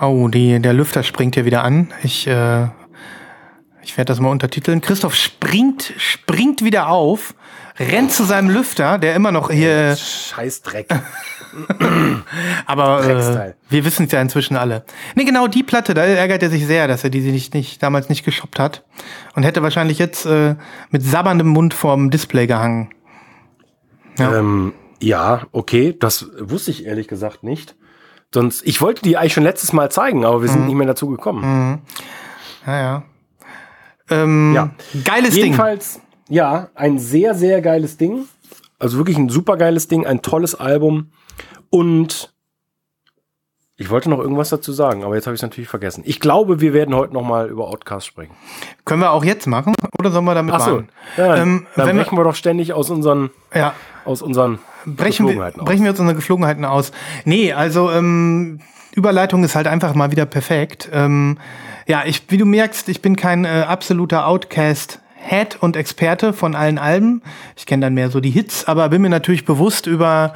Oh, 0.00 0.28
die, 0.28 0.60
der 0.60 0.74
Lüfter 0.74 1.02
springt 1.02 1.34
hier 1.34 1.46
wieder 1.46 1.64
an. 1.64 1.88
Ich, 2.02 2.26
äh, 2.26 2.64
ich 3.82 3.96
werde 3.96 4.08
das 4.08 4.20
mal 4.20 4.28
untertiteln. 4.28 4.82
Christoph 4.82 5.14
springt, 5.14 5.94
springt 5.96 6.62
wieder 6.62 6.90
auf, 6.90 7.34
rennt 7.78 8.12
zu 8.12 8.24
seinem 8.24 8.50
Lüfter, 8.50 8.98
der 8.98 9.14
immer 9.14 9.32
noch 9.32 9.50
hier, 9.50 9.96
Scheiß 9.96 10.62
Dreck. 10.62 10.88
aber 12.66 13.04
äh, 13.04 13.54
wir 13.68 13.84
wissen 13.84 14.06
es 14.06 14.12
ja 14.12 14.20
inzwischen 14.20 14.56
alle. 14.56 14.84
Nee, 15.14 15.24
genau 15.24 15.46
die 15.46 15.62
Platte, 15.62 15.94
da 15.94 16.02
ärgert 16.04 16.42
er 16.42 16.50
sich 16.50 16.66
sehr, 16.66 16.86
dass 16.88 17.04
er 17.04 17.10
die 17.10 17.20
nicht, 17.20 17.54
nicht 17.54 17.82
damals 17.82 18.08
nicht 18.08 18.24
geshoppt 18.24 18.58
hat 18.58 18.84
und 19.34 19.42
hätte 19.42 19.62
wahrscheinlich 19.62 19.98
jetzt 19.98 20.26
äh, 20.26 20.56
mit 20.90 21.02
sabberndem 21.02 21.48
Mund 21.48 21.74
vorm 21.74 22.10
Display 22.10 22.46
gehangen. 22.46 22.90
Ja. 24.18 24.36
Ähm, 24.38 24.72
ja, 25.00 25.42
okay, 25.52 25.94
das 25.98 26.26
wusste 26.38 26.70
ich 26.70 26.86
ehrlich 26.86 27.08
gesagt 27.08 27.42
nicht. 27.42 27.76
Sonst, 28.34 28.66
ich 28.66 28.80
wollte 28.80 29.02
die 29.02 29.16
eigentlich 29.16 29.34
schon 29.34 29.44
letztes 29.44 29.72
Mal 29.72 29.90
zeigen, 29.90 30.24
aber 30.24 30.42
wir 30.42 30.48
sind 30.48 30.62
Mhm. 30.62 30.66
nicht 30.66 30.74
mehr 30.76 30.86
dazu 30.86 31.08
gekommen. 31.08 31.80
Ja, 32.66 32.78
ja. 32.80 33.02
Ähm, 34.10 34.52
Ja. 34.54 34.70
Geiles 35.04 35.34
Ding. 35.34 35.56
Ja, 36.28 36.68
ein 36.74 36.98
sehr, 36.98 37.34
sehr 37.34 37.60
geiles 37.62 37.96
Ding. 37.96 38.24
Also 38.78 38.98
wirklich 38.98 39.16
ein 39.16 39.28
super 39.28 39.56
geiles 39.56 39.88
Ding, 39.88 40.06
ein 40.06 40.22
tolles 40.22 40.54
Album. 40.54 41.10
Und 41.70 42.32
ich 43.78 43.90
wollte 43.90 44.08
noch 44.08 44.18
irgendwas 44.18 44.48
dazu 44.48 44.72
sagen, 44.72 45.04
aber 45.04 45.14
jetzt 45.16 45.26
habe 45.26 45.34
ich 45.34 45.38
es 45.38 45.42
natürlich 45.42 45.68
vergessen. 45.68 46.02
Ich 46.06 46.18
glaube, 46.20 46.60
wir 46.60 46.72
werden 46.72 46.94
heute 46.94 47.12
noch 47.12 47.22
mal 47.22 47.48
über 47.48 47.68
Outcast 47.68 48.06
sprechen. 48.06 48.34
Können 48.84 49.02
wir 49.02 49.10
auch 49.12 49.24
jetzt 49.24 49.46
machen 49.46 49.74
oder 49.98 50.10
sollen 50.10 50.24
wir 50.24 50.34
damit 50.34 50.54
Ach 50.54 50.60
so, 50.60 50.70
warten? 50.72 50.88
ja, 51.16 51.36
Ähm, 51.36 51.66
dann 51.76 51.88
wenn 51.88 51.96
wir- 51.96 52.02
brechen 52.04 52.18
wir 52.18 52.24
doch 52.24 52.34
ständig 52.34 52.72
aus 52.72 52.88
unseren, 52.90 53.30
Ja. 53.54 53.74
aus 54.04 54.22
unseren 54.22 54.58
brechen 54.86 55.26
wir, 55.26 55.32
Geflogenheiten 55.32 55.60
aus. 55.60 55.66
brechen 55.66 55.84
wir 55.84 55.90
uns 55.90 56.00
unsere 56.00 56.16
Geflogenheiten 56.16 56.64
aus. 56.64 56.90
Nee, 57.24 57.52
also 57.52 57.90
ähm, 57.90 58.60
Überleitung 58.94 59.44
ist 59.44 59.54
halt 59.54 59.66
einfach 59.66 59.94
mal 59.94 60.10
wieder 60.10 60.24
perfekt. 60.24 60.88
Ähm, 60.92 61.38
ja, 61.86 62.02
ich, 62.06 62.22
wie 62.30 62.38
du 62.38 62.46
merkst, 62.46 62.88
ich 62.88 63.02
bin 63.02 63.14
kein 63.14 63.44
äh, 63.44 63.64
absoluter 63.68 64.26
Outcast. 64.26 65.00
Head 65.26 65.58
und 65.60 65.76
Experte 65.76 66.32
von 66.32 66.54
allen 66.54 66.78
Alben. 66.78 67.22
Ich 67.56 67.66
kenne 67.66 67.86
dann 67.86 67.94
mehr 67.94 68.10
so 68.10 68.20
die 68.20 68.30
Hits, 68.30 68.64
aber 68.64 68.88
bin 68.88 69.02
mir 69.02 69.08
natürlich 69.08 69.44
bewusst 69.44 69.86
über, 69.86 70.34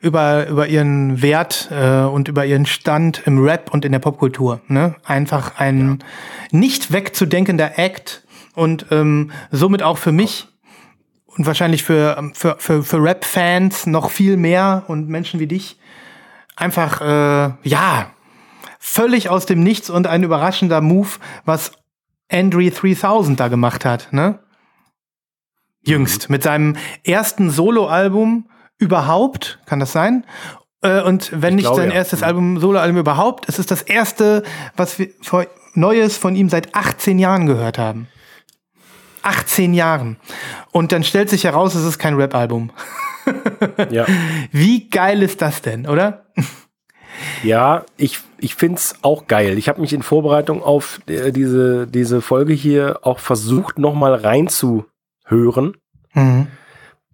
über, 0.00 0.48
über 0.48 0.66
ihren 0.66 1.22
Wert 1.22 1.68
äh, 1.70 2.00
und 2.02 2.28
über 2.28 2.46
ihren 2.46 2.66
Stand 2.66 3.22
im 3.26 3.42
Rap 3.42 3.72
und 3.72 3.84
in 3.84 3.92
der 3.92 3.98
Popkultur. 3.98 4.60
Ne? 4.68 4.94
Einfach 5.04 5.58
ein 5.58 6.02
nicht 6.50 6.92
wegzudenkender 6.92 7.78
Act 7.78 8.22
und 8.54 8.86
ähm, 8.90 9.30
somit 9.50 9.82
auch 9.82 9.98
für 9.98 10.12
mich 10.12 10.48
und 11.26 11.46
wahrscheinlich 11.46 11.82
für, 11.82 12.30
für, 12.34 12.56
für, 12.58 12.82
für 12.82 13.02
Rap-Fans 13.02 13.86
noch 13.86 14.10
viel 14.10 14.36
mehr 14.36 14.84
und 14.88 15.08
Menschen 15.08 15.40
wie 15.40 15.46
dich 15.46 15.76
einfach, 16.60 17.00
äh, 17.00 17.52
ja, 17.62 18.10
völlig 18.78 19.28
aus 19.28 19.46
dem 19.46 19.62
Nichts 19.62 19.90
und 19.90 20.06
ein 20.06 20.22
überraschender 20.22 20.80
Move, 20.80 21.08
was 21.44 21.72
Andre 22.30 22.70
3000 22.70 23.38
da 23.38 23.48
gemacht 23.48 23.84
hat, 23.84 24.12
ne? 24.12 24.38
Jüngst, 25.82 26.28
mit 26.30 26.42
seinem 26.42 26.76
ersten 27.04 27.50
Soloalbum 27.50 28.48
überhaupt, 28.78 29.58
kann 29.66 29.80
das 29.80 29.92
sein? 29.92 30.24
Äh, 30.82 31.00
Und 31.02 31.30
wenn 31.42 31.54
nicht 31.54 31.64
glaube, 31.64 31.80
sein 31.80 31.90
ja. 31.90 31.96
erstes 31.96 32.22
Album, 32.22 32.58
Soloalbum 32.58 32.98
überhaupt, 32.98 33.48
es 33.48 33.58
ist 33.58 33.70
das 33.70 33.82
erste, 33.82 34.42
was 34.76 34.98
wir 34.98 35.08
vor- 35.22 35.46
Neues 35.74 36.16
von 36.18 36.34
ihm 36.36 36.48
seit 36.48 36.74
18 36.74 37.18
Jahren 37.18 37.46
gehört 37.46 37.78
haben. 37.78 38.08
18 39.22 39.72
Jahren. 39.74 40.16
Und 40.72 40.92
dann 40.92 41.04
stellt 41.04 41.30
sich 41.30 41.44
heraus, 41.44 41.74
es 41.74 41.84
ist 41.84 41.98
kein 41.98 42.14
Rap-Album. 42.14 42.72
Ja, 43.90 44.06
Wie 44.52 44.88
geil 44.90 45.22
ist 45.22 45.40
das 45.42 45.62
denn, 45.62 45.86
oder? 45.86 46.24
Ja 47.42 47.84
ich, 47.96 48.18
ich 48.38 48.54
finde 48.54 48.76
es 48.76 48.94
auch 49.02 49.26
geil. 49.26 49.58
Ich 49.58 49.68
habe 49.68 49.80
mich 49.80 49.92
in 49.92 50.02
Vorbereitung 50.02 50.62
auf 50.62 51.00
äh, 51.08 51.32
diese, 51.32 51.86
diese 51.86 52.20
Folge 52.20 52.52
hier 52.52 53.00
auch 53.02 53.18
versucht, 53.18 53.78
noch 53.78 53.94
mal 53.94 54.14
reinzuhören. 54.14 55.76
Mhm. 56.14 56.46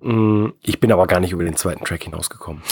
Mm, 0.00 0.52
Ich 0.62 0.80
bin 0.80 0.92
aber 0.92 1.06
gar 1.06 1.20
nicht 1.20 1.32
über 1.32 1.44
den 1.44 1.56
zweiten 1.56 1.84
Track 1.84 2.04
hinausgekommen. 2.04 2.62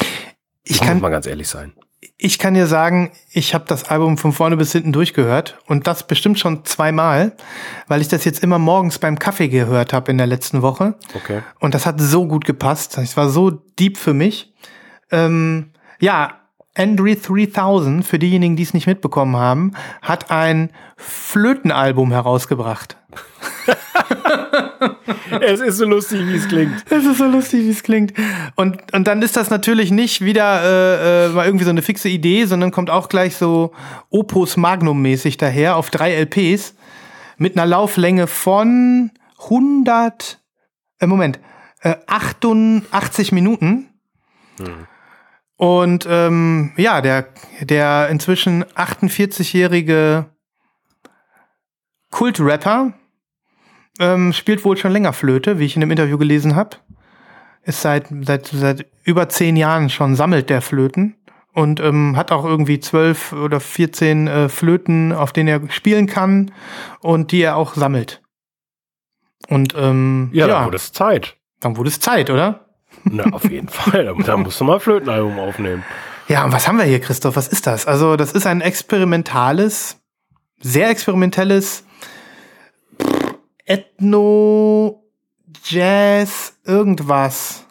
Ich 0.63 0.79
muss 0.81 0.89
kann, 0.89 1.01
mal 1.01 1.11
ganz 1.11 1.27
ehrlich 1.27 1.49
sein. 1.49 1.73
ich 2.17 2.39
kann 2.39 2.55
dir 2.55 2.67
sagen, 2.67 3.13
ich 3.33 3.55
habe 3.55 3.65
das 3.67 3.85
Album 3.85 4.17
von 4.19 4.33
vorne 4.33 4.57
bis 4.57 4.73
hinten 4.73 4.93
durchgehört 4.93 5.59
und 5.67 5.87
das 5.87 6.07
bestimmt 6.07 6.39
schon 6.39 6.65
zweimal, 6.65 7.33
weil 7.89 8.01
ich 8.01 8.09
das 8.09 8.25
jetzt 8.25 8.43
immer 8.43 8.59
morgens 8.59 8.99
beim 8.99 9.19
Kaffee 9.19 9.49
gehört 9.49 9.93
habe 9.93 10.11
in 10.11 10.19
der 10.19 10.27
letzten 10.27 10.63
Woche. 10.63 10.95
Okay. 11.15 11.43
Und 11.61 11.75
das 11.75 11.87
hat 11.87 12.01
so 12.01 12.27
gut 12.27 12.45
gepasst. 12.45 12.97
Es 12.99 13.17
war 13.17 13.29
so 13.29 13.51
deep 13.51 13.97
für 13.99 14.15
mich. 14.15 14.53
Ähm, 15.11 15.73
ja, 16.01 16.41
Andre 16.77 17.17
3000, 17.17 18.05
für 18.05 18.19
diejenigen, 18.19 18.57
die 18.57 18.65
es 18.65 18.75
nicht 18.75 18.87
mitbekommen 18.87 19.37
haben, 19.37 19.73
hat 20.03 20.31
ein 20.31 20.71
Flötenalbum 20.97 22.11
herausgebracht. 22.13 22.97
Es 25.41 25.61
ist 25.61 25.79
so 25.79 25.85
lustig, 25.85 26.27
wie 26.27 26.37
es 26.37 26.49
klingt. 26.49 26.85
Das 26.91 27.05
ist 27.05 27.19
so 27.19 27.27
lustig, 27.27 27.65
wie 27.65 27.71
es 27.71 27.83
klingt. 27.83 28.13
Und, 28.57 28.95
und 28.95 29.07
dann 29.07 29.21
ist 29.23 29.37
das 29.37 29.51
natürlich 29.51 29.91
nicht 29.91 30.21
wieder 30.21 30.63
äh, 30.63 31.27
äh, 31.27 31.29
mal 31.31 31.47
irgendwie 31.47 31.65
so 31.65 31.71
eine 31.71 31.83
fixe 31.83 32.09
Idee, 32.09 32.45
sondern 32.45 32.71
kommt 32.71 32.91
auch 32.91 33.09
gleich 33.09 33.37
so 33.37 33.73
Opus 34.11 34.57
Magnum-mäßig 34.57 35.37
daher 35.37 35.77
auf 35.77 35.91
drei 35.91 36.15
LPs 36.15 36.75
mit 37.37 37.57
einer 37.57 37.67
Lauflänge 37.67 38.27
von 38.27 39.11
100, 39.45 40.41
äh, 41.01 41.07
Moment, 41.07 41.41
äh, 41.81 41.97
88 42.07 43.33
Minuten. 43.33 43.89
Und 45.57 46.07
ähm, 46.09 46.73
ja, 46.77 47.01
der, 47.01 47.29
der 47.61 48.09
inzwischen 48.09 48.65
48-jährige 48.65 50.27
Kult-Rapper, 52.11 52.93
ähm, 54.01 54.33
spielt 54.33 54.65
wohl 54.65 54.77
schon 54.77 54.93
länger 54.93 55.13
Flöte, 55.13 55.59
wie 55.59 55.65
ich 55.65 55.77
in 55.77 55.81
dem 55.81 55.91
Interview 55.91 56.19
gelesen 56.19 56.57
habe. 56.57 56.77
Ist 57.63 57.81
seit, 57.81 58.09
seit, 58.23 58.47
seit 58.47 58.87
über 59.05 59.29
zehn 59.29 59.57
Jahren 59.57 59.89
schon 59.89 60.17
sammelt 60.17 60.51
der 60.51 60.61
Flöten 60.61 61.17
und 61.53 61.81
ähm, 61.81 62.17
hat 62.17 62.33
auch 62.33 62.45
irgendwie 62.45 62.81
zwölf 62.81 63.33
oder 63.33 63.61
14 63.61 64.27
äh, 64.27 64.49
Flöten, 64.49 65.13
auf 65.13 65.33
denen 65.33 65.49
er 65.49 65.71
spielen 65.71 66.07
kann 66.07 66.53
und 67.01 67.33
die 67.33 67.43
er 67.43 67.57
auch 67.57 67.75
sammelt. 67.75 68.23
Und 69.49 69.75
ähm, 69.77 70.31
Ja, 70.33 70.47
dann 70.47 70.67
wurde 70.67 70.77
es 70.77 70.93
Zeit. 70.93 71.37
dann 71.61 71.77
wurde 71.77 71.89
es 71.89 72.01
Zeit, 72.01 72.29
oder? 72.31 72.64
Na, 73.05 73.25
auf 73.33 73.51
jeden 73.51 73.69
Fall. 73.69 74.15
Da, 74.25 74.37
musst 74.37 74.61
du 74.61 74.65
mal 74.65 74.75
ein 74.75 74.81
Flötenalbum 74.81 75.39
aufnehmen. 75.39 75.85
Ja, 76.29 76.45
und 76.45 76.53
was 76.53 76.67
haben 76.69 76.79
wir 76.79 76.85
hier, 76.85 77.01
Christoph? 77.01 77.37
Was 77.37 77.49
ist 77.49 77.67
das? 77.67 77.87
Also, 77.87 78.17
das 78.17 78.33
ist 78.33 78.47
ein 78.47 78.61
experimentales, 78.61 79.99
sehr 80.61 80.89
experimentelles 80.89 81.85
Ethno, 83.67 85.05
Jazz, 85.65 86.57
irgendwas. 86.65 87.67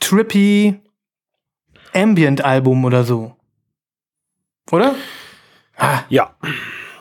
Trippy 0.00 0.80
Ambient-Album 1.92 2.84
oder 2.84 3.04
so. 3.04 3.36
Oder? 4.70 4.94
Ja, 6.08 6.34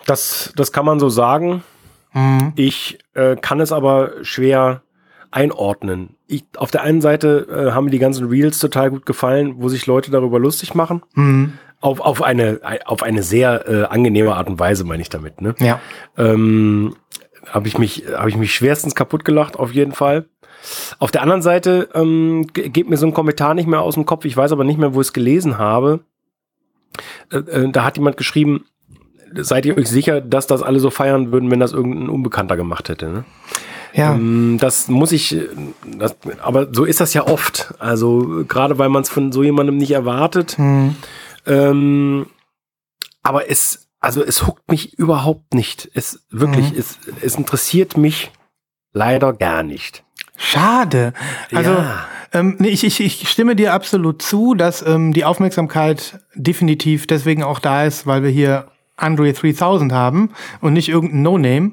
das, 0.05 0.53
das 0.55 0.71
kann 0.71 0.85
man 0.85 0.99
so 0.99 1.09
sagen. 1.09 1.63
Hm. 2.11 2.53
Ich 2.55 2.99
äh, 3.13 3.35
kann 3.35 3.59
es 3.59 3.71
aber 3.71 4.23
schwer 4.23 4.83
einordnen. 5.31 6.14
Ich, 6.27 6.43
auf 6.57 6.71
der 6.71 6.81
einen 6.81 7.01
Seite 7.01 7.47
äh, 7.49 7.71
haben 7.71 7.85
mir 7.85 7.91
die 7.91 7.99
ganzen 7.99 8.27
Reels 8.27 8.57
total 8.59 8.89
gut 8.89 9.05
gefallen, 9.05 9.55
wo 9.57 9.69
sich 9.69 9.85
Leute 9.85 10.09
darüber 10.11 10.39
lustig 10.39 10.73
machen. 10.73 11.03
Hm. 11.13 11.53
Auf, 11.81 11.99
auf, 11.99 12.23
eine, 12.23 12.61
auf 12.85 13.03
eine 13.03 13.21
sehr 13.21 13.67
äh, 13.69 13.83
angenehme 13.83 14.35
Art 14.35 14.47
und 14.47 14.57
Weise, 14.59 14.85
meine 14.85 15.01
ich 15.03 15.09
damit. 15.09 15.41
Ne? 15.41 15.53
Ja. 15.59 15.79
ähm, 16.17 16.95
habe 17.47 17.67
ich 17.67 17.77
mich 17.77 18.05
habe 18.15 18.29
ich 18.29 18.37
mich 18.37 18.55
schwerstens 18.55 18.95
kaputt 18.95 19.23
gelacht 19.23 19.55
auf 19.59 19.71
jeden 19.71 19.91
Fall. 19.91 20.25
Auf 20.97 21.11
der 21.11 21.21
anderen 21.21 21.43
Seite 21.43 21.89
ähm, 21.93 22.47
ge- 22.53 22.69
geht 22.69 22.89
mir 22.89 22.97
so 22.97 23.05
ein 23.05 23.13
Kommentar 23.13 23.53
nicht 23.53 23.67
mehr 23.67 23.81
aus 23.81 23.93
dem 23.93 24.07
Kopf. 24.07 24.25
Ich 24.25 24.35
weiß 24.35 24.51
aber 24.51 24.63
nicht 24.63 24.79
mehr, 24.79 24.95
wo 24.95 25.01
ich 25.01 25.07
es 25.07 25.13
gelesen 25.13 25.59
habe. 25.59 25.99
Äh, 27.31 27.37
äh, 27.37 27.71
da 27.71 27.83
hat 27.83 27.97
jemand 27.97 28.17
geschrieben: 28.17 28.65
Seid 29.35 29.67
ihr 29.67 29.77
euch 29.77 29.87
sicher, 29.89 30.21
dass 30.21 30.47
das 30.47 30.63
alle 30.63 30.79
so 30.79 30.89
feiern 30.89 31.31
würden, 31.31 31.51
wenn 31.51 31.59
das 31.59 31.71
irgendein 31.73 32.09
Unbekannter 32.09 32.57
gemacht 32.57 32.89
hätte? 32.89 33.09
Ne? 33.09 33.25
Ja. 33.95 34.13
Ähm, 34.13 34.57
Das 34.59 34.87
muss 34.87 35.11
ich, 35.11 35.35
das, 35.97 36.15
aber 36.41 36.67
so 36.73 36.83
ist 36.85 36.99
das 37.01 37.13
ja 37.13 37.25
oft. 37.27 37.73
Also 37.79 38.43
gerade 38.47 38.77
weil 38.77 38.89
man 38.89 39.03
es 39.03 39.09
von 39.09 39.31
so 39.31 39.41
jemandem 39.43 39.77
nicht 39.77 39.91
erwartet. 39.91 40.57
Hm. 40.57 40.95
Ähm, 41.45 42.27
aber 43.23 43.49
es, 43.49 43.87
also 43.99 44.23
es 44.23 44.45
huckt 44.45 44.69
mich 44.69 44.93
überhaupt 44.99 45.53
nicht. 45.53 45.89
Es 45.93 46.25
wirklich, 46.29 46.71
Mhm. 46.73 46.77
es, 46.79 46.99
es 47.21 47.35
interessiert 47.35 47.97
mich 47.97 48.31
leider 48.93 49.33
gar 49.33 49.63
nicht. 49.63 50.03
Schade. 50.37 51.13
Also, 51.53 51.71
Ja. 51.71 52.05
ähm, 52.33 52.55
nee, 52.59 52.67
ich, 52.69 52.83
ich, 52.83 52.99
ich 52.99 53.29
stimme 53.29 53.55
dir 53.55 53.73
absolut 53.73 54.21
zu, 54.21 54.53
dass 54.55 54.85
ähm, 54.85 55.13
die 55.13 55.23
Aufmerksamkeit 55.25 56.19
definitiv 56.35 57.07
deswegen 57.07 57.43
auch 57.43 57.59
da 57.59 57.85
ist, 57.85 58.05
weil 58.05 58.21
wir 58.23 58.29
hier 58.29 58.67
Andre 58.97 59.33
3000 59.33 59.91
haben 59.91 60.29
und 60.61 60.73
nicht 60.73 60.89
irgendein 60.89 61.21
No-Name 61.21 61.71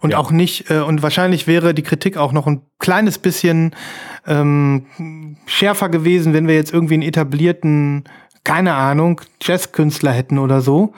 und 0.00 0.10
Ja. 0.10 0.18
auch 0.18 0.30
nicht, 0.30 0.70
äh, 0.70 0.80
und 0.80 1.02
wahrscheinlich 1.02 1.46
wäre 1.46 1.74
die 1.74 1.82
Kritik 1.82 2.16
auch 2.16 2.32
noch 2.32 2.46
ein 2.46 2.62
kleines 2.78 3.18
bisschen 3.18 3.74
ähm, 4.26 4.86
schärfer 5.46 5.88
gewesen, 5.88 6.32
wenn 6.32 6.48
wir 6.48 6.54
jetzt 6.56 6.72
irgendwie 6.72 6.94
einen 6.94 7.02
etablierten, 7.04 8.04
keine 8.44 8.74
Ahnung, 8.74 9.20
Jazzkünstler 9.42 10.10
hätten 10.12 10.38
oder 10.38 10.60
so. 10.60 10.92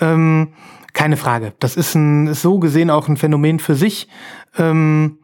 Ähm, 0.00 0.48
keine 0.92 1.16
Frage. 1.16 1.52
Das 1.58 1.76
ist, 1.76 1.94
ein, 1.94 2.26
ist 2.28 2.42
so 2.42 2.58
gesehen 2.58 2.90
auch 2.90 3.08
ein 3.08 3.16
Phänomen 3.16 3.58
für 3.58 3.74
sich. 3.74 4.08
Ähm, 4.56 5.18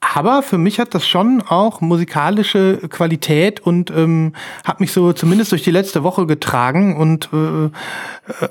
aber 0.00 0.42
für 0.42 0.58
mich 0.58 0.78
hat 0.78 0.94
das 0.94 1.06
schon 1.06 1.42
auch 1.42 1.80
musikalische 1.80 2.78
Qualität 2.88 3.60
und 3.60 3.90
ähm, 3.90 4.34
hat 4.64 4.80
mich 4.80 4.92
so 4.92 5.12
zumindest 5.12 5.52
durch 5.52 5.62
die 5.62 5.70
letzte 5.70 6.02
Woche 6.02 6.26
getragen 6.26 6.96
und 6.96 7.28
äh, 7.32 7.64
äh, 7.66 7.70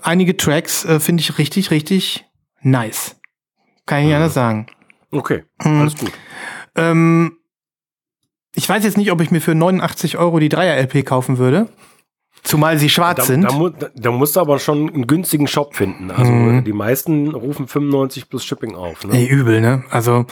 einige 0.01 0.35
Tracks 0.37 0.85
äh, 0.85 0.99
finde 0.99 1.21
ich 1.21 1.37
richtig, 1.37 1.71
richtig 1.71 2.25
nice. 2.61 3.15
Kann 3.85 3.99
ich 3.99 4.05
nicht 4.07 4.15
anders 4.15 4.33
sagen. 4.33 4.65
Okay, 5.11 5.43
Mhm. 5.63 5.81
alles 5.81 5.95
gut. 5.95 6.11
Ähm, 6.75 7.37
ich 8.55 8.67
weiß 8.67 8.83
jetzt 8.83 8.97
nicht, 8.97 9.11
ob 9.11 9.21
ich 9.21 9.31
mir 9.31 9.41
für 9.41 9.53
89 9.55 10.17
Euro 10.17 10.39
die 10.39 10.49
Dreier-LP 10.49 11.05
kaufen 11.05 11.37
würde. 11.37 11.69
Zumal 12.45 12.77
sie 12.79 12.89
schwarz 12.89 13.17
Da, 13.17 13.23
sind. 13.23 13.43
da, 13.43 13.69
da, 13.77 13.87
da 13.93 14.11
musst 14.11 14.35
du 14.35 14.39
aber 14.39 14.59
schon 14.59 14.87
einen 14.93 15.07
günstigen 15.07 15.47
Shop 15.47 15.75
finden. 15.75 16.11
Also 16.11 16.31
Mhm. 16.31 16.63
die 16.63 16.73
meisten 16.73 17.29
rufen 17.35 17.67
95 17.67 18.29
plus 18.29 18.45
Shipping 18.45 18.75
auf. 18.75 19.03
Ne? 19.03 19.13
Nee, 19.13 19.25
übel, 19.27 19.59
ne? 19.61 19.83
Also, 19.89 20.25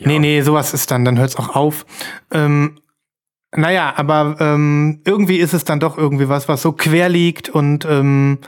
nee, 0.00 0.14
Ja. 0.14 0.18
nee, 0.20 0.40
sowas 0.42 0.72
ist 0.72 0.90
dann, 0.90 1.04
dann 1.04 1.18
hört's 1.18 1.36
auch 1.36 1.54
auf. 1.56 1.84
Ähm, 2.32 2.78
naja, 3.54 3.92
aber 3.96 4.36
ähm, 4.40 5.00
irgendwie 5.04 5.36
ist 5.38 5.52
es 5.52 5.64
dann 5.64 5.80
doch 5.80 5.98
irgendwie 5.98 6.28
was, 6.28 6.48
was 6.48 6.62
so 6.62 6.72
quer 6.72 7.08
liegt 7.08 7.48
und 7.48 7.84
ähm, 7.86 8.38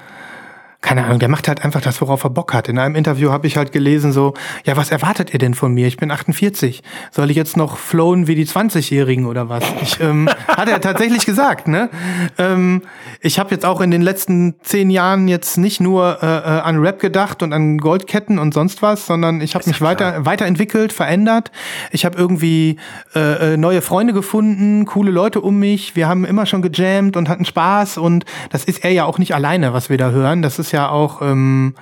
keine 0.82 1.04
Ahnung, 1.04 1.18
der 1.18 1.28
macht 1.28 1.46
halt 1.46 1.62
einfach 1.62 1.82
das, 1.82 2.00
worauf 2.00 2.24
er 2.24 2.30
Bock 2.30 2.54
hat. 2.54 2.66
In 2.68 2.78
einem 2.78 2.94
Interview 2.94 3.30
habe 3.30 3.46
ich 3.46 3.58
halt 3.58 3.70
gelesen, 3.70 4.12
so, 4.12 4.32
ja, 4.64 4.78
was 4.78 4.90
erwartet 4.90 5.32
ihr 5.34 5.38
denn 5.38 5.52
von 5.52 5.74
mir? 5.74 5.86
Ich 5.86 5.98
bin 5.98 6.10
48. 6.10 6.82
Soll 7.10 7.30
ich 7.30 7.36
jetzt 7.36 7.56
noch 7.56 7.76
flown 7.76 8.26
wie 8.26 8.34
die 8.34 8.46
20-Jährigen 8.46 9.26
oder 9.26 9.50
was? 9.50 9.62
Ich, 9.82 10.00
ähm, 10.00 10.28
hat 10.48 10.70
er 10.70 10.80
tatsächlich 10.80 11.26
gesagt, 11.26 11.68
ne? 11.68 11.90
Ähm, 12.38 12.82
ich 13.20 13.38
habe 13.38 13.50
jetzt 13.50 13.66
auch 13.66 13.82
in 13.82 13.90
den 13.90 14.00
letzten 14.00 14.54
zehn 14.62 14.88
Jahren 14.88 15.28
jetzt 15.28 15.58
nicht 15.58 15.80
nur 15.80 16.22
äh, 16.22 16.26
äh, 16.26 16.60
an 16.60 16.78
Rap 16.78 16.98
gedacht 16.98 17.42
und 17.42 17.52
an 17.52 17.76
Goldketten 17.76 18.38
und 18.38 18.54
sonst 18.54 18.80
was, 18.80 19.04
sondern 19.04 19.42
ich 19.42 19.54
habe 19.54 19.68
mich 19.68 19.82
weiter, 19.82 20.24
weiterentwickelt, 20.24 20.94
verändert. 20.94 21.50
Ich 21.90 22.06
habe 22.06 22.16
irgendwie 22.16 22.76
äh, 23.14 23.52
äh, 23.52 23.56
neue 23.58 23.82
Freunde 23.82 24.14
gefunden, 24.14 24.86
coole 24.86 25.10
Leute 25.10 25.42
um 25.42 25.58
mich. 25.58 25.94
Wir 25.94 26.08
haben 26.08 26.24
immer 26.24 26.46
schon 26.46 26.62
gejammt 26.62 27.18
und 27.18 27.28
hatten 27.28 27.44
Spaß 27.44 27.98
und 27.98 28.24
das 28.48 28.64
ist 28.64 28.82
er 28.82 28.92
ja 28.92 29.04
auch 29.04 29.18
nicht 29.18 29.34
alleine, 29.34 29.74
was 29.74 29.90
wir 29.90 29.98
da 29.98 30.10
hören. 30.10 30.40
Das 30.40 30.58
ist 30.58 30.69
ja 30.72 30.88
auch 30.90 31.22
ähm, 31.22 31.74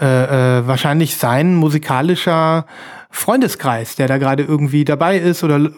äh, 0.00 0.58
äh, 0.58 0.66
wahrscheinlich 0.66 1.16
sein 1.16 1.54
musikalischer 1.54 2.66
Freundeskreis, 3.10 3.96
der 3.96 4.08
da 4.08 4.18
gerade 4.18 4.42
irgendwie 4.42 4.84
dabei 4.84 5.18
ist 5.18 5.44
oder 5.44 5.70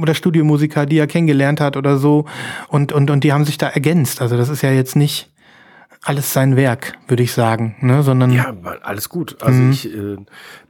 oder 0.00 0.14
Studiomusiker, 0.14 0.84
die 0.86 0.98
er 0.98 1.06
kennengelernt 1.06 1.60
hat 1.60 1.76
oder 1.76 1.96
so 1.96 2.24
und 2.68 2.92
und 2.92 3.10
und 3.10 3.22
die 3.24 3.32
haben 3.32 3.44
sich 3.44 3.58
da 3.58 3.68
ergänzt. 3.68 4.20
Also 4.20 4.36
das 4.36 4.48
ist 4.48 4.62
ja 4.62 4.70
jetzt 4.70 4.96
nicht 4.96 5.30
alles 6.02 6.32
sein 6.32 6.54
Werk, 6.54 6.94
würde 7.08 7.24
ich 7.24 7.32
sagen, 7.32 7.74
ne, 7.80 8.04
sondern 8.04 8.30
Ja, 8.30 8.54
alles 8.82 9.08
gut. 9.08 9.36
Also 9.42 9.60
Mhm. 9.60 9.70
ich 9.72 9.92
äh, 9.92 10.16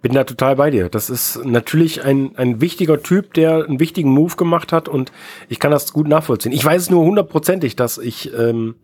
bin 0.01 0.12
da 0.14 0.24
total 0.24 0.57
bei 0.57 0.70
dir. 0.70 0.89
Das 0.89 1.11
ist 1.11 1.45
natürlich 1.45 2.03
ein, 2.05 2.30
ein 2.37 2.62
wichtiger 2.62 3.03
Typ, 3.03 3.34
der 3.34 3.66
einen 3.66 3.78
wichtigen 3.78 4.11
Move 4.11 4.37
gemacht 4.37 4.72
hat 4.72 4.89
und 4.89 5.12
ich 5.51 5.59
kann 5.59 5.70
das 5.70 5.93
gut 5.93 6.09
nachvollziehen. 6.09 6.53
Ich 6.53 6.64
weiß 6.64 6.89
nur 6.89 7.05
hundertprozentig, 7.05 7.76
dass 7.76 7.99
ich, 7.99 8.32
ähm, 8.34 8.76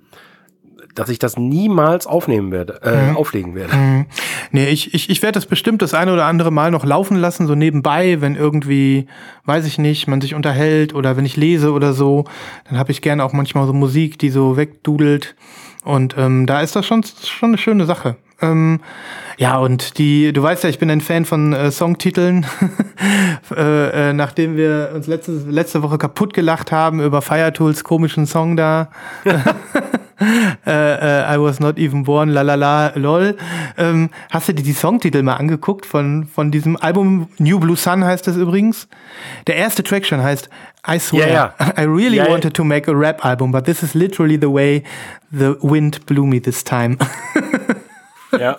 dass 0.95 1.09
ich 1.09 1.19
das 1.19 1.37
niemals 1.37 2.07
aufnehmen 2.07 2.53
werde, 2.53 2.81
äh, 2.83 3.11
Mhm. 3.11 3.17
auflegen 3.17 3.55
werde. 3.55 4.07
Nee, 4.51 4.69
ich, 4.69 4.95
ich, 4.95 5.09
ich 5.11 5.23
werde 5.23 5.35
das 5.37 5.47
bestimmt 5.47 5.83
das 5.83 5.95
eine 5.95 6.13
oder 6.13 6.27
andere 6.27 6.51
Mal 6.51 6.71
noch 6.71 6.85
laufen 6.85 7.17
lassen, 7.17 7.47
so 7.47 7.55
nebenbei, 7.55 8.21
wenn 8.21 8.37
irgendwie, 8.37 9.07
weiß 9.45 9.67
ich 9.67 9.79
nicht, 9.79 10.09
man 10.09 10.21
sich 10.21 10.35
unterhält 10.35 10.95
oder 10.95 11.17
wenn 11.17 11.25
ich 11.25 11.37
lese 11.37 11.73
oder 11.73 11.93
so, 11.93 12.25
dann 12.69 12.79
habe 12.79 12.93
ich 12.93 13.01
gerne 13.03 13.25
auch 13.25 13.33
manchmal 13.33 13.67
so 13.67 13.73
Musik, 13.73 14.19
die 14.19 14.31
so 14.31 14.57
wegdudelt. 14.57 15.35
Und 15.85 16.15
ähm, 16.17 16.47
da 16.47 16.61
ist 16.61 16.77
das 16.77 16.87
schon, 16.87 17.03
schon 17.03 17.51
eine 17.51 17.59
schöne 17.59 17.87
Sache. 17.87 18.17
Ähm, 18.41 18.81
ja, 19.37 19.57
und 19.59 19.99
die, 19.99 20.33
du 20.33 20.43
weißt 20.43 20.63
ja, 20.65 20.71
ich 20.71 20.79
bin 20.79 20.91
ein 20.91 21.01
Fan 21.01 21.25
von 21.25 21.53
äh, 21.53 21.71
Songtiteln. 21.71 22.47
äh, 23.57 24.11
äh, 24.11 24.13
nachdem 24.13 24.57
wir 24.57 24.91
uns 24.95 25.07
letzte, 25.07 25.33
letzte 25.33 25.83
Woche 25.83 25.99
kaputt 25.99 26.35
gelacht 26.35 26.71
haben 26.71 27.01
über 27.01 27.23
Firetools 27.23 27.83
komischen 27.85 28.27
Song 28.27 28.57
da. 28.57 28.91
äh, 30.67 30.71
äh, 30.71 31.35
I 31.35 31.41
was 31.41 31.61
not 31.61 31.79
even 31.79 32.05
born, 32.05 32.29
la 32.31 32.43
la 32.43 32.55
la, 32.55 32.93
lol. 32.97 33.37
Ähm, 33.77 34.11
hast 34.31 34.49
du 34.49 34.55
dir 34.55 34.63
die 34.63 34.73
Songtitel 34.73 35.23
mal 35.23 35.35
angeguckt 35.37 35.87
von, 35.87 36.27
von 36.27 36.51
diesem 36.51 36.77
Album? 36.77 37.29
New 37.39 37.59
Blue 37.59 37.77
Sun 37.77 38.05
heißt 38.05 38.27
das 38.27 38.37
übrigens. 38.37 38.89
Der 39.47 39.57
erste 39.57 39.83
Track 39.83 40.07
schon 40.07 40.23
heißt 40.23 40.49
I 40.89 40.99
swear, 40.99 41.29
Ja, 41.29 41.55
ja. 41.59 41.73
I 41.79 41.85
really 41.87 42.17
ja. 42.17 42.29
wanted 42.29 42.55
to 42.55 42.65
make 42.65 42.91
a 42.91 42.95
rap 42.95 43.25
album, 43.25 43.53
but 43.53 43.65
this 43.65 43.83
is 43.83 43.95
literally 43.95 44.39
the 44.41 44.51
way 44.53 44.83
the 45.31 45.55
wind 45.63 46.07
blew 46.07 46.25
me 46.27 46.41
this 46.41 46.65
time. 46.65 46.97
Ja. 48.39 48.57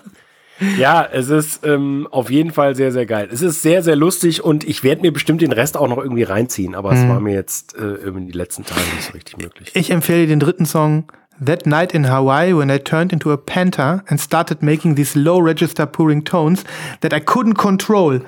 Ja, 0.78 1.03
es 1.11 1.30
ist 1.30 1.66
ähm, 1.66 2.07
auf 2.11 2.30
jeden 2.30 2.51
Fall 2.51 2.76
sehr, 2.76 2.91
sehr 2.91 3.07
geil. 3.07 3.28
Es 3.32 3.41
ist 3.41 3.64
sehr, 3.64 3.82
sehr 3.82 3.95
lustig 3.95 4.43
und 4.43 4.64
ich 4.64 4.84
werde 4.84 5.01
mir 5.01 5.11
bestimmt 5.11 5.41
den 5.41 5.51
Rest 5.51 5.76
auch 5.76 5.88
noch 5.89 5.97
irgendwie 5.97 6.24
reinziehen, 6.24 6.76
aber 6.76 6.91
Mhm. 6.91 6.97
es 6.97 7.07
war 7.09 7.20
mir 7.20 7.34
jetzt 7.34 7.76
äh, 7.76 7.95
in 8.07 8.28
die 8.28 8.34
letzten 8.38 8.64
Tage 8.64 8.82
nicht 8.95 9.03
so 9.07 9.14
richtig 9.14 9.38
möglich. 9.38 9.72
Ich 9.74 9.89
empfehle 9.89 10.22
dir 10.22 10.28
den 10.28 10.39
dritten 10.39 10.66
Song. 10.68 11.05
That 11.39 11.65
night 11.65 11.93
in 11.93 12.05
Hawaii 12.05 12.53
when 12.53 12.69
I 12.69 12.77
turned 12.79 13.11
into 13.11 13.31
a 13.31 13.38
panther 13.38 14.03
and 14.09 14.19
started 14.19 14.61
making 14.61 14.95
these 14.95 15.15
low 15.19 15.39
register 15.39 15.86
purring 15.86 16.23
tones 16.23 16.63
that 17.01 17.11
I 17.13 17.19
couldn't 17.19 17.55
control. 17.57 18.19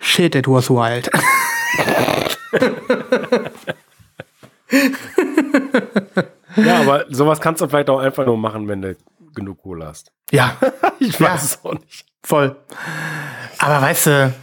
Shit, 0.00 0.34
it 0.34 0.46
was 0.46 0.68
wild. 0.68 1.08
Ja, 6.56 6.80
aber 6.80 7.04
sowas 7.08 7.40
kannst 7.40 7.60
du 7.60 7.68
vielleicht 7.68 7.88
auch 7.90 8.00
einfach 8.00 8.26
nur 8.26 8.36
machen, 8.36 8.66
wenn 8.68 8.82
du 8.82 8.96
genug 9.34 9.62
Kohle 9.62 9.86
hast. 9.86 10.10
Ja, 10.32 10.56
Ich 10.98 11.18
Ja. 11.18 11.34
es 11.36 11.64
auch 11.64 11.74
nicht. 11.74 12.04
voll. 12.24 12.56
Aber 13.58 13.80
weißt 13.80 14.06
du, 14.06 14.34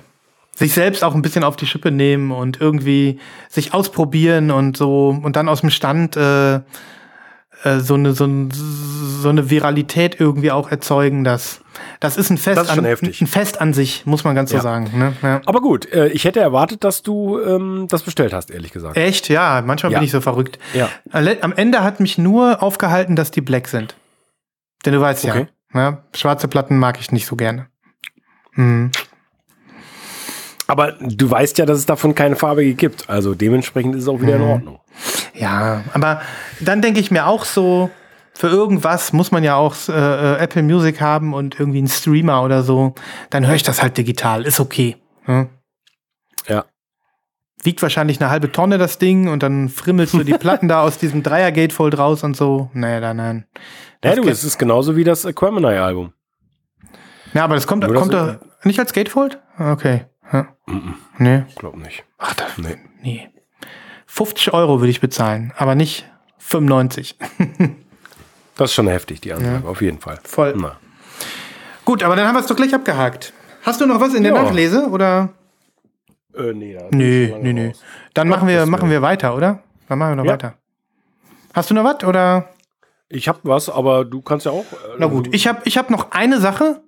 sich 0.56 0.74
selbst 0.74 1.04
auch 1.04 1.14
ein 1.14 1.22
bisschen 1.22 1.44
auf 1.44 1.58
die 1.58 1.68
Schippe 1.68 1.92
nehmen 1.92 2.32
und 2.32 2.62
irgendwie 2.62 3.20
sich 3.50 3.74
ausprobieren 3.74 4.52
und 4.52 4.78
so 4.78 5.10
und 5.10 5.36
dann 5.36 5.50
aus 5.50 5.62
dem 5.62 5.70
Stand 5.70 6.16
äh, 6.16 6.62
äh, 7.66 7.80
so 7.80 7.96
eine 7.96 8.14
so, 8.14 8.26
ein, 8.26 8.50
so 8.52 9.30
eine 9.30 9.50
Viralität 9.50 10.20
irgendwie 10.20 10.52
auch 10.52 10.72
erzeugen, 10.72 11.24
das 11.24 11.62
das 12.00 12.16
ist 12.16 12.30
ein 12.30 12.38
Fest 12.38 12.58
Das 12.58 12.68
ist 12.72 12.78
an 12.78 12.86
ein 12.86 13.28
Fest 13.28 13.60
an 13.60 13.74
sich, 13.74 14.06
muss 14.06 14.24
man 14.24 14.34
ganz 14.36 14.52
so 14.52 14.56
Ja. 14.58 14.62
sagen, 14.62 14.92
ne? 14.98 15.14
Ja. 15.22 15.42
Aber 15.46 15.60
gut, 15.60 15.92
äh, 15.92 16.08
ich 16.08 16.24
hätte 16.24 16.40
erwartet, 16.40 16.84
dass 16.86 17.02
du 17.02 17.40
ähm, 17.42 17.88
das 17.90 18.04
bestellt 18.04 18.34
hast, 18.34 18.50
ehrlich 18.52 18.72
gesagt. 18.72 18.96
Echt, 18.96 19.28
ja, 19.30 19.62
manchmal 19.66 19.92
Ja. 19.92 19.98
bin 20.00 20.06
ich 20.06 20.12
so 20.12 20.22
verrückt. 20.22 20.58
Ja. 20.74 20.90
Alle- 21.12 21.44
Am 21.44 21.52
Ende 21.54 21.84
hat 21.84 22.00
mich 22.00 22.18
nur 22.18 22.64
aufgehalten, 22.64 23.16
dass 23.18 23.32
die 23.32 23.42
black 23.42 23.68
sind. 23.68 23.96
Denn 24.86 24.94
du 24.94 25.02
weißt 25.02 25.26
Okay. 25.26 25.48
ja, 25.74 25.92
ne? 25.92 25.98
schwarze 26.16 26.48
Platten 26.48 26.78
mag 26.78 26.98
ich 27.00 27.12
nicht 27.12 27.26
so 27.26 27.36
gerne. 27.36 27.68
Hm. 28.54 28.92
Aber 30.68 30.94
du 30.94 31.30
weißt 31.30 31.58
ja, 31.58 31.66
dass 31.66 31.78
es 31.78 31.86
davon 31.86 32.16
keine 32.16 32.36
farbige 32.36 32.74
gibt. 32.74 33.10
Also 33.10 33.36
dementsprechend 33.36 33.96
ist 33.96 34.04
es 34.04 34.08
auch 34.08 34.22
wieder 34.22 34.36
in 34.38 34.42
Ordnung. 34.42 34.80
Ja, 35.34 35.84
aber 35.94 36.22
dann 36.60 36.82
denke 36.82 37.00
ich 37.00 37.12
mir 37.12 37.28
auch 37.28 37.46
so, 37.46 37.90
für 38.34 38.48
irgendwas 38.48 39.14
muss 39.14 39.32
man 39.32 39.44
ja 39.44 39.56
auch 39.56 39.76
äh, 39.90 39.92
äh, 39.94 40.38
Apple 40.40 40.64
Music 40.64 41.02
haben 41.02 41.34
und 41.34 41.60
irgendwie 41.60 41.78
einen 41.80 41.88
Streamer 41.88 42.44
oder 42.44 42.64
so. 42.64 42.96
Dann 43.30 43.46
höre 43.46 43.56
ich 43.56 43.64
das 43.64 43.82
halt 43.82 43.98
digital, 43.98 44.44
ist 44.46 44.60
okay. 44.60 44.98
Ne? 45.28 45.50
Ja. 46.48 46.66
Wiegt 47.64 47.82
wahrscheinlich 47.82 48.20
eine 48.22 48.30
halbe 48.30 48.52
Tonne 48.52 48.78
das 48.78 48.98
Ding 48.98 49.28
und 49.28 49.44
dann 49.44 49.70
frimmelst 49.70 50.14
du 50.14 50.24
die 50.24 50.34
Platten 50.38 50.68
da 50.68 50.82
aus 50.82 50.98
diesem 50.98 51.22
Dreier-Gatefold 51.24 51.98
raus 51.98 52.24
und 52.24 52.36
so. 52.36 52.70
Nee, 52.74 53.00
nein, 53.00 53.18
nein. 53.18 53.46
Ja, 54.04 54.12
Das 54.12 54.16
du, 54.16 54.22
geht- 54.24 54.32
es 54.34 54.44
ist 54.44 54.58
genauso 54.58 54.96
wie 54.96 55.04
das 55.04 55.26
Aquemini-Album. 55.26 56.14
Ja, 57.34 57.44
aber 57.44 57.56
das 57.56 57.68
kommt, 57.68 57.84
Nur, 57.86 57.94
kommt 57.96 58.14
du- 58.14 58.18
da 58.18 58.40
nicht 58.64 58.80
als 58.80 58.94
Gatefold? 58.94 59.40
Okay. 59.60 60.06
Ja. 60.32 60.48
Nee. 61.18 61.44
Glaub 61.58 61.76
nicht. 61.78 62.04
Ach, 62.18 62.34
das, 62.34 62.58
Nee. 62.58 62.78
nee. 63.02 63.30
50 64.08 64.54
Euro 64.54 64.80
würde 64.80 64.90
ich 64.92 65.02
bezahlen, 65.02 65.54
aber 65.58 65.76
nicht 65.76 66.06
95. 66.40 67.18
Das 68.58 68.70
ist 68.70 68.76
schon 68.76 68.88
heftig, 68.88 69.20
die 69.20 69.34
Ansage, 69.34 69.68
auf 69.68 69.82
jeden 69.82 70.00
Fall. 70.00 70.18
Voll. 70.24 70.54
Na. 70.56 70.78
Gut, 71.84 72.04
aber 72.04 72.16
dann 72.16 72.26
haben 72.26 72.36
wir 72.36 72.40
es 72.40 72.48
doch 72.48 72.56
gleich 72.56 72.74
abgehakt. 72.74 73.34
Hast 73.64 73.82
du 73.82 73.86
noch 73.86 74.00
was 74.00 74.14
in 74.14 74.24
der 74.24 74.34
Ja. 74.34 74.44
Nachlese 74.44 74.88
oder? 74.90 75.34
Äh, 76.34 76.54
nee, 76.54 76.74
da 76.74 76.84
lange 76.84 77.54
nö. 77.54 77.68
raus. 77.68 77.84
Dann 78.14 78.30
machen 78.30 78.48
wir, 78.48 78.66
machen 78.66 78.90
wir 78.90 79.02
weiter, 79.02 79.36
oder? 79.36 79.62
Dann 79.90 80.00
machen 80.00 80.12
wir 80.12 80.16
noch 80.16 80.24
Ja. 80.26 80.32
weiter. 80.32 80.54
Hast 81.54 81.70
du 81.70 81.74
noch 81.74 81.84
was 81.84 82.02
oder? 82.06 82.48
Ich 83.10 83.28
hab 83.28 83.42
was, 83.44 83.68
aber 83.70 84.06
du 84.06 84.22
kannst 84.22 84.46
ja 84.46 84.54
auch. 84.54 84.64
äh, 84.72 84.96
Na 85.00 85.08
gut, 85.08 85.34
ich 85.36 85.48
habe 85.48 85.62
ich 85.66 85.78
hab 85.78 85.90
noch 85.90 86.12
eine 86.12 86.40
Sache 86.40 86.82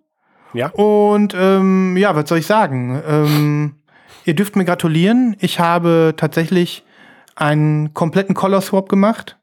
Ja. 0.54 0.70
und 0.70 1.36
ähm, 1.38 1.98
ja, 1.98 2.16
was 2.16 2.30
soll 2.30 2.40
ich 2.40 2.48
sagen? 2.48 3.02
Ähm, 3.08 3.76
ihr 4.26 4.34
dürft 4.34 4.56
mir 4.56 4.66
gratulieren. 4.66 5.36
Ich 5.40 5.60
habe 5.60 6.14
tatsächlich 6.18 6.84
einen 7.36 7.94
kompletten 7.94 8.34
Color 8.34 8.62
Swap 8.62 8.90
gemacht. 8.90 9.38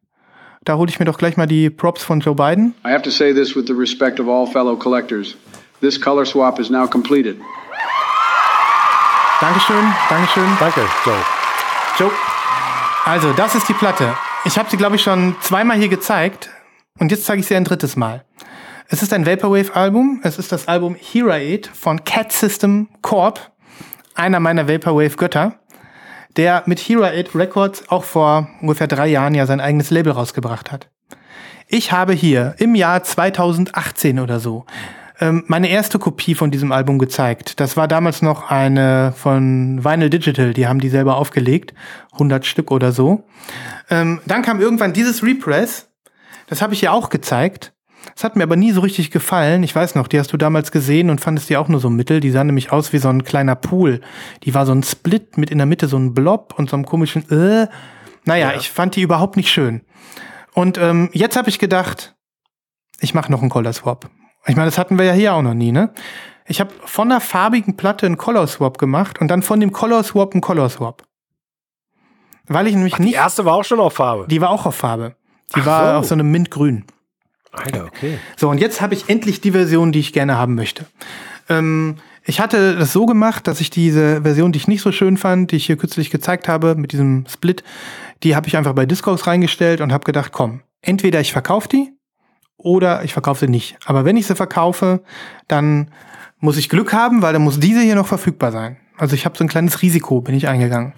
Da 0.64 0.76
hole 0.76 0.88
ich 0.88 0.98
mir 0.98 1.04
doch 1.04 1.18
gleich 1.18 1.36
mal 1.36 1.46
die 1.46 1.68
Props 1.68 2.02
von 2.02 2.20
Joe 2.20 2.34
Biden. 2.34 2.74
I 2.86 2.88
have 2.90 3.02
to 3.02 3.10
say 3.10 3.34
this 3.34 3.54
with 3.54 3.66
the 3.66 3.74
respect 3.74 4.18
of 4.18 4.28
all 4.28 4.46
fellow 4.46 4.76
collectors. 4.76 5.36
This 5.80 6.00
color 6.00 6.24
swap 6.24 6.58
is 6.58 6.70
now 6.70 6.86
completed. 6.86 7.36
Dankeschön, 9.40 9.84
Dankeschön. 10.08 10.48
Danke, 10.58 10.80
Joe. 11.04 11.14
Joe. 11.98 12.10
Also, 13.04 13.32
das 13.34 13.54
ist 13.54 13.68
die 13.68 13.74
Platte. 13.74 14.14
Ich 14.46 14.58
habe 14.58 14.70
sie, 14.70 14.78
glaube 14.78 14.96
ich, 14.96 15.02
schon 15.02 15.36
zweimal 15.42 15.76
hier 15.76 15.88
gezeigt. 15.88 16.48
Und 16.98 17.10
jetzt 17.10 17.24
zeige 17.26 17.40
ich 17.40 17.46
sie 17.46 17.56
ein 17.56 17.64
drittes 17.64 17.96
Mal. 17.96 18.24
Es 18.88 19.02
ist 19.02 19.12
ein 19.12 19.24
Vaporwave-Album. 19.26 20.20
Es 20.22 20.38
ist 20.38 20.52
das 20.52 20.68
Album 20.68 20.94
Heraid 20.94 21.66
von 21.66 22.04
Cat 22.04 22.32
System 22.32 22.88
Corp. 23.00 23.52
Einer 24.14 24.40
meiner 24.40 24.68
Vaporwave-Götter. 24.68 25.58
Der 26.36 26.62
mit 26.66 26.80
Heraid 26.80 27.34
Records 27.34 27.88
auch 27.88 28.04
vor 28.04 28.48
ungefähr 28.60 28.86
drei 28.86 29.06
Jahren 29.06 29.34
ja 29.34 29.46
sein 29.46 29.60
eigenes 29.60 29.90
Label 29.90 30.12
rausgebracht 30.12 30.70
hat. 30.70 30.90
Ich 31.66 31.92
habe 31.92 32.12
hier 32.12 32.54
im 32.58 32.74
Jahr 32.74 33.02
2018 33.02 34.20
oder 34.20 34.38
so 34.38 34.66
ähm, 35.20 35.44
meine 35.46 35.68
erste 35.68 35.98
Kopie 35.98 36.34
von 36.34 36.50
diesem 36.50 36.72
Album 36.72 36.98
gezeigt. 36.98 37.60
Das 37.60 37.76
war 37.76 37.88
damals 37.88 38.20
noch 38.20 38.50
eine 38.50 39.14
von 39.16 39.82
Vinyl 39.84 40.10
Digital, 40.10 40.52
die 40.52 40.66
haben 40.66 40.80
die 40.80 40.88
selber 40.88 41.16
aufgelegt, 41.16 41.72
100 42.12 42.44
Stück 42.44 42.70
oder 42.70 42.92
so. 42.92 43.24
Ähm, 43.90 44.20
dann 44.26 44.42
kam 44.42 44.60
irgendwann 44.60 44.92
dieses 44.92 45.22
Repress, 45.22 45.88
das 46.48 46.60
habe 46.62 46.74
ich 46.74 46.80
ja 46.80 46.90
auch 46.90 47.10
gezeigt. 47.10 47.73
Das 48.14 48.24
hat 48.24 48.36
mir 48.36 48.42
aber 48.42 48.56
nie 48.56 48.72
so 48.72 48.80
richtig 48.80 49.10
gefallen. 49.10 49.62
Ich 49.62 49.74
weiß 49.74 49.94
noch, 49.94 50.08
die 50.08 50.18
hast 50.18 50.32
du 50.32 50.36
damals 50.36 50.70
gesehen 50.70 51.10
und 51.10 51.20
fandest 51.20 51.48
die 51.48 51.56
auch 51.56 51.68
nur 51.68 51.80
so 51.80 51.90
mittel. 51.90 52.20
Die 52.20 52.30
sah 52.30 52.44
nämlich 52.44 52.72
aus 52.72 52.92
wie 52.92 52.98
so 52.98 53.08
ein 53.08 53.24
kleiner 53.24 53.54
Pool. 53.54 54.00
Die 54.42 54.54
war 54.54 54.66
so 54.66 54.72
ein 54.72 54.82
Split 54.82 55.38
mit 55.38 55.50
in 55.50 55.58
der 55.58 55.66
Mitte 55.66 55.88
so 55.88 55.96
ein 55.96 56.14
Blob 56.14 56.54
und 56.56 56.70
so 56.70 56.76
einem 56.76 56.84
komischen 56.86 57.28
äh. 57.30 57.68
Naja, 58.24 58.54
ich 58.56 58.70
fand 58.70 58.96
die 58.96 59.02
überhaupt 59.02 59.36
nicht 59.36 59.50
schön. 59.50 59.82
Und 60.54 60.78
ähm, 60.78 61.10
jetzt 61.12 61.36
habe 61.36 61.48
ich 61.48 61.58
gedacht, 61.58 62.14
ich 63.00 63.14
mache 63.14 63.30
noch 63.30 63.40
einen 63.40 63.50
Color 63.50 63.72
Swap. 63.72 64.08
Ich 64.46 64.56
meine, 64.56 64.66
das 64.68 64.78
hatten 64.78 64.98
wir 64.98 65.04
ja 65.04 65.12
hier 65.12 65.34
auch 65.34 65.42
noch 65.42 65.54
nie, 65.54 65.72
ne? 65.72 65.92
Ich 66.46 66.60
habe 66.60 66.70
von 66.84 67.08
der 67.08 67.20
farbigen 67.20 67.76
Platte 67.76 68.06
einen 68.06 68.18
Color 68.18 68.46
Swap 68.46 68.78
gemacht 68.78 69.20
und 69.20 69.28
dann 69.28 69.42
von 69.42 69.60
dem 69.60 69.72
Color 69.72 70.04
Swap 70.04 70.32
einen 70.34 70.42
Color 70.42 70.68
Swap. 70.68 71.02
Weil 72.46 72.66
ich 72.66 72.74
nämlich 72.74 72.94
Die 72.96 73.02
nicht. 73.02 73.14
erste 73.14 73.44
war 73.46 73.54
auch 73.54 73.64
schon 73.64 73.80
auf 73.80 73.94
Farbe. 73.94 74.26
Die 74.28 74.40
war 74.40 74.50
auch 74.50 74.66
auf 74.66 74.74
Farbe. 74.74 75.16
Die 75.56 75.60
Ach 75.62 75.66
war 75.66 75.92
so. 75.92 75.98
auf 75.98 76.04
so 76.06 76.14
einem 76.14 76.30
Mintgrün. 76.30 76.84
Alter, 77.56 77.86
okay. 77.86 78.18
So, 78.36 78.48
und 78.48 78.58
jetzt 78.58 78.80
habe 78.80 78.94
ich 78.94 79.08
endlich 79.08 79.40
die 79.40 79.52
Version, 79.52 79.92
die 79.92 80.00
ich 80.00 80.12
gerne 80.12 80.36
haben 80.36 80.54
möchte. 80.54 80.86
Ähm, 81.48 81.96
ich 82.24 82.40
hatte 82.40 82.76
das 82.76 82.92
so 82.92 83.06
gemacht, 83.06 83.46
dass 83.46 83.60
ich 83.60 83.70
diese 83.70 84.22
Version, 84.22 84.52
die 84.52 84.58
ich 84.58 84.68
nicht 84.68 84.80
so 84.80 84.92
schön 84.92 85.16
fand, 85.16 85.52
die 85.52 85.56
ich 85.56 85.66
hier 85.66 85.76
kürzlich 85.76 86.10
gezeigt 86.10 86.48
habe, 86.48 86.74
mit 86.74 86.92
diesem 86.92 87.26
Split, 87.28 87.62
die 88.22 88.34
habe 88.34 88.48
ich 88.48 88.56
einfach 88.56 88.72
bei 88.72 88.86
Discogs 88.86 89.26
reingestellt 89.26 89.80
und 89.80 89.92
habe 89.92 90.04
gedacht, 90.04 90.32
komm, 90.32 90.62
entweder 90.80 91.20
ich 91.20 91.32
verkaufe 91.32 91.68
die 91.68 91.92
oder 92.56 93.04
ich 93.04 93.12
verkaufe 93.12 93.40
sie 93.40 93.50
nicht. 93.50 93.76
Aber 93.84 94.04
wenn 94.04 94.16
ich 94.16 94.26
sie 94.26 94.34
verkaufe, 94.34 95.02
dann 95.48 95.90
muss 96.38 96.56
ich 96.56 96.68
Glück 96.68 96.92
haben, 96.92 97.22
weil 97.22 97.32
dann 97.32 97.42
muss 97.42 97.60
diese 97.60 97.80
hier 97.80 97.94
noch 97.94 98.06
verfügbar 98.06 98.52
sein. 98.52 98.78
Also 98.96 99.14
ich 99.14 99.24
habe 99.24 99.36
so 99.36 99.44
ein 99.44 99.48
kleines 99.48 99.82
Risiko, 99.82 100.20
bin 100.20 100.34
ich 100.34 100.48
eingegangen. 100.48 100.94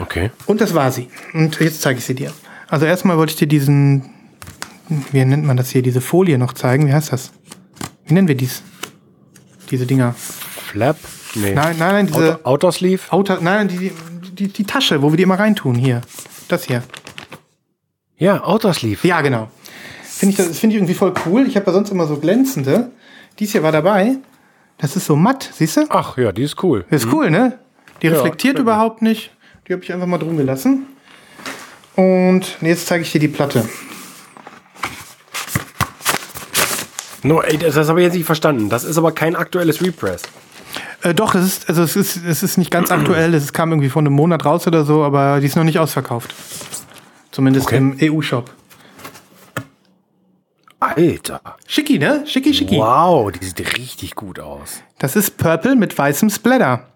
Okay. 0.00 0.30
Und 0.46 0.60
das 0.60 0.74
war 0.74 0.90
sie. 0.90 1.08
Und 1.34 1.60
jetzt 1.60 1.82
zeige 1.82 1.98
ich 1.98 2.04
sie 2.04 2.14
dir. 2.14 2.32
Also 2.68 2.86
erstmal 2.86 3.18
wollte 3.18 3.32
ich 3.32 3.38
dir 3.38 3.48
diesen, 3.48 4.10
wie 5.12 5.24
nennt 5.24 5.44
man 5.44 5.56
das 5.56 5.70
hier, 5.70 5.82
diese 5.82 6.00
Folie 6.00 6.38
noch 6.38 6.52
zeigen. 6.52 6.86
Wie 6.86 6.92
heißt 6.92 7.12
das? 7.12 7.32
Wie 8.06 8.14
nennen 8.14 8.28
wir 8.28 8.34
dies? 8.34 8.62
Diese 9.70 9.86
Dinger. 9.86 10.14
Flap? 10.14 10.96
Nee. 11.34 11.54
Nein, 11.54 11.76
nein, 11.78 11.92
nein, 11.94 12.06
diese 12.08 12.34
Outer, 12.44 12.46
Outer 12.46 12.72
Sleeve? 12.72 13.02
Outer, 13.10 13.38
nein, 13.40 13.68
die, 13.68 13.92
die, 14.32 14.48
die 14.48 14.64
Tasche, 14.64 15.02
wo 15.02 15.10
wir 15.12 15.16
die 15.16 15.22
immer 15.22 15.38
reintun. 15.38 15.74
Hier. 15.76 16.02
Das 16.48 16.64
hier. 16.64 16.82
Ja, 18.18 18.44
Outer 18.44 18.74
Sleeve. 18.74 19.06
Ja, 19.08 19.20
genau. 19.22 19.48
Finde 20.02 20.30
ich, 20.32 20.36
das 20.36 20.58
finde 20.58 20.74
ich 20.76 20.80
irgendwie 20.80 20.94
voll 20.94 21.14
cool. 21.26 21.46
Ich 21.46 21.56
habe 21.56 21.66
ja 21.66 21.72
sonst 21.72 21.90
immer 21.90 22.06
so 22.06 22.16
glänzende. 22.18 22.90
Dies 23.38 23.52
hier 23.52 23.62
war 23.62 23.72
dabei. 23.72 24.16
Das 24.78 24.94
ist 24.96 25.06
so 25.06 25.16
matt, 25.16 25.48
siehst 25.54 25.76
du? 25.76 25.86
Ach 25.88 26.16
ja, 26.18 26.32
die 26.32 26.42
ist 26.42 26.62
cool. 26.62 26.84
Das 26.90 27.04
ist 27.04 27.12
cool, 27.12 27.30
ne? 27.30 27.58
Die 28.02 28.08
Ja, 28.08 28.14
reflektiert 28.14 28.56
mir. 28.56 28.62
überhaupt 28.62 29.00
nicht. 29.00 29.30
Die 29.66 29.72
habe 29.72 29.82
ich 29.82 29.92
einfach 29.92 30.06
mal 30.06 30.18
drum 30.18 30.36
gelassen. 30.36 30.86
Und 31.96 32.58
jetzt 32.60 32.86
zeige 32.86 33.02
ich 33.02 33.12
dir 33.12 33.20
die 33.20 33.28
Platte. 33.28 33.68
No, 37.22 37.40
ey, 37.40 37.56
das, 37.58 37.74
das 37.74 37.88
habe 37.88 38.00
ich 38.00 38.04
jetzt 38.06 38.14
nicht 38.14 38.26
verstanden. 38.26 38.68
Das 38.68 38.84
ist 38.84 38.98
aber 38.98 39.12
kein 39.12 39.36
aktuelles 39.36 39.80
Repress. 39.82 40.22
Äh, 41.02 41.14
doch, 41.14 41.34
es 41.34 41.44
ist, 41.44 41.68
also 41.68 41.82
es 41.82 41.96
ist, 41.96 42.16
es 42.24 42.42
ist 42.42 42.58
nicht 42.58 42.70
ganz 42.70 42.90
aktuell. 42.90 43.34
Es 43.34 43.52
kam 43.52 43.70
irgendwie 43.70 43.88
vor 43.90 44.00
einem 44.00 44.12
Monat 44.12 44.44
raus 44.44 44.66
oder 44.66 44.84
so, 44.84 45.02
aber 45.04 45.40
die 45.40 45.46
ist 45.46 45.56
noch 45.56 45.64
nicht 45.64 45.78
ausverkauft. 45.78 46.34
Zumindest 47.30 47.66
Okay. 47.66 47.76
im 47.78 47.96
EU-Shop. 48.00 48.50
Alter. 50.80 51.40
Schicki, 51.66 51.98
ne? 51.98 52.24
Schicki, 52.26 52.52
schicki. 52.52 52.76
Wow, 52.76 53.30
die 53.30 53.44
sieht 53.44 53.78
richtig 53.78 54.16
gut 54.16 54.40
aus. 54.40 54.82
Das 54.98 55.14
ist 55.14 55.36
Purple 55.38 55.76
mit 55.76 55.96
weißem 55.96 56.28
Splatter. 56.28 56.88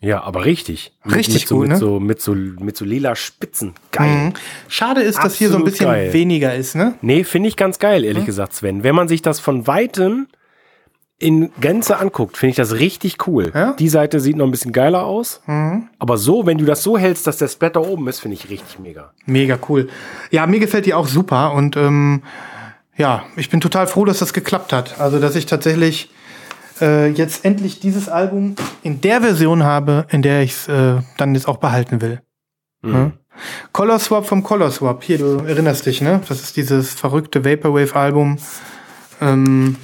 Ja, 0.00 0.22
aber 0.22 0.44
richtig. 0.44 0.92
Mit, 1.04 1.16
Richtig 1.16 1.34
mit 1.42 1.48
so, 1.48 1.54
gut, 1.56 1.62
mit 1.62 1.72
ne? 1.72 1.76
So, 1.78 2.00
mit, 2.00 2.20
so, 2.20 2.34
mit 2.34 2.76
so 2.76 2.84
lila 2.84 3.16
Spitzen. 3.16 3.74
Geil. 3.90 4.32
Schade 4.68 5.00
ist, 5.02 5.18
dass 5.18 5.34
hier 5.34 5.48
so 5.48 5.56
ein 5.56 5.62
Absolut 5.62 5.72
bisschen 5.72 5.86
geil. 5.86 6.12
weniger 6.12 6.54
ist, 6.54 6.76
ne? 6.76 6.94
Nee, 7.00 7.24
finde 7.24 7.48
ich 7.48 7.56
ganz 7.56 7.78
geil, 7.80 8.04
ehrlich 8.04 8.24
gesagt, 8.24 8.54
Sven. 8.54 8.84
Wenn 8.84 8.94
man 8.94 9.08
sich 9.08 9.22
das 9.22 9.40
von 9.40 9.66
Weitem 9.66 10.28
in 11.18 11.50
Gänze 11.60 11.98
anguckt, 11.98 12.36
finde 12.36 12.50
ich 12.50 12.56
das 12.56 12.74
richtig 12.74 13.26
cool. 13.26 13.50
Ja? 13.52 13.72
Die 13.72 13.88
Seite 13.88 14.20
sieht 14.20 14.36
noch 14.36 14.44
ein 14.44 14.52
bisschen 14.52 14.70
geiler 14.72 15.04
aus. 15.04 15.40
Aber 15.98 16.16
so, 16.16 16.46
wenn 16.46 16.58
du 16.58 16.64
das 16.64 16.84
so 16.84 16.96
hältst, 16.96 17.26
dass 17.26 17.38
der 17.38 17.48
Splatter 17.48 17.84
oben 17.84 18.06
ist, 18.06 18.20
finde 18.20 18.36
ich 18.36 18.48
richtig 18.50 18.78
mega. 18.78 19.12
Mega 19.26 19.58
cool. 19.68 19.88
Ja, 20.30 20.46
mir 20.46 20.60
gefällt 20.60 20.86
die 20.86 20.94
auch 20.94 21.08
super 21.08 21.52
und 21.54 21.76
ähm, 21.76 22.22
ja, 22.96 23.24
ich 23.34 23.50
bin 23.50 23.60
total 23.60 23.88
froh, 23.88 24.04
dass 24.04 24.20
das 24.20 24.32
geklappt 24.32 24.72
hat. 24.72 25.00
Also, 25.00 25.18
dass 25.18 25.34
ich 25.34 25.46
tatsächlich 25.46 26.10
äh, 26.80 27.08
jetzt 27.08 27.44
endlich 27.44 27.80
dieses 27.80 28.08
Album 28.08 28.56
in 28.82 29.00
der 29.00 29.20
Version 29.20 29.62
habe, 29.62 30.06
in 30.10 30.22
der 30.22 30.42
ich 30.42 30.52
es 30.52 30.68
äh, 30.68 30.96
dann 31.16 31.34
jetzt 31.34 31.48
auch 31.48 31.58
behalten 31.58 32.00
will. 32.00 32.20
Ja? 32.84 33.12
Color 33.72 33.98
Swap 33.98 34.26
vom 34.26 34.42
Color 34.42 34.70
Swap. 34.70 35.02
Hier, 35.04 35.18
du 35.18 35.38
erinnerst 35.38 35.86
dich, 35.86 36.00
ne? 36.00 36.20
Das 36.28 36.40
ist 36.40 36.56
dieses 36.56 36.94
verrückte 36.94 37.44
Vaporwave-Album. 37.44 38.38
Ähm, 39.20 39.76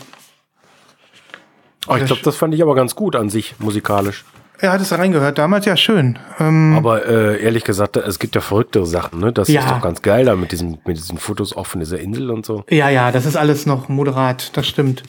Oh, 1.87 1.97
ich 1.97 2.07
glaube, 2.07 2.23
das 2.23 2.37
fand 2.37 2.55
ich 2.55 2.63
aber 2.63 2.75
ganz 2.75 2.95
gut 2.95 3.15
an 3.15 3.29
sich, 3.29 3.57
musikalisch. 3.59 4.25
Er 4.59 4.73
hat 4.73 4.81
es 4.81 4.89
da 4.91 4.97
reingehört, 4.97 5.37
damals 5.39 5.67
ja 5.67 5.77
schön. 5.77 6.19
Ähm, 6.39 6.75
Aber 6.77 7.07
äh, 7.07 7.43
ehrlich 7.43 7.65
gesagt, 7.65 7.97
es 7.97 8.19
gibt 8.19 8.35
ja 8.35 8.41
verrücktere 8.41 8.87
Sachen, 8.87 9.19
ne? 9.21 9.33
Das 9.33 9.49
Ja. 9.49 9.61
ist 9.63 9.71
doch 9.71 9.81
ganz 9.83 10.01
geil 10.03 10.25
da 10.25 10.37
mit 10.37 10.53
diesen, 10.53 10.79
mit 10.87 10.97
diesen 10.97 11.19
Fotos 11.19 11.57
auch 11.57 11.67
von 11.67 11.81
dieser 11.81 11.99
Insel 11.99 12.31
und 12.31 12.47
so. 12.47 12.65
Ja, 12.71 12.89
ja, 12.89 13.11
das 13.13 13.27
ist 13.27 13.37
alles 13.37 13.67
noch 13.67 13.89
moderat, 13.89 14.57
das 14.57 14.67
stimmt. 14.67 15.03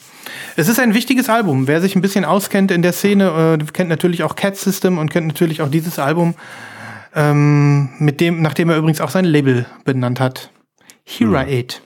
Es 0.56 0.68
ist 0.68 0.80
ein 0.80 0.94
wichtiges 0.94 1.28
Album. 1.28 1.66
Wer 1.68 1.80
sich 1.80 1.94
ein 1.96 2.02
bisschen 2.02 2.24
auskennt 2.24 2.70
in 2.70 2.82
der 2.82 2.92
Szene, 2.92 3.58
äh, 3.60 3.64
kennt 3.72 3.88
natürlich 3.88 4.22
auch 4.24 4.34
Cat 4.36 4.56
System 4.56 4.98
und 4.98 5.10
kennt 5.10 5.26
natürlich 5.26 5.62
auch 5.62 5.70
dieses 5.70 5.98
Album, 5.98 6.34
ähm, 7.14 7.90
mit 7.98 8.20
dem, 8.20 8.42
nachdem 8.42 8.68
er 8.70 8.76
übrigens 8.76 9.00
auch 9.00 9.10
sein 9.10 9.24
Label 9.24 9.66
benannt 9.84 10.20
hat. 10.20 10.50
Hera 11.04 11.42
8. 11.42 11.82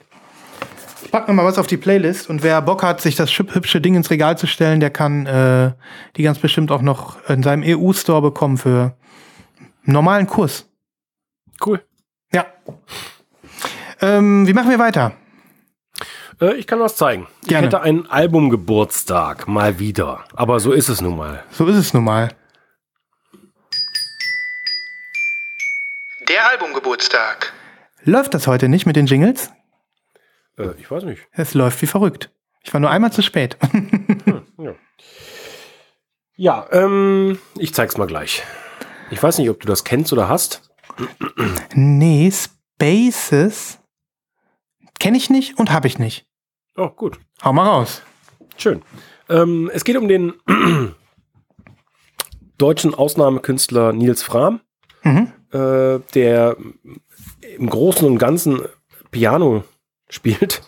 Ich 1.03 1.11
pack 1.11 1.27
noch 1.27 1.35
mal 1.35 1.45
was 1.45 1.57
auf 1.57 1.67
die 1.67 1.77
Playlist 1.77 2.29
und 2.29 2.43
wer 2.43 2.61
Bock 2.61 2.83
hat, 2.83 3.01
sich 3.01 3.15
das 3.15 3.31
hübsche 3.31 3.81
Ding 3.81 3.95
ins 3.95 4.09
Regal 4.09 4.37
zu 4.37 4.47
stellen, 4.47 4.79
der 4.79 4.89
kann 4.89 5.25
äh, 5.25 5.71
die 6.15 6.23
ganz 6.23 6.39
bestimmt 6.39 6.71
auch 6.71 6.81
noch 6.81 7.17
in 7.29 7.43
seinem 7.43 7.63
EU-Store 7.65 8.21
bekommen 8.21 8.57
für 8.57 8.95
einen 9.85 9.93
normalen 9.93 10.27
Kurs. 10.27 10.67
Cool. 11.65 11.81
Ja. 12.33 12.45
Ähm, 13.99 14.47
wie 14.47 14.53
machen 14.53 14.69
wir 14.69 14.79
weiter? 14.79 15.13
Äh, 16.39 16.55
ich 16.55 16.67
kann 16.67 16.79
was 16.79 16.95
zeigen. 16.95 17.27
Gerne. 17.45 17.67
Ich 17.67 17.73
hätte 17.73 17.81
einen 17.81 18.07
Albumgeburtstag, 18.07 19.47
mal 19.47 19.79
wieder. 19.79 20.23
Aber 20.33 20.59
so 20.59 20.71
ist 20.71 20.89
es 20.89 21.01
nun 21.01 21.17
mal. 21.17 21.43
So 21.51 21.67
ist 21.67 21.77
es 21.77 21.93
nun 21.93 22.03
mal. 22.03 22.29
Der 26.27 26.49
Albumgeburtstag. 26.49 27.53
Läuft 28.03 28.33
das 28.33 28.47
heute 28.47 28.69
nicht 28.69 28.85
mit 28.85 28.95
den 28.95 29.05
Jingles? 29.05 29.51
Äh, 30.57 30.71
ich 30.79 30.89
weiß 30.89 31.03
nicht. 31.03 31.21
Es 31.31 31.53
läuft 31.53 31.81
wie 31.81 31.87
verrückt. 31.87 32.31
Ich 32.63 32.73
war 32.73 32.79
nur 32.79 32.89
einmal 32.91 33.11
zu 33.11 33.21
spät. 33.23 33.57
Ja, 36.35 36.67
ähm, 36.71 37.39
ich 37.57 37.73
zeig's 37.73 37.97
mal 37.97 38.07
gleich. 38.07 38.43
Ich 39.09 39.21
weiß 39.21 39.37
nicht, 39.37 39.49
ob 39.49 39.59
du 39.59 39.67
das 39.67 39.83
kennst 39.83 40.13
oder 40.13 40.29
hast. 40.29 40.69
nee, 41.73 42.31
Spaces 42.31 43.79
kenne 44.99 45.17
ich 45.17 45.29
nicht 45.29 45.57
und 45.59 45.71
habe 45.71 45.87
ich 45.87 45.99
nicht. 45.99 46.25
Oh, 46.75 46.89
gut. 46.89 47.19
Hau 47.43 47.53
mal 47.53 47.67
raus. 47.67 48.01
Schön. 48.57 48.81
Ähm, 49.29 49.69
es 49.73 49.83
geht 49.83 49.97
um 49.97 50.07
den 50.07 50.33
deutschen 52.57 52.93
Ausnahmekünstler 52.93 53.93
Nils 53.93 54.23
Frahm, 54.23 54.61
Mhm. 55.03 55.31
äh, 55.51 55.99
der 56.13 56.57
im 57.57 57.69
Großen 57.69 58.05
und 58.07 58.19
Ganzen 58.19 58.61
Piano 59.09 59.63
spielt, 60.11 60.61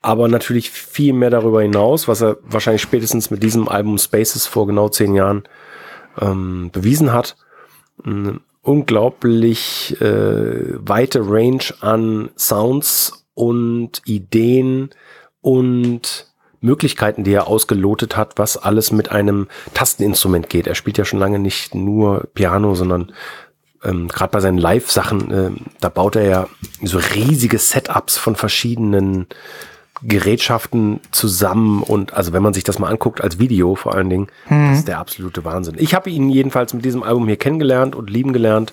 aber 0.00 0.28
natürlich 0.28 0.70
viel 0.70 1.12
mehr 1.12 1.30
darüber 1.30 1.60
hinaus, 1.60 2.08
was 2.08 2.22
er 2.22 2.38
wahrscheinlich 2.42 2.82
spätestens 2.82 3.30
mit 3.30 3.42
diesem 3.42 3.68
Album 3.68 3.98
Spaces 3.98 4.46
vor 4.46 4.66
genau 4.66 4.88
zehn 4.88 5.14
Jahren 5.14 5.42
ähm, 6.18 6.70
bewiesen 6.72 7.12
hat. 7.12 7.36
Eine 8.02 8.40
unglaublich 8.62 10.00
äh, 10.00 10.74
weite 10.78 11.20
Range 11.20 11.64
an 11.80 12.30
Sounds 12.36 13.26
und 13.34 14.02
Ideen 14.06 14.90
und 15.40 16.30
Möglichkeiten, 16.60 17.24
die 17.24 17.32
er 17.32 17.46
ausgelotet 17.46 18.16
hat, 18.16 18.38
was 18.38 18.58
alles 18.58 18.92
mit 18.92 19.10
einem 19.10 19.48
Tasteninstrument 19.72 20.50
geht. 20.50 20.66
Er 20.66 20.74
spielt 20.74 20.98
ja 20.98 21.04
schon 21.04 21.18
lange 21.18 21.38
nicht 21.38 21.74
nur 21.74 22.28
Piano, 22.34 22.74
sondern 22.74 23.12
ähm, 23.84 24.08
gerade 24.08 24.30
bei 24.30 24.40
seinen 24.40 24.58
Live-Sachen, 24.58 25.30
ähm, 25.32 25.56
da 25.80 25.88
baut 25.88 26.16
er 26.16 26.24
ja 26.24 26.46
so 26.82 26.98
riesige 26.98 27.58
Setups 27.58 28.18
von 28.18 28.36
verschiedenen 28.36 29.26
Gerätschaften 30.02 31.00
zusammen 31.10 31.82
und 31.82 32.14
also 32.14 32.32
wenn 32.32 32.42
man 32.42 32.54
sich 32.54 32.64
das 32.64 32.78
mal 32.78 32.88
anguckt 32.88 33.20
als 33.20 33.38
Video 33.38 33.74
vor 33.74 33.94
allen 33.94 34.08
Dingen, 34.08 34.28
das 34.70 34.78
ist 34.78 34.88
der 34.88 34.98
absolute 34.98 35.44
Wahnsinn. 35.44 35.74
Ich 35.78 35.94
habe 35.94 36.08
ihn 36.08 36.30
jedenfalls 36.30 36.72
mit 36.72 36.84
diesem 36.84 37.02
Album 37.02 37.26
hier 37.26 37.36
kennengelernt 37.36 37.94
und 37.94 38.08
lieben 38.08 38.32
gelernt. 38.32 38.72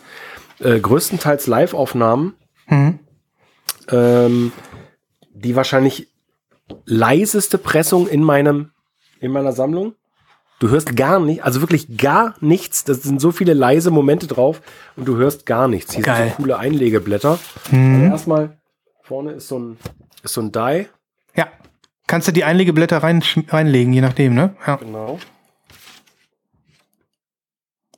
Äh, 0.59 0.79
größtenteils 0.79 1.47
Live-Aufnahmen, 1.47 2.35
ähm, 3.89 4.51
die 5.33 5.55
wahrscheinlich 5.55 6.07
leiseste 6.85 7.57
Pressung 7.57 8.07
in 8.07 8.23
meinem 8.23 8.71
in 9.19 9.31
meiner 9.31 9.51
Sammlung. 9.51 9.95
Du 10.59 10.69
hörst 10.69 10.95
gar 10.95 11.19
nicht, 11.19 11.43
also 11.43 11.61
wirklich 11.61 11.97
gar 11.97 12.33
nichts. 12.39 12.83
Das 12.83 13.03
sind 13.03 13.21
so 13.21 13.31
viele 13.31 13.53
leise 13.53 13.91
Momente 13.91 14.25
drauf 14.25 14.61
und 14.95 15.07
du 15.07 15.15
hörst 15.17 15.45
gar 15.45 15.67
nichts. 15.67 15.93
Hier 15.93 16.03
Geil. 16.03 16.17
sind 16.23 16.29
so 16.31 16.35
coole 16.37 16.57
Einlegeblätter. 16.57 17.37
Also 17.71 18.03
erstmal 18.03 18.57
vorne 19.03 19.33
ist 19.33 19.47
so 19.47 19.59
ein 19.59 19.77
ist 20.23 20.33
so 20.33 20.41
ein 20.41 20.51
Die. 20.51 20.87
Ja. 21.35 21.47
Kannst 22.07 22.27
du 22.27 22.31
die 22.31 22.43
Einlegeblätter 22.43 23.03
rein, 23.03 23.21
reinlegen, 23.49 23.93
je 23.93 24.01
nachdem, 24.01 24.33
ne? 24.33 24.55
Ja. 24.65 24.77
Genau. 24.77 25.19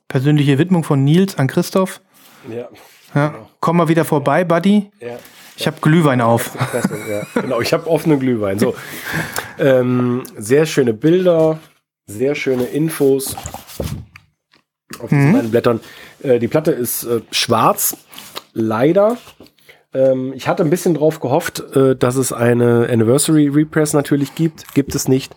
Persönliche 0.08 0.58
Widmung 0.58 0.84
von 0.84 1.02
Nils 1.04 1.38
an 1.38 1.46
Christoph. 1.46 2.00
Ja. 2.48 2.68
Ja. 3.14 3.34
Komm 3.60 3.78
mal 3.78 3.88
wieder 3.88 4.04
vorbei, 4.04 4.44
Buddy. 4.44 4.90
ja. 5.00 5.18
Ich 5.56 5.66
habe 5.66 5.76
Glühwein 5.82 6.22
auf. 6.22 6.56
Ja. 7.08 7.26
Genau, 7.42 7.60
ich 7.60 7.74
habe 7.74 7.86
offenen 7.86 8.18
Glühwein. 8.18 8.58
So. 8.58 8.74
Ähm, 9.58 10.22
sehr 10.38 10.64
schöne 10.64 10.94
Bilder, 10.94 11.58
sehr 12.10 12.34
schöne 12.34 12.64
Infos 12.64 13.36
auf 14.98 15.08
diesen 15.08 15.32
beiden 15.32 15.50
Blättern. 15.50 15.80
Äh, 16.22 16.38
die 16.38 16.48
Platte 16.48 16.72
ist 16.72 17.04
äh, 17.04 17.20
schwarz, 17.30 17.96
leider. 18.52 19.16
Ähm, 19.92 20.32
ich 20.34 20.46
hatte 20.46 20.62
ein 20.62 20.70
bisschen 20.70 20.94
drauf 20.94 21.20
gehofft, 21.20 21.60
äh, 21.74 21.96
dass 21.96 22.16
es 22.16 22.32
eine 22.32 22.88
Anniversary 22.90 23.48
Repress 23.48 23.92
natürlich 23.92 24.34
gibt. 24.34 24.74
Gibt 24.74 24.94
es 24.94 25.08
nicht. 25.08 25.34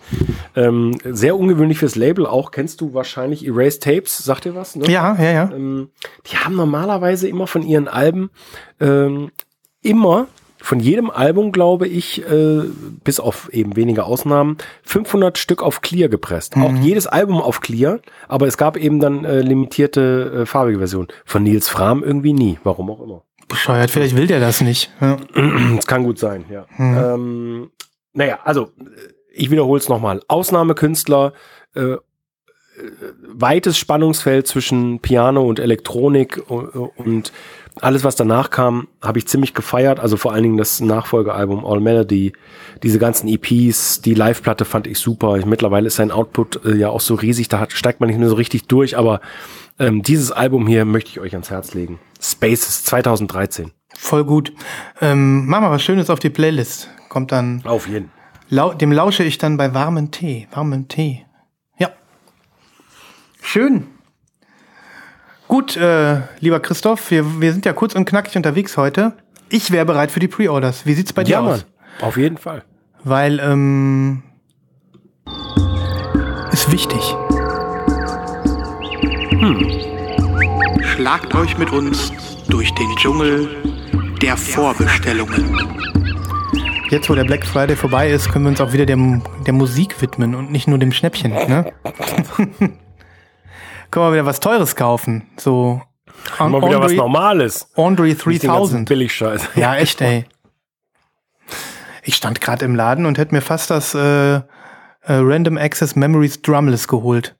Ähm, 0.55 0.97
sehr 1.03 1.38
ungewöhnlich 1.38 1.80
fürs 1.80 1.95
Label 1.95 2.26
auch. 2.26 2.51
Kennst 2.51 2.82
du 2.82 2.93
wahrscheinlich 2.93 3.45
Erased 3.45 3.84
Tapes? 3.84 4.17
Sagt 4.17 4.45
dir 4.45 4.55
was? 4.55 4.76
Ne? 4.76 4.89
Ja, 4.89 5.15
ja, 5.19 5.32
ja. 5.32 5.51
Ähm, 5.53 5.89
die 6.28 6.38
haben 6.38 6.55
normalerweise 6.55 7.28
immer 7.28 7.47
von 7.47 7.63
ihren 7.63 7.88
Alben 7.88 8.30
ähm, 8.80 9.32
immer 9.82 10.28
von 10.64 10.80
jedem 10.80 11.11
Album, 11.11 11.51
glaube 11.51 11.89
ich, 11.89 12.26
äh, 12.26 12.61
bis 13.03 13.20
auf 13.20 13.49
eben 13.51 13.76
wenige 13.76 14.05
Ausnahmen, 14.05 14.57
500 14.84 15.38
Stück 15.38 15.61
auf 15.61 15.82
Clear 15.82 16.07
gepresst. 16.07 16.55
Auch 16.55 16.74
jedes 16.76 17.05
Album 17.05 17.41
auf 17.41 17.59
Clear, 17.59 17.99
aber 18.30 18.47
es 18.47 18.55
gab 18.55 18.78
eben 18.78 19.01
dann 19.01 19.26
äh, 19.26 19.41
limitierte 19.41 20.43
äh, 20.43 20.45
farbige 20.45 20.78
Versionen. 20.78 21.09
Von 21.26 21.43
Nils 21.43 21.68
Fram 21.68 22.01
irgendwie 22.01 22.32
nie, 22.32 22.59
warum 22.64 22.89
auch 22.91 23.01
immer. 23.01 23.24
Bescheuert, 23.49 23.91
vielleicht 23.91 24.16
will 24.16 24.26
der 24.26 24.39
das 24.39 24.61
nicht. 24.61 24.89
Ja. 25.01 25.18
Das 25.76 25.86
kann 25.86 26.05
gut 26.05 26.18
sein, 26.18 26.45
ja. 26.49 26.66
Ähm, 26.80 27.70
naja, 28.14 28.39
also 28.45 28.72
äh, 28.80 29.11
ich 29.34 29.51
wiederhole 29.51 29.82
es 29.82 29.89
nochmal. 29.89 30.22
Ausnahmekünstler, 30.30 31.34
äh, 31.76 31.82
äh, 31.82 31.97
weites 33.28 33.78
Spannungsfeld 33.78 34.47
zwischen 34.47 34.99
Piano 34.99 35.45
und 35.45 35.59
Elektronik 35.59 36.41
und, 36.47 36.70
und 36.70 37.34
alles, 37.82 38.03
was 38.03 38.15
danach 38.15 38.49
kam, 38.49 38.88
habe 39.01 39.19
ich 39.19 39.28
ziemlich 39.28 39.53
gefeiert. 39.53 39.99
Also 39.99 40.17
vor 40.17 40.34
allen 40.34 40.43
Dingen 40.43 40.57
das 40.57 40.80
Nachfolgealbum 40.80 41.65
All 41.65 41.80
Melody, 41.80 42.34
diese 42.84 42.99
ganzen 42.99 43.28
EPs, 43.28 44.01
die 44.01 44.13
Live-Platte 44.13 44.65
fand 44.65 44.88
ich 44.88 44.99
super. 44.99 45.38
Ich, 45.38 45.45
mittlerweile 45.45 45.88
ist 45.88 45.95
sein 45.95 46.11
Output 46.11 46.65
äh, 46.65 46.76
ja 46.76 46.89
auch 46.89 47.01
so 47.01 47.15
riesig, 47.15 47.47
da 47.49 47.59
hat, 47.59 47.71
steigt 47.71 47.99
man 47.99 48.09
nicht 48.09 48.19
nur 48.19 48.30
so 48.30 48.36
richtig 48.36 48.67
durch, 48.67 48.97
aber 48.97 49.21
ähm, 49.80 50.03
dieses 50.03 50.32
Album 50.32 50.67
hier 50.67 50.86
möchte 50.86 51.09
ich 51.09 51.19
euch 51.19 51.34
ans 51.34 51.49
Herz 51.49 51.74
legen. 51.74 51.99
Spaces 52.21 52.84
2013. 52.84 53.71
Voll 53.95 54.24
gut. 54.24 54.53
Ähm, 55.01 55.47
mach 55.47 55.61
mal 55.61 55.71
was 55.71 55.84
Schönes 55.84 56.09
auf 56.09 56.19
die 56.19 56.30
Playlist. 56.30 56.89
Kommt 57.09 57.32
dann, 57.32 57.61
Auf 57.65 57.88
jeden. 57.88 58.11
lau 58.49 58.74
dem 58.74 58.91
lausche 58.91 59.24
ich 59.24 59.38
dann 59.38 59.57
bei 59.57 59.74
warmem 59.74 60.11
Tee. 60.11 60.47
Warmem 60.51 60.88
Tee. 60.88 61.26
Ja. 61.78 61.89
Schön. 63.41 63.88
Gut, 65.54 65.78
äh, 65.78 66.22
lieber 66.39 66.60
Christoph, 66.60 67.12
wir, 67.12 67.39
wir 67.39 67.54
sind 67.54 67.64
ja 67.68 67.74
kurz 67.74 67.93
und 67.93 68.06
knackig 68.06 68.36
unterwegs 68.36 68.76
heute. 68.76 69.14
Ich 69.49 69.70
wäre 69.70 69.86
bereit 69.86 70.10
für 70.10 70.20
die 70.20 70.28
Pre-Orders. 70.28 70.88
Wie 70.88 70.95
sieht's 70.95 71.14
bei 71.14 71.24
dir 71.24 71.34
Ja, 71.34 71.41
aus? 71.41 71.45
Mann. 71.60 71.64
Auf 72.10 72.18
jeden 72.18 72.39
Fall. 72.39 72.64
Weil, 73.04 73.39
ähm, 73.39 74.24
ist 76.51 76.72
wichtig. 76.72 76.99
Schlagt 80.95 81.36
euch 81.36 81.56
mit 81.60 81.72
uns 81.72 82.12
durch 82.49 82.74
den 82.74 82.89
Dschungel 82.95 83.47
der 84.24 84.36
Vorbestellungen. 84.38 85.56
Jetzt, 86.89 87.12
wo 87.12 87.14
der 87.14 87.26
Black 87.26 87.45
Friday 87.45 87.76
vorbei 87.76 88.10
ist, 88.10 88.32
können 88.32 88.45
wir 88.45 88.49
uns 88.49 88.60
auch 88.60 88.74
wieder 88.74 88.88
dem, 88.88 89.22
der 89.45 89.54
Musik 89.54 90.01
widmen 90.01 90.34
und 90.34 90.51
nicht 90.51 90.68
nur 90.68 90.80
dem 90.80 90.91
Schnäppchen. 90.91 91.32
Ne? 91.32 91.72
können 93.94 94.08
wir 94.08 94.14
wieder 94.14 94.26
was 94.26 94.39
Teures 94.39 94.76
kaufen. 94.76 95.28
So 95.38 95.82
Mal 96.39 96.50
wieder 96.52 96.80
was 96.80 96.91
Andre, 96.91 96.96
Normales. 96.96 97.68
Andre 97.76 98.06
Nicht 98.08 98.26
den 98.26 98.32
ganzen 98.32 98.48
3000. 98.48 98.89
Billigscheiß. 98.89 99.50
Ja, 99.56 99.76
echt, 99.76 100.02
ey. 100.02 100.26
Ich 102.02 102.16
stand 102.16 102.41
gerade 102.41 102.66
im 102.66 102.76
Laden 102.76 103.06
und 103.06 103.18
hätte 103.18 103.36
mir 103.36 103.41
fast 103.41 103.70
das 103.70 103.94
äh, 103.94 104.36
äh, 104.36 104.41
Random 105.08 105.58
Access 105.58 105.96
Memories 105.96 106.41
Drumless 106.41 106.88
geholt. 106.88 107.36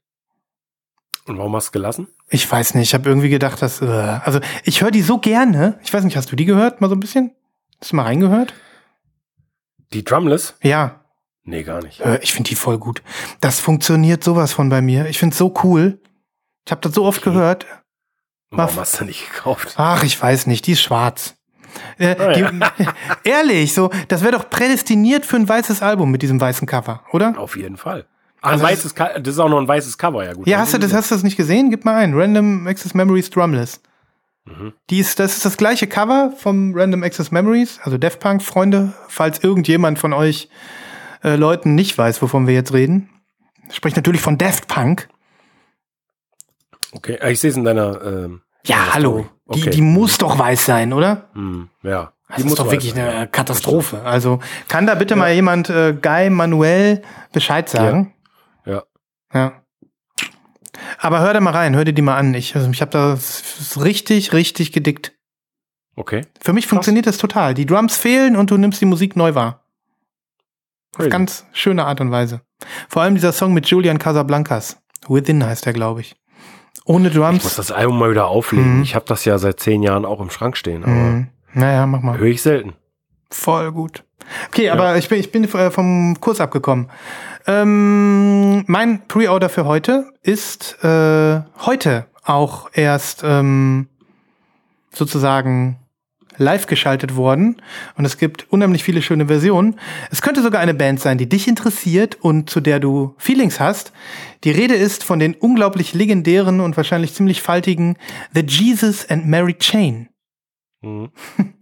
Und 1.26 1.38
warum 1.38 1.56
hast 1.56 1.68
du 1.70 1.72
gelassen? 1.72 2.08
Ich 2.30 2.50
weiß 2.50 2.76
nicht, 2.76 2.90
ich 2.90 2.94
habe 2.94 3.10
irgendwie 3.10 3.30
gedacht, 3.30 3.62
dass. 3.62 3.82
Äh, 3.82 3.86
also, 3.86 4.40
ich 4.64 4.82
höre 4.82 4.92
die 4.92 5.02
so 5.02 5.18
gerne. 5.18 5.80
Ich 5.84 5.94
weiß 5.94 6.04
nicht, 6.04 6.18
hast 6.18 6.32
du 6.32 6.36
die 6.36 6.46
gehört? 6.46 6.82
Mal 6.82 6.90
so 6.90 6.96
ein 6.96 7.00
bisschen? 7.00 7.32
Hast 7.82 7.94
du 7.94 7.96
mal 7.96 8.04
reingehört? 8.04 8.54
Die 9.92 10.04
Drumless? 10.04 10.56
Ja. 10.62 11.02
Nee, 11.46 11.64
gar 11.64 11.82
nicht. 11.82 12.00
Äh, 12.02 12.20
Ich 12.22 12.32
finde 12.34 12.50
die 12.50 12.56
voll 12.56 12.78
gut. 12.78 13.02
Das 13.42 13.60
funktioniert 13.60 14.24
sowas 14.24 14.54
von 14.54 14.70
bei 14.70 14.82
mir. 14.82 15.08
Ich 15.08 15.18
finde 15.18 15.34
es 15.34 15.40
so 15.40 15.54
cool. 15.64 16.00
Ich 16.66 16.72
habe 16.72 16.82
das 16.82 16.94
so 16.94 17.06
oft 17.06 17.22
gehört. 17.22 17.66
Warum 18.52 18.76
hast 18.78 19.00
du 19.00 19.06
nicht 19.06 19.32
gekauft? 19.32 19.74
Ach, 19.78 20.04
ich 20.04 20.22
weiß 20.22 20.48
nicht, 20.48 20.68
die 20.68 20.74
ist 20.74 20.82
schwarz. 20.82 21.36
Äh, 21.98 22.16
Ah, 22.20 22.34
die, 22.34 22.46
ehrlich, 23.30 23.74
so, 23.74 23.90
das 24.08 24.22
wäre 24.22 24.34
doch 24.34 24.50
prädestiniert 24.50 25.26
für 25.26 25.38
ein 25.38 25.50
weißes 25.50 25.82
Album 25.82 26.12
mit 26.12 26.22
diesem 26.22 26.40
weißen 26.40 26.68
Cover, 26.68 27.04
oder? 27.12 27.34
Auf 27.38 27.58
jeden 27.58 27.78
Fall. 27.78 28.06
Ach, 28.42 28.52
Also 28.52 28.64
ein 28.66 28.72
weißes 28.72 28.94
Co- 28.96 29.20
das 29.20 29.34
ist 29.34 29.40
auch 29.40 29.50
noch 29.50 29.58
ein 29.60 29.68
weißes 29.68 29.98
Cover, 29.98 30.24
ja 30.24 30.34
gut. 30.34 30.46
Ja, 30.48 30.60
hast 30.60 30.74
du 30.74 30.78
das, 30.78 30.94
hast 30.94 31.10
du 31.10 31.16
das 31.16 31.24
nicht 31.24 31.36
gesehen? 31.38 31.72
Gib 31.72 31.84
mal 31.84 31.96
ein. 31.96 32.14
Random 32.14 32.68
Access 32.68 32.94
Memories 32.94 33.30
Drumless. 33.32 33.82
Mhm. 34.46 34.74
Die 34.90 35.00
ist, 35.00 35.20
das 35.20 35.38
ist 35.38 35.46
das 35.46 35.58
gleiche 35.58 35.88
Cover 35.88 36.34
vom 36.38 36.74
Random 36.76 37.02
Access 37.04 37.32
Memories, 37.32 37.80
also 37.82 37.98
Def 37.98 38.20
Punk, 38.20 38.44
Freunde, 38.44 38.94
falls 39.08 39.40
irgendjemand 39.44 39.98
von 39.98 40.14
euch 40.14 40.50
äh, 41.24 41.38
Leuten 41.38 41.74
nicht 41.76 41.98
weiß, 41.98 42.22
wovon 42.22 42.46
wir 42.46 42.54
jetzt 42.54 42.74
reden. 42.74 43.10
Spricht 43.72 43.96
natürlich 43.96 44.22
von 44.22 44.38
Daft 44.38 44.68
Punk. 44.68 45.08
Okay, 46.94 47.18
ah, 47.22 47.30
ich 47.30 47.40
sehe 47.40 47.50
es 47.52 47.58
in 47.58 47.64
deiner. 47.64 48.02
Ähm, 48.04 48.42
Ja, 48.66 48.78
deiner 48.78 48.94
hallo. 48.94 49.12
Story. 49.12 49.26
Die, 49.56 49.62
Okay. 49.62 49.70
die 49.72 49.82
muss 49.82 50.18
doch 50.18 50.40
weiß 50.40 50.66
sein, 50.66 50.94
oder? 50.94 51.30
Hm, 51.34 51.70
ja. 51.84 52.14
Das 52.30 52.38
Die 52.38 52.44
ist 52.44 52.50
muss 52.50 52.58
doch 52.58 52.72
wirklich 52.72 52.94
sein. 52.94 53.08
eine 53.08 53.28
Katastrophe. 53.28 54.02
Also 54.04 54.40
kann 54.68 54.88
da 54.88 54.96
bitte 54.96 55.16
mal 55.16 55.32
jemand 55.34 55.70
äh, 55.70 55.94
Guy 55.94 56.30
Manuel 56.30 57.02
Bescheid 57.34 57.68
sagen? 57.70 58.14
Ja. 58.66 58.84
Ja. 59.34 59.62
Aber 60.98 61.20
hör 61.20 61.34
da 61.34 61.42
mal 61.42 61.52
rein, 61.52 61.76
hör 61.76 61.84
dir 61.86 61.94
die 61.94 62.02
mal 62.02 62.18
an. 62.18 62.34
Ich, 62.34 62.56
also 62.56 62.70
ich 62.72 62.82
habe 62.82 62.92
das 62.92 63.78
richtig, 63.80 64.34
richtig 64.34 64.72
gedickt. 64.72 65.12
Okay. 65.96 66.26
Für 66.42 66.54
mich 66.54 66.66
funktioniert 66.66 67.06
das 67.06 67.18
total. 67.18 67.54
Die 67.54 67.66
Drums 67.68 67.98
fehlen 67.98 68.36
und 68.36 68.50
du 68.50 68.58
nimmst 68.58 68.82
die 68.82 68.86
Musik 68.86 69.16
neu 69.16 69.36
wahr. 69.36 69.64
Auf 70.98 71.10
ganz 71.10 71.46
schöne 71.54 71.86
Art 71.86 72.02
und 72.02 72.10
Weise. 72.12 72.42
Vor 72.88 73.02
allem 73.02 73.16
dieser 73.16 73.34
Song 73.34 73.54
mit 73.54 73.68
Julian 73.68 74.00
Casablancas. 74.00 74.78
Within 75.08 75.46
heißt 75.46 75.68
er, 75.68 75.74
glaube 75.74 76.02
ich. 76.02 76.16
Ohne 76.86 77.08
Ich 77.10 77.16
muss 77.16 77.24
Drums. 77.42 77.56
das 77.56 77.72
Album 77.72 77.98
mal 78.00 78.12
wieder 78.12 78.28
auflegen. 78.28 78.78
Mhm. 78.78 78.84
Ich 78.84 78.96
habe 78.96 79.06
das 79.08 79.24
ja 79.26 79.38
seit 79.38 79.60
zehn 79.60 79.84
Jahren 79.84 80.06
auch 80.06 80.20
im 80.20 80.30
Schrank 80.30 80.58
stehen, 80.58 80.84
aber 80.84 80.92
Mhm. 80.94 81.28
Naja, 81.54 81.86
mach 81.86 82.02
mal. 82.02 82.18
höre 82.18 82.28
ich 82.28 82.42
selten. 82.42 82.74
Voll 83.30 83.72
gut. 83.72 84.04
Okay, 84.48 84.70
aber 84.70 84.98
ich 84.98 85.08
bin, 85.10 85.20
ich 85.20 85.32
bin 85.32 85.44
äh, 85.44 85.72
vom 85.72 86.18
Kurs 86.20 86.40
abgekommen. 86.42 86.90
Ähm, 87.46 88.64
mein 88.68 89.06
Pre-Order 89.08 89.50
für 89.50 89.66
heute 89.66 90.06
ist 90.22 90.84
äh, 90.84 91.42
heute 91.66 92.06
auch 92.24 92.70
erst 92.74 93.22
ähm, 93.26 93.88
sozusagen 94.94 95.78
live 96.38 96.68
geschaltet 96.68 97.16
worden 97.16 97.62
und 97.96 98.06
es 98.06 98.18
gibt 98.18 98.52
unheimlich 98.52 98.84
viele 98.84 99.02
schöne 99.02 99.28
Versionen. 99.28 99.80
Es 100.12 100.22
könnte 100.22 100.42
sogar 100.42 100.62
eine 100.62 100.74
Band 100.74 101.00
sein, 101.00 101.18
die 101.18 101.28
dich 101.30 101.48
interessiert 101.48 102.16
und 102.22 102.50
zu 102.50 102.60
der 102.62 102.80
du 102.80 103.16
Feelings 103.18 103.60
hast. 103.60 103.94
Die 104.44 104.52
Rede 104.52 104.76
ist 104.76 105.04
von 105.04 105.20
den 105.20 105.34
unglaublich 105.36 105.94
legendären 105.94 106.60
und 106.60 106.76
wahrscheinlich 106.78 107.14
ziemlich 107.14 107.42
faltigen 107.42 107.98
The 108.34 108.42
Jesus 108.42 109.10
and 109.10 109.28
Mary 109.28 109.56
Chain. 109.58 110.10
Mhm. 110.82 111.10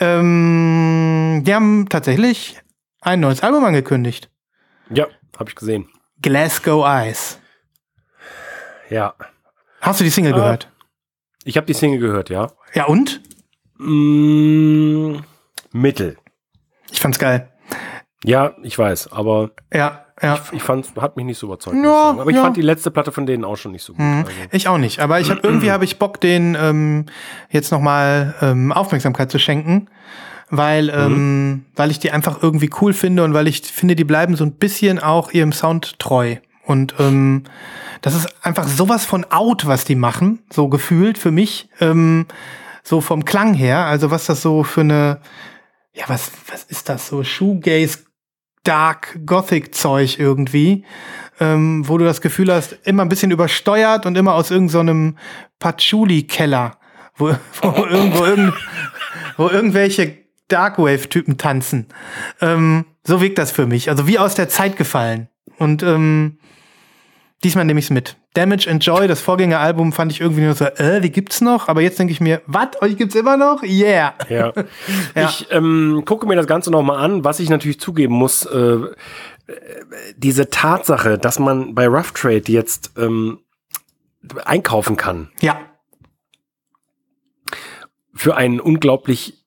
Ähm, 0.00 1.42
die 1.44 1.54
haben 1.54 1.88
tatsächlich 1.88 2.60
ein 3.00 3.20
neues 3.20 3.42
Album 3.42 3.64
angekündigt. 3.64 4.30
Ja, 4.88 5.06
habe 5.38 5.50
ich 5.50 5.56
gesehen. 5.56 5.88
Glasgow 6.22 6.86
Eyes. 6.86 7.38
Ja. 8.88 9.14
Hast 9.80 10.00
du 10.00 10.04
die 10.04 10.10
Single 10.10 10.32
Ah. 10.34 10.36
gehört? 10.36 10.70
Ich 11.44 11.56
habe 11.56 11.66
die 11.66 11.74
Single 11.74 11.98
gehört, 12.00 12.30
ja. 12.30 12.52
Ja, 12.74 12.84
und? 12.84 13.20
Mm, 13.80 15.20
Mittel. 15.72 16.18
Ich 16.90 17.00
fand's 17.00 17.18
geil. 17.18 17.48
Ja, 18.24 18.52
ich 18.62 18.78
weiß, 18.78 19.12
aber 19.12 19.52
Ja, 19.72 20.04
ja. 20.20 20.38
ich 20.52 20.62
fand, 20.62 20.86
hat 21.00 21.16
mich 21.16 21.24
nicht 21.24 21.38
so 21.38 21.46
überzeugt. 21.46 21.76
Ja, 21.82 22.12
ich 22.12 22.20
aber 22.20 22.30
ich 22.30 22.36
ja. 22.36 22.42
fand 22.42 22.56
die 22.56 22.62
letzte 22.62 22.90
Platte 22.90 23.10
von 23.12 23.24
denen 23.24 23.44
auch 23.44 23.56
schon 23.56 23.72
nicht 23.72 23.84
so 23.84 23.94
gut. 23.94 24.04
Mhm. 24.04 24.24
Also, 24.26 24.30
Ich 24.52 24.68
auch 24.68 24.76
nicht, 24.76 25.00
aber 25.00 25.20
ich 25.20 25.30
habe 25.30 25.40
irgendwie 25.42 25.70
habe 25.70 25.84
ich 25.84 25.98
Bock, 25.98 26.20
den 26.20 26.56
ähm, 26.60 27.06
jetzt 27.48 27.72
nochmal 27.72 28.34
ähm, 28.42 28.72
Aufmerksamkeit 28.72 29.30
zu 29.30 29.38
schenken, 29.38 29.88
weil 30.50 30.90
ähm, 30.90 31.64
weil 31.74 31.90
ich 31.90 31.98
die 31.98 32.10
einfach 32.10 32.42
irgendwie 32.42 32.68
cool 32.82 32.92
finde 32.92 33.24
und 33.24 33.32
weil 33.32 33.48
ich 33.48 33.62
finde, 33.62 33.96
die 33.96 34.04
bleiben 34.04 34.36
so 34.36 34.44
ein 34.44 34.52
bisschen 34.52 34.98
auch 34.98 35.32
ihrem 35.32 35.52
Sound 35.52 35.98
treu 35.98 36.36
und 36.66 36.94
ähm, 36.98 37.44
das 38.02 38.14
ist 38.14 38.28
einfach 38.44 38.68
sowas 38.68 39.06
von 39.06 39.24
out, 39.30 39.66
was 39.66 39.84
die 39.84 39.96
machen, 39.96 40.40
so 40.50 40.68
gefühlt 40.68 41.18
für 41.18 41.30
mich, 41.30 41.68
ähm, 41.80 42.26
so 42.82 43.00
vom 43.00 43.24
Klang 43.24 43.54
her, 43.54 43.84
also 43.86 44.10
was 44.10 44.26
das 44.26 44.42
so 44.42 44.64
für 44.64 44.80
eine, 44.82 45.20
ja 45.92 46.04
was 46.08 46.32
was 46.50 46.64
ist 46.64 46.88
das 46.88 47.08
so 47.08 47.24
Shoegaze 47.24 48.10
Dark 48.64 49.18
Gothic 49.24 49.74
Zeug 49.74 50.18
irgendwie, 50.18 50.84
ähm, 51.38 51.88
wo 51.88 51.96
du 51.96 52.04
das 52.04 52.20
Gefühl 52.20 52.52
hast, 52.52 52.76
immer 52.84 53.02
ein 53.02 53.08
bisschen 53.08 53.30
übersteuert 53.30 54.04
und 54.04 54.16
immer 54.16 54.34
aus 54.34 54.50
irgendeinem 54.50 55.16
Patchouli-Keller, 55.58 56.76
wo, 57.16 57.28
wo, 57.62 57.84
irgendwo 57.86 58.24
irgend, 58.24 58.54
wo 59.36 59.48
irgendwelche 59.48 60.18
Darkwave-Typen 60.48 61.38
tanzen. 61.38 61.86
Ähm, 62.40 62.84
so 63.04 63.20
wirkt 63.20 63.38
das 63.38 63.50
für 63.50 63.66
mich. 63.66 63.88
Also 63.88 64.06
wie 64.06 64.18
aus 64.18 64.34
der 64.34 64.48
Zeit 64.48 64.76
gefallen. 64.76 65.28
Und 65.58 65.82
ähm, 65.82 66.38
diesmal 67.44 67.64
nehme 67.64 67.80
ich 67.80 67.86
es 67.86 67.90
mit. 67.90 68.16
Damage 68.34 68.70
and 68.70 68.84
Joy, 68.84 69.08
das 69.08 69.20
Vorgängeralbum, 69.20 69.92
fand 69.92 70.12
ich 70.12 70.20
irgendwie 70.20 70.42
nur 70.42 70.54
so, 70.54 70.64
äh, 70.66 71.00
die 71.00 71.10
gibt's 71.10 71.40
noch? 71.40 71.68
Aber 71.68 71.80
jetzt 71.80 71.98
denke 71.98 72.12
ich 72.12 72.20
mir, 72.20 72.42
was? 72.46 72.80
Euch 72.80 72.96
gibt's 72.96 73.14
immer 73.14 73.36
noch? 73.36 73.62
Yeah. 73.62 74.14
ja. 74.28 74.52
Ja. 75.14 75.28
Ich 75.28 75.48
ähm, 75.50 76.02
gucke 76.06 76.26
mir 76.26 76.36
das 76.36 76.46
Ganze 76.46 76.70
nochmal 76.70 77.04
an, 77.04 77.24
was 77.24 77.40
ich 77.40 77.48
natürlich 77.48 77.80
zugeben 77.80 78.14
muss. 78.14 78.44
Äh, 78.44 78.58
äh, 78.58 78.86
diese 80.16 80.50
Tatsache, 80.50 81.18
dass 81.18 81.38
man 81.38 81.74
bei 81.74 81.88
Rough 81.88 82.12
Trade 82.12 82.44
jetzt 82.46 82.92
ähm, 82.96 83.40
einkaufen 84.44 84.96
kann, 84.96 85.30
Ja. 85.40 85.58
für 88.14 88.36
ein 88.36 88.60
unglaublich 88.60 89.39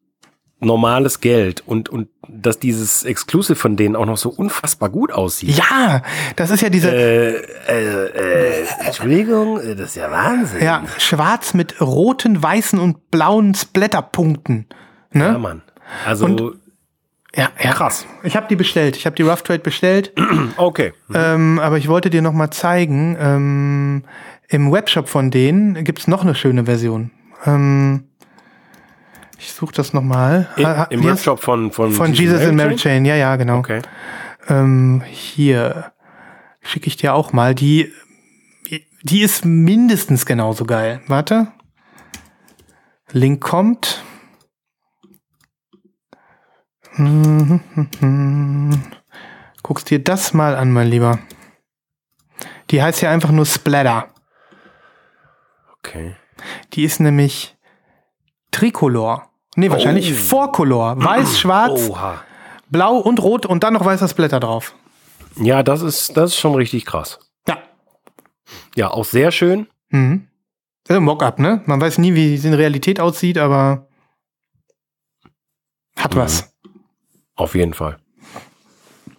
normales 0.64 1.20
Geld 1.20 1.61
und, 1.66 1.89
und 1.89 2.07
dass 2.28 2.59
dieses 2.59 3.03
Exclusive 3.03 3.55
von 3.55 3.76
denen 3.76 3.95
auch 3.95 4.05
noch 4.05 4.18
so 4.18 4.30
unfassbar 4.30 4.89
gut 4.89 5.11
aussieht. 5.11 5.57
Ja, 5.57 6.01
das 6.36 6.49
ist 6.49 6.61
ja 6.61 6.70
diese, 6.70 6.91
Äh, 6.91 7.36
äh, 7.68 8.61
äh, 8.61 8.66
Entschuldigung, 8.86 9.59
äh, 9.59 9.76
das 9.76 9.89
ist 9.89 9.95
ja 9.97 10.09
Wahnsinn. 10.11 10.64
Ja, 10.64 10.84
schwarz 10.97 11.53
mit 11.53 11.80
roten, 11.82 12.41
weißen 12.41 12.80
und 12.80 13.11
blauen 13.11 13.53
Splatterpunkten. 13.55 14.68
Ja, 15.14 15.34
Ne? 15.34 15.39
Mann. 15.39 15.61
Also, 16.05 16.26
Und- 16.26 16.41
Ja, 17.36 17.49
ja. 17.64 17.72
krass. 17.74 18.05
Ich 18.24 18.36
habe 18.36 18.47
die 18.47 18.55
bestellt. 18.55 18.95
Ich 18.95 19.05
habe 19.05 19.16
die 19.16 19.24
Rough 19.24 19.41
Trade 19.43 19.59
bestellt. 19.59 20.14
Okay. 20.57 20.93
ähm, 21.14 21.59
aber 21.59 21.78
ich 21.78 21.88
wollte 21.88 22.09
dir 22.11 22.22
noch 22.22 22.34
mal 22.34 22.51
zeigen, 22.51 23.18
ähm, 23.20 24.03
im 24.49 24.72
Webshop 24.72 25.09
von 25.09 25.32
denen 25.32 25.84
gibt's 25.84 26.07
noch 26.07 26.22
eine 26.24 26.36
schöne 26.36 26.66
Version. 26.66 27.09
Ähm, 27.45 28.03
ich 29.38 29.51
suche 29.53 29.73
das 29.73 29.93
noch 29.93 30.01
mal. 30.03 30.49
In, 30.57 30.65
Ha- 30.65 30.77
ha- 30.77 30.84
Im 30.89 31.01
hier 31.01 31.11
Webshop 31.11 31.41
von, 31.41 31.71
von, 31.71 31.91
Von 31.91 32.13
Jesus 32.13 32.41
and 32.41 32.55
Mary 32.55 32.75
Chain. 32.75 33.05
Ja, 33.05 33.15
ja, 33.15 33.36
genau. 33.36 33.57
Okay. 33.57 33.81
Ähm, 34.47 35.01
hier 35.05 35.91
schicke 36.61 36.88
ich 36.88 36.97
dir 36.97 37.13
auch 37.13 37.34
mal. 37.34 37.53
Die, 37.55 37.91
die 39.01 39.21
ist 39.21 39.45
mindestens 39.45 40.25
genauso 40.25 40.65
geil. 40.65 41.01
Warte. 41.07 41.47
Link 43.11 43.41
kommt. 43.41 44.03
Mhm. 46.95 48.81
Guckst 49.63 49.89
dir 49.89 49.99
das 50.03 50.34
mal 50.34 50.55
an, 50.55 50.71
mein 50.71 50.88
Lieber. 50.88 51.19
Die 52.71 52.81
heißt 52.81 53.01
ja 53.01 53.11
einfach 53.11 53.31
nur 53.31 53.45
Splatter. 53.45 54.09
Okay. 55.77 56.15
Die 56.73 56.84
ist 56.84 56.99
nämlich 56.99 57.53
Tricolor. 58.54 59.30
Nee, 59.58 59.70
wahrscheinlich 59.70 60.12
Oh. 60.12 60.16
Vorcolor. 60.16 60.95
Weiß, 61.04 61.38
schwarz, 61.41 61.89
Oha. 61.89 62.24
blau 62.70 62.97
und 62.97 63.22
rot 63.22 63.45
und 63.45 63.64
dann 63.64 63.74
noch 63.74 63.84
weißer 63.84 64.08
Splatter 64.08 64.39
drauf. 64.39 64.74
Ja, 65.36 65.62
das 65.64 65.82
ist, 65.82 66.16
das 66.16 66.32
ist 66.32 66.38
schon 66.39 66.56
richtig 66.56 66.86
krass. 66.86 67.20
Ja. 67.47 67.58
Ja, 68.76 68.91
auch 68.91 69.04
sehr 69.06 69.32
schön. 69.32 69.68
Mhm. 69.89 70.28
Also 70.88 71.01
Mock-up, 71.01 71.39
ne? 71.39 71.62
Man 71.66 71.80
weiß 71.82 71.97
nie, 71.97 72.14
wie 72.16 72.36
es 72.36 72.45
in 72.45 72.54
Realität 72.54 72.99
aussieht, 72.99 73.38
aber 73.38 73.88
hat 75.97 76.14
Mhm. 76.16 76.20
was. 76.20 76.54
Auf 77.36 77.56
jeden 77.56 77.74
Fall. 77.74 77.97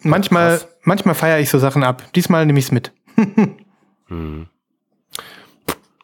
Manchmal, 0.03 0.59
krass. 0.59 0.69
manchmal 0.83 1.15
feiere 1.15 1.39
ich 1.41 1.49
so 1.51 1.59
Sachen 1.59 1.83
ab. 1.83 2.03
Diesmal 2.15 2.45
nehme 2.47 2.59
ich 2.59 2.67
es 2.67 2.73
mit. 2.73 2.93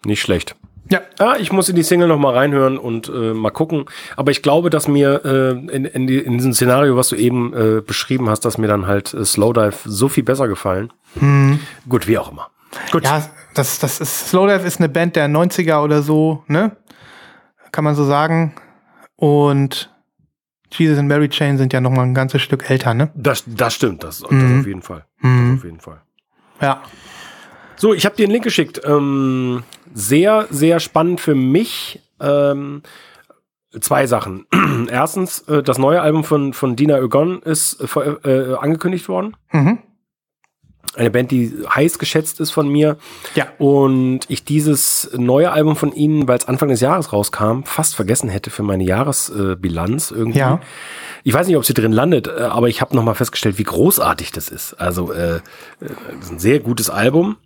Nicht 0.05 0.21
schlecht. 0.23 0.57
Ja. 0.91 1.01
Ja, 1.19 1.37
ich 1.37 1.53
muss 1.53 1.69
in 1.69 1.77
die 1.77 1.83
Single 1.83 2.09
noch 2.09 2.19
mal 2.19 2.35
reinhören 2.35 2.77
und 2.79 3.09
äh, 3.09 3.33
mal 3.33 3.51
gucken. 3.51 3.85
Aber 4.17 4.31
ich 4.33 4.43
glaube, 4.43 4.71
dass 4.71 4.89
mir 4.89 5.25
äh, 5.25 5.51
in, 5.75 5.85
in, 5.85 6.07
die, 6.07 6.19
in 6.19 6.37
diesem 6.39 6.53
Szenario, 6.53 6.97
was 6.97 7.09
du 7.09 7.17
eben 7.17 7.55
äh, 7.55 7.81
beschrieben 7.81 8.29
hast, 8.29 8.45
dass 8.45 8.59
mir 8.59 8.67
dann 8.69 8.87
halt 8.87 9.15
äh, 9.15 9.25
Slowdive 9.25 9.77
so 9.85 10.09
viel 10.09 10.25
besser 10.25 10.49
gefallen. 10.49 10.93
Gut, 11.89 12.07
wie 12.09 12.19
auch 12.19 12.31
immer. 12.31 12.51
Gut. 12.93 13.03
Mhm. 13.03 13.09
Ja, 13.09 13.23
das, 13.55 13.79
das 13.79 14.01
ist, 14.01 14.29
Slowdive 14.31 14.67
ist 14.67 14.79
eine 14.79 14.89
Band 14.89 15.17
der 15.17 15.29
90er 15.29 15.83
oder 15.83 16.03
so, 16.03 16.45
ne? 16.49 16.77
Kann 17.73 17.85
man 17.85 17.95
so 17.95 18.05
sagen. 18.05 18.55
Und 19.17 19.91
Jesus 20.73 20.99
and 20.99 21.09
Mary 21.09 21.29
Chain 21.29 21.59
sind 21.59 21.73
ja 21.73 21.81
noch 21.81 21.91
mal 21.91 22.03
ein 22.03 22.15
ganzes 22.15 22.43
Stück 22.43 22.69
älter, 22.71 22.95
ne? 22.95 23.11
Das, 23.15 23.45
das 23.47 23.75
stimmt, 23.75 24.03
das, 24.05 24.21
das 24.21 24.31
Mhm. 24.31 24.61
auf 24.61 24.67
jeden 24.67 24.83
Fall. 24.83 25.05
Das 25.23 25.31
auf 25.59 25.65
jeden 25.65 25.81
Fall. 25.81 26.01
Ja. 26.61 26.83
So, 27.77 27.95
ich 27.95 28.05
habe 28.05 28.15
dir 28.17 28.25
einen 28.25 28.33
Link 28.33 28.45
geschickt. 28.45 28.81
Ähm, 28.85 29.63
sehr, 29.95 30.47
sehr 30.51 30.81
spannend 30.81 31.21
für 31.21 31.35
mich. 31.35 32.01
Ähm, 32.21 32.83
zwei 33.79 34.07
Sachen. 34.07 34.47
Erstens, 34.91 35.41
äh, 35.49 35.63
das 35.63 35.79
neue 35.79 36.03
Album 36.03 36.25
von, 36.25 36.53
von 36.53 36.77
Dina 36.77 36.99
Ögon 36.99 37.41
ist 37.43 37.79
äh, 37.97 38.11
äh, 38.29 38.57
angekündigt 38.57 39.09
worden. 39.09 39.37
Mhm. 39.53 39.79
Eine 40.97 41.11
Band, 41.13 41.31
die 41.31 41.55
heiß 41.73 42.01
geschätzt 42.01 42.41
ist 42.41 42.51
von 42.51 42.69
mir. 42.69 42.97
Ja. 43.37 43.47
Und 43.59 44.21
ich 44.29 44.45
dieses 44.45 45.11
neue 45.17 45.53
Album 45.53 45.77
von 45.77 45.93
ihnen, 45.93 46.27
weil 46.27 46.37
es 46.37 46.49
Anfang 46.49 46.69
des 46.69 46.81
Jahres 46.81 47.13
rauskam, 47.13 47.63
fast 47.63 47.95
vergessen 47.95 48.29
hätte 48.29 48.51
für 48.51 48.65
meine 48.65 48.83
Jahresbilanz 48.83 50.11
irgendwie. 50.11 50.41
Ja. 50.41 50.61
Ich 51.23 51.33
weiß 51.33 51.47
nicht, 51.47 51.57
ob 51.57 51.65
sie 51.65 51.75
drin 51.75 51.93
landet, 51.93 52.27
äh, 52.27 52.41
aber 52.41 52.69
ich 52.69 52.81
habe 52.81 52.97
nochmal 52.97 53.15
festgestellt, 53.15 53.59
wie 53.59 53.65
großartig 53.65 54.33
das 54.33 54.49
ist. 54.49 54.75
Also, 54.75 55.13
äh, 55.13 55.37
äh, 55.37 55.41
das 55.79 56.25
ist 56.25 56.33
ein 56.33 56.39
sehr 56.41 56.59
gutes 56.59 56.91
Album. 56.91 57.37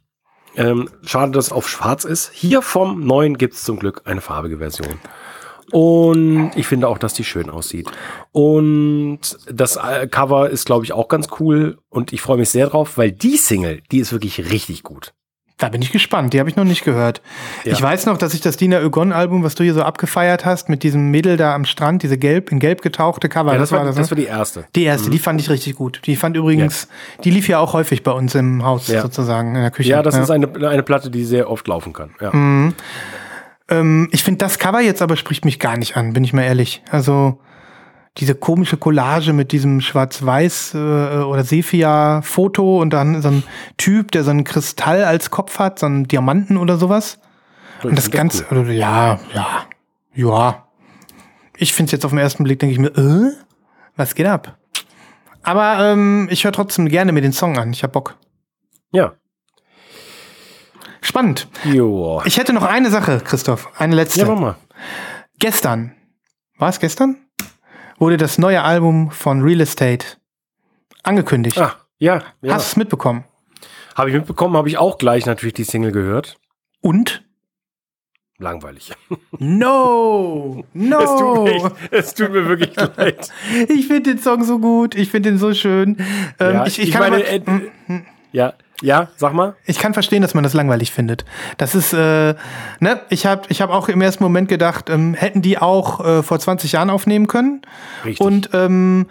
Ähm, 0.57 0.89
schade, 1.05 1.33
dass 1.33 1.47
es 1.47 1.53
auf 1.53 1.69
schwarz 1.69 2.05
ist. 2.05 2.31
Hier 2.33 2.63
vom 2.63 3.05
neuen 3.05 3.39
gibt 3.39 3.55
es 3.55 3.65
zum 3.65 3.79
Glück 3.79 4.03
eine 4.05 4.21
farbige 4.21 4.59
Version. 4.59 5.01
Und 5.73 6.53
ich 6.55 6.67
finde 6.67 6.89
auch, 6.89 6.99
dass 6.99 7.15
die 7.15 7.25
schön 7.25 7.51
aussieht. 7.51 7.91
Und 8.33 9.21
das 9.51 9.77
äh, 9.77 10.07
Cover 10.07 10.51
ist, 10.51 10.67
glaube 10.67 10.85
ich, 10.85 10.93
auch 10.93 11.09
ganz 11.09 11.29
cool. 11.41 11.79
Und 11.89 12.13
ich 12.13 12.21
freue 12.21 12.39
mich 12.39 12.51
sehr 12.51 12.69
drauf, 12.69 12.97
weil 12.97 13.11
die 13.11 13.37
Single, 13.37 13.83
die 13.91 13.99
ist 13.99 14.13
wirklich 14.13 14.51
richtig 14.51 14.83
gut. 14.83 15.15
Da 15.57 15.69
bin 15.69 15.81
ich 15.83 15.93
gespannt. 15.93 16.33
Die 16.33 16.41
habe 16.41 16.51
ich 16.51 16.57
noch 16.57 16.65
nicht 16.65 16.85
gehört. 16.85 17.23
Ja. 17.63 17.73
Ich 17.73 17.81
weiß 17.81 18.07
noch, 18.07 18.19
dass 18.19 18.35
ich 18.35 18.41
das 18.41 18.57
Dina 18.57 18.81
Ögon-Album, 18.81 19.45
was 19.45 19.55
du 19.55 19.63
hier 19.63 19.73
so 19.75 19.83
abgefeiert 19.83 20.45
hast, 20.45 20.69
mit 20.69 20.83
diesem 20.83 21.13
Mädel 21.13 21.37
da 21.37 21.55
am 21.55 21.65
Strand, 21.65 22.03
diese 22.03 22.19
gelb, 22.19 22.51
in 22.51 22.59
gelb 22.59 22.83
getauchte 22.83 23.29
Cover, 23.29 23.53
Ja, 23.53 23.59
das, 23.59 23.71
war, 23.71 23.85
das, 23.85 23.95
ne? 23.97 24.11
war 24.11 24.17
die 24.17 24.25
erste. 24.25 24.65
Die 24.75 24.83
erste, 24.83 25.11
die 25.11 25.19
fand 25.21 25.41
ich 25.41 25.49
richtig 25.51 25.77
gut. 25.77 26.01
Die 26.07 26.17
fand 26.17 26.37
übrigens, 26.37 26.89
die 27.23 27.31
lief 27.31 27.47
ja 27.47 27.61
auch 27.61 27.73
häufig 27.73 28.03
bei 28.03 28.11
uns 28.11 28.35
im 28.35 28.65
Haus 28.65 28.89
Ja. 28.89 29.01
sozusagen, 29.03 29.55
in 29.55 29.63
der 29.63 29.71
Küche. 29.71 29.91
Ja, 29.91 30.03
das 30.03 30.17
ist 30.17 30.31
eine, 30.31 30.49
eine 30.69 30.83
Platte, 30.83 31.09
die 31.11 31.25
sehr 31.25 31.49
oft 31.49 31.69
laufen 31.69 31.93
kann. 31.93 32.11
Ja. 32.21 32.33
ähm, 33.69 34.09
ich 34.11 34.25
finde 34.25 34.39
das 34.39 34.59
Cover 34.59 34.81
jetzt 34.81 35.03
aber 35.03 35.17
spricht 35.17 35.45
mich 35.45 35.61
gar 35.61 35.77
nicht 35.77 35.97
an, 35.97 36.13
bin 36.13 36.25
ich 36.25 36.33
mal 36.33 36.43
ehrlich. 36.43 36.83
Also 36.91 37.39
diese 38.19 38.35
komische 38.35 38.77
Collage 38.77 39.33
mit 39.33 39.51
diesem 39.51 39.81
schwarz-weiß 39.81 40.75
äh, 40.75 40.79
oder 40.79 41.43
Sepia-Foto 41.43 42.81
und 42.81 42.91
dann 42.91 43.21
so 43.23 43.29
ein 43.29 43.43
Typ, 43.77 44.13
der 44.13 44.23
so 44.23 44.31
einen 44.31 44.45
Kristall 44.45 45.05
als 45.05 45.31
Kopf 45.31 45.59
hat, 45.59 45.81
so 45.81 45.87
einen 45.87 46.07
Diamanten 46.07 46.57
oder 46.57 46.77
sowas. 46.77 47.19
Und 47.83 47.99
das 47.99 48.11
Ganze, 48.11 48.47
cool. 48.51 48.59
also, 48.59 48.71
ja, 48.71 49.19
ja, 49.35 49.67
ja. 50.15 50.65
Ich 51.57 51.75
finde 51.75 51.89
es 51.89 51.93
jetzt 51.93 52.05
auf 52.05 52.13
den 52.13 52.19
ersten 52.19 52.45
Blick, 52.45 52.59
denke 52.61 52.73
ich 52.73 52.79
mir, 52.79 52.97
äh, 52.97 53.33
was 53.97 54.15
geht 54.15 54.27
ab? 54.27 54.59
Aber 55.43 55.79
ähm, 55.81 56.29
ich 56.31 56.45
höre 56.45 56.53
trotzdem 56.53 56.89
gerne 56.89 57.13
mir 57.13 57.21
den 57.21 57.33
Song 57.33 57.59
an. 57.59 57.73
Ich 57.73 57.83
hab 57.83 57.93
Bock. 57.93 58.17
Ja. 58.93 59.13
Spannend. 61.03 61.49
Joa. 61.65 62.25
Ich 62.25 62.39
hätte 62.39 62.55
noch 62.55 62.63
eine 62.63 62.91
Sache, 62.91 63.21
Christoph. 63.23 63.69
Eine 63.79 63.95
letzte. 63.95 64.21
Ja, 64.21 64.27
mach 64.27 64.41
mal. 64.41 64.57
Gestern, 65.39 65.95
war 66.57 66.71
es 66.71 66.81
gestern? 66.81 67.19
Wurde 67.99 68.17
das 68.17 68.39
neue 68.39 68.63
Album 68.63 69.11
von 69.11 69.43
Real 69.43 69.61
Estate 69.61 70.07
angekündigt. 71.03 71.59
Ah, 71.59 71.75
ja, 71.99 72.23
ja. 72.43 72.55
Hast 72.55 72.67
du 72.67 72.71
es 72.73 72.77
mitbekommen? 72.77 73.25
Habe 73.95 74.11
ich 74.11 74.17
mitbekommen, 74.17 74.57
habe 74.57 74.69
ich 74.69 74.79
auch 74.79 74.99
gleich 74.99 75.27
natürlich 75.27 75.55
die 75.55 75.65
Single 75.65 75.93
gehört. 75.93 76.37
Und? 76.81 77.23
Langweilig. 78.39 78.93
No! 79.39 80.65
No! 80.73 80.99
Es 81.01 81.11
tut 81.17 81.45
mir, 81.45 81.53
echt, 81.53 81.93
es 81.93 82.15
tut 82.15 82.31
mir 82.33 82.49
wirklich 82.49 82.75
leid. 82.97 83.31
Ich 83.69 83.87
finde 83.87 84.15
den 84.15 84.19
Song 84.19 84.43
so 84.45 84.59
gut. 84.59 84.95
Ich 84.97 85.11
finde 85.11 85.31
den 85.31 85.39
so 85.39 85.55
schön. 85.55 85.97
Ähm, 86.41 86.55
Ja, 86.55 86.67
ich, 86.67 86.79
ich, 86.79 86.89
ich 86.89 86.95
kann 86.95 87.11
meine, 87.11 87.25
aber- 87.25 87.63
äh, 87.95 88.01
Ja, 88.33 88.55
ja, 88.83 89.09
sag 89.17 89.33
mal. 89.35 89.55
ich 89.67 89.79
kann 89.79 89.95
verstehen, 89.95 90.23
dass 90.23 90.35
man 90.35 90.45
das 90.45 90.55
langweilig 90.55 90.91
findet. 90.93 91.25
Das 91.59 91.75
ist, 91.75 91.93
äh, 91.93 92.35
ne, 92.81 93.01
ich 93.09 93.27
habe 93.27 93.43
ich 93.49 93.61
hab 93.63 93.71
auch 93.71 93.89
im 93.89 94.01
ersten 94.01 94.23
Moment 94.25 94.49
gedacht, 94.49 94.91
ähm, 94.91 95.15
hätten 95.15 95.43
die 95.43 95.59
auch 95.59 96.05
äh, 96.05 96.23
vor 96.23 96.39
20 96.39 96.73
Jahren 96.73 96.91
aufnehmen 96.91 97.27
können. 97.27 97.63
Richtig. 98.05 98.21
Und 98.25 98.51
ähm, 98.53 99.07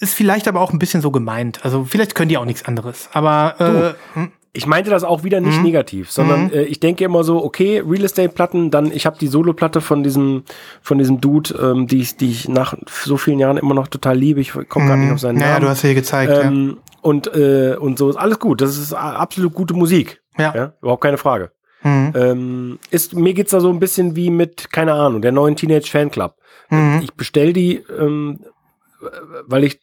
ist 0.00 0.14
vielleicht 0.14 0.46
aber 0.48 0.60
auch 0.60 0.72
ein 0.72 0.78
bisschen 0.78 1.02
so 1.02 1.10
gemeint. 1.10 1.64
Also 1.64 1.84
vielleicht 1.84 2.14
können 2.14 2.28
die 2.28 2.38
auch 2.38 2.44
nichts 2.44 2.64
anderes. 2.64 3.08
Aber 3.12 3.94
äh, 4.16 4.26
Ich 4.52 4.66
meinte 4.66 4.90
das 4.90 5.04
auch 5.04 5.24
wieder 5.24 5.40
Mhm. 5.40 5.46
nicht 5.48 5.62
negativ, 5.62 6.10
sondern 6.10 6.50
äh, 6.52 6.62
ich 6.62 6.80
denke 6.80 7.04
immer 7.04 7.22
so, 7.24 7.44
okay, 7.44 7.82
Real 7.86 8.04
Estate 8.04 8.30
Platten, 8.30 8.70
dann 8.70 8.90
ich 8.92 9.06
habe 9.06 9.18
die 9.18 9.26
Solo-Platte 9.26 9.80
von 9.80 10.02
diesem 10.02 10.44
von 10.82 10.98
diesem 10.98 11.20
Dude, 11.20 11.52
ähm, 11.60 11.86
die 11.86 12.00
ich 12.00 12.16
die 12.16 12.30
ich 12.30 12.48
nach 12.48 12.74
so 12.88 13.16
vielen 13.16 13.38
Jahren 13.40 13.56
immer 13.58 13.74
noch 13.74 13.88
total 13.88 14.16
liebe. 14.16 14.40
Ich 14.40 14.52
komme 14.68 14.86
gerade 14.86 15.00
nicht 15.00 15.12
auf 15.12 15.20
seinen 15.20 15.38
naja, 15.38 15.54
Namen. 15.54 15.64
du 15.64 15.68
hast 15.70 15.82
ja 15.82 15.88
hier 15.88 15.94
gezeigt. 15.96 16.32
ähm, 16.44 16.78
und 17.02 17.26
äh, 17.34 17.76
und 17.78 17.98
so 17.98 18.08
ist 18.10 18.16
alles 18.16 18.38
gut. 18.38 18.60
Das 18.60 18.76
ist 18.76 18.92
absolut 18.92 19.54
gute 19.54 19.74
Musik. 19.74 20.20
Ja. 20.38 20.52
ja 20.54 20.72
überhaupt 20.80 21.02
keine 21.02 21.18
Frage. 21.18 21.52
Mhm. 21.82 22.12
Ähm, 22.16 22.78
ist, 22.90 23.14
mir 23.14 23.34
geht's 23.34 23.52
da 23.52 23.60
so 23.60 23.70
ein 23.70 23.78
bisschen 23.78 24.16
wie 24.16 24.30
mit, 24.30 24.72
keine 24.72 24.94
Ahnung, 24.94 25.22
der 25.22 25.30
neuen 25.32 25.54
Teenage 25.56 25.88
Fanclub. 25.90 26.34
Mhm. 26.70 27.00
Ich 27.04 27.14
bestell 27.14 27.52
die, 27.52 27.76
ähm, 27.98 28.40
weil 29.46 29.62
ich 29.62 29.80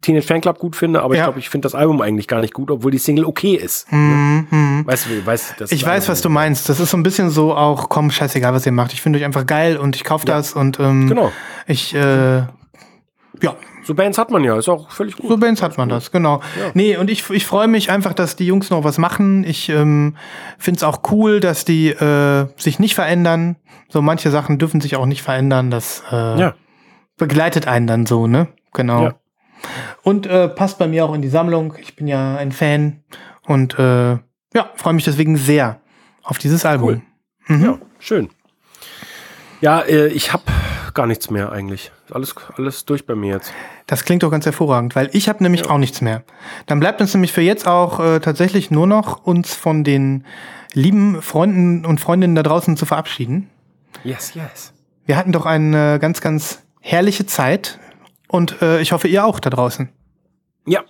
Teenage 0.00 0.26
Fanclub 0.26 0.58
gut 0.58 0.74
finde, 0.74 1.02
aber 1.02 1.12
ich 1.14 1.18
Ja. 1.18 1.24
glaube, 1.26 1.38
ich 1.38 1.50
finde 1.50 1.66
das 1.66 1.74
Album 1.74 2.00
eigentlich 2.00 2.28
gar 2.28 2.40
nicht 2.40 2.54
gut, 2.54 2.70
obwohl 2.70 2.90
die 2.90 2.98
Single 2.98 3.26
okay 3.26 3.56
ist. 3.56 3.92
Mhm. 3.92 4.46
Mhm. 4.50 4.86
Weißt 4.86 5.06
du, 5.06 5.26
weißt, 5.26 5.54
das 5.58 5.70
Ich 5.70 5.84
weiß, 5.84 6.08
was 6.08 6.22
du 6.22 6.30
meinst. 6.30 6.68
Das 6.70 6.80
ist 6.80 6.90
so 6.90 6.96
ein 6.96 7.02
bisschen 7.02 7.28
so 7.28 7.54
auch, 7.54 7.90
komm, 7.90 8.10
scheißegal, 8.10 8.54
was 8.54 8.64
ihr 8.64 8.72
macht. 8.72 8.94
Ich 8.94 9.02
finde 9.02 9.18
euch 9.18 9.24
einfach 9.26 9.44
geil 9.44 9.76
und 9.76 9.96
ich 9.96 10.04
kaufe 10.04 10.24
das 10.24 10.54
und 10.54 10.80
ähm, 10.80 11.08
Genau. 11.08 11.30
ich, 11.66 11.94
äh, 11.94 12.38
ja, 12.38 13.56
So 13.86 13.94
Bands 13.94 14.16
hat 14.18 14.30
man 14.30 14.42
ja, 14.44 14.56
ist 14.58 14.68
auch 14.68 14.90
völlig 14.90 15.16
gut. 15.16 15.28
so 15.28 15.36
Bands 15.36 15.60
hat 15.62 15.76
man 15.76 15.88
das, 15.88 16.10
genau. 16.10 16.40
Nee, 16.72 16.96
und 16.96 17.10
ich, 17.10 17.28
ich 17.30 17.44
freue 17.46 17.68
mich 17.68 17.90
einfach, 17.90 18.14
dass 18.14 18.34
die 18.36 18.46
Jungs 18.46 18.70
noch 18.70 18.82
was 18.84 18.96
machen. 18.98 19.44
Ich 19.44 19.68
ähm, 19.68 20.16
finde 20.58 20.78
es 20.78 20.82
auch 20.84 21.00
cool, 21.10 21.40
dass 21.40 21.64
die 21.64 21.88
äh, 21.90 22.46
sich 22.56 22.78
nicht 22.78 22.94
verändern. 22.94 23.56
So 23.88 24.00
manche 24.02 24.30
Sachen 24.30 24.58
dürfen 24.58 24.80
sich 24.80 24.96
auch 24.96 25.06
nicht 25.06 25.22
verändern. 25.22 25.70
Das 25.70 26.02
äh, 26.10 26.38
Ja. 26.40 26.54
begleitet 27.18 27.66
einen 27.68 27.86
dann 27.86 28.06
so, 28.06 28.26
ne? 28.26 28.48
Genau. 28.72 29.02
Ja. 29.04 29.14
Und 30.02 30.26
äh, 30.26 30.48
passt 30.48 30.78
bei 30.78 30.86
mir 30.88 31.04
auch 31.04 31.14
in 31.14 31.22
die 31.22 31.28
Sammlung. 31.28 31.74
Ich 31.80 31.94
bin 31.96 32.06
ja 32.08 32.36
ein 32.36 32.52
Fan 32.52 33.02
und 33.46 33.78
äh, 33.78 34.12
ja, 34.12 34.70
freue 34.76 34.94
mich 34.94 35.04
deswegen 35.04 35.36
sehr 35.36 35.80
auf 36.22 36.38
dieses 36.38 36.64
Album. 36.64 37.02
Cool. 37.48 37.58
Ja, 37.60 37.78
schön. 37.98 38.30
Ja, 39.60 39.80
äh, 39.80 40.06
ich 40.08 40.32
habe 40.32 40.42
gar 40.94 41.06
nichts 41.06 41.30
mehr 41.30 41.52
eigentlich. 41.52 41.92
Alles, 42.10 42.34
alles 42.56 42.84
durch 42.84 43.06
bei 43.06 43.14
mir 43.14 43.34
jetzt. 43.34 43.52
Das 43.86 44.04
klingt 44.04 44.22
doch 44.22 44.30
ganz 44.30 44.46
hervorragend, 44.46 44.96
weil 44.96 45.10
ich 45.12 45.28
habe 45.28 45.42
nämlich 45.42 45.68
auch 45.68 45.78
nichts 45.78 46.00
mehr. 46.00 46.22
Dann 46.66 46.80
bleibt 46.80 47.00
uns 47.00 47.12
nämlich 47.12 47.32
für 47.32 47.42
jetzt 47.42 47.66
auch 47.66 48.00
äh, 48.00 48.20
tatsächlich 48.20 48.70
nur 48.70 48.86
noch 48.86 49.24
uns 49.24 49.54
von 49.54 49.84
den 49.84 50.24
lieben 50.72 51.20
Freunden 51.20 51.84
und 51.84 52.00
Freundinnen 52.00 52.34
da 52.34 52.42
draußen 52.42 52.76
zu 52.76 52.86
verabschieden. 52.86 53.50
Yes, 54.04 54.34
yes. 54.34 54.72
Wir 55.04 55.16
hatten 55.16 55.32
doch 55.32 55.46
eine 55.46 55.98
ganz, 55.98 56.20
ganz 56.20 56.62
herrliche 56.80 57.26
Zeit 57.26 57.78
und 58.28 58.62
äh, 58.62 58.80
ich 58.80 58.92
hoffe, 58.92 59.08
ihr 59.08 59.24
auch 59.24 59.40
da 59.40 59.50
draußen. 59.50 59.88
Ja, 60.66 60.82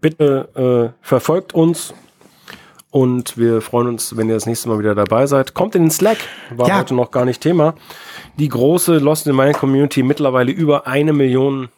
bitte 0.00 0.94
äh, 1.00 1.06
verfolgt 1.06 1.54
uns 1.54 1.94
und 2.90 3.36
wir 3.36 3.60
freuen 3.60 3.88
uns, 3.88 4.16
wenn 4.16 4.28
ihr 4.28 4.34
das 4.34 4.46
nächste 4.46 4.68
Mal 4.68 4.78
wieder 4.78 4.94
dabei 4.94 5.26
seid. 5.26 5.54
Kommt 5.54 5.74
in 5.74 5.84
den 5.84 5.90
Slack, 5.90 6.18
war 6.50 6.68
Ja. 6.68 6.78
heute 6.78 6.94
noch 6.94 7.10
gar 7.10 7.24
nicht 7.24 7.40
Thema. 7.42 7.74
Die 8.38 8.48
große 8.48 8.98
Lost 8.98 9.26
in 9.26 9.36
Mind 9.36 9.56
Community, 9.56 10.02
mittlerweile 10.02 10.52
über 10.52 10.86
eine 10.86 11.12
Million. 11.12 11.68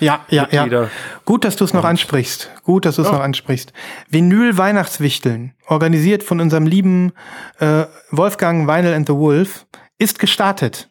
Ja, 0.00 0.26
ja, 0.28 0.46
ja. 0.50 0.62
Mitglieder. 0.62 0.90
Gut, 1.24 1.44
dass 1.44 1.56
du 1.56 1.64
es 1.64 1.72
noch 1.72 1.84
ansprichst. 1.84 2.50
Gut, 2.64 2.84
dass 2.84 2.96
du 2.96 3.02
es 3.02 3.10
noch 3.10 3.20
ansprichst. 3.20 3.72
Vinyl 4.10 4.58
Weihnachtswichteln, 4.58 5.54
organisiert 5.66 6.22
von 6.22 6.38
unserem 6.40 6.66
lieben 6.66 7.12
äh, 7.60 7.84
Wolfgang 8.10 8.68
Vinyl 8.68 8.92
and 8.92 9.06
the 9.08 9.14
Wolf, 9.14 9.64
ist 9.98 10.18
gestartet. 10.18 10.90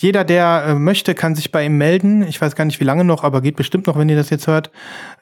Jeder, 0.00 0.22
der 0.22 0.64
äh, 0.64 0.74
möchte, 0.76 1.16
kann 1.16 1.34
sich 1.34 1.50
bei 1.50 1.64
ihm 1.66 1.76
melden. 1.76 2.22
Ich 2.22 2.40
weiß 2.40 2.54
gar 2.54 2.64
nicht, 2.64 2.78
wie 2.78 2.84
lange 2.84 3.02
noch, 3.02 3.24
aber 3.24 3.40
geht 3.40 3.56
bestimmt 3.56 3.88
noch, 3.88 3.98
wenn 3.98 4.08
ihr 4.08 4.14
das 4.14 4.30
jetzt 4.30 4.46
hört. 4.46 4.70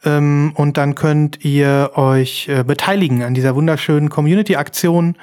Ähm, 0.04 0.52
und 0.54 0.76
dann 0.76 0.94
könnt 0.94 1.42
ihr 1.46 1.92
euch 1.94 2.46
äh, 2.48 2.62
beteiligen 2.62 3.22
an 3.22 3.32
dieser 3.32 3.54
wunderschönen 3.54 4.10
Community-Aktion. 4.10 5.16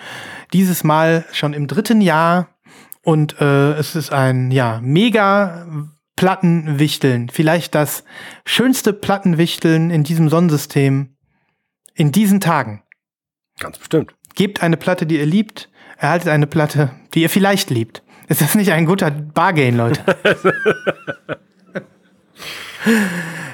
Dieses 0.54 0.84
Mal 0.84 1.26
schon 1.32 1.54
im 1.54 1.68
dritten 1.68 2.02
Jahr. 2.02 2.48
Und 3.04 3.40
äh, 3.42 3.74
es 3.74 3.96
ist 3.96 4.12
ein 4.12 4.50
ja 4.50 4.80
mega 4.82 5.68
Plattenwichteln. 6.16 7.30
Vielleicht 7.30 7.76
das 7.76 8.04
schönste 8.46 8.92
Plattenwichteln 8.92 9.92
in 9.92 10.04
diesem 10.04 10.30
Sonnensystem 10.30 11.16
in 11.94 12.12
diesen 12.12 12.40
Tagen. 12.40 12.82
Ganz 13.60 13.78
bestimmt. 13.78 14.16
Gebt 14.34 14.64
eine 14.64 14.78
Platte, 14.78 15.06
die 15.06 15.20
ihr 15.20 15.28
liebt, 15.28 15.70
erhaltet 16.00 16.30
eine 16.30 16.48
Platte, 16.48 16.90
die 17.14 17.22
ihr 17.22 17.30
vielleicht 17.30 17.70
liebt. 17.70 18.02
Ist 18.34 18.42
das 18.42 18.56
nicht 18.56 18.72
ein 18.72 18.88
guter 18.88 19.12
Bargain, 19.12 19.78
Leute? 19.78 20.02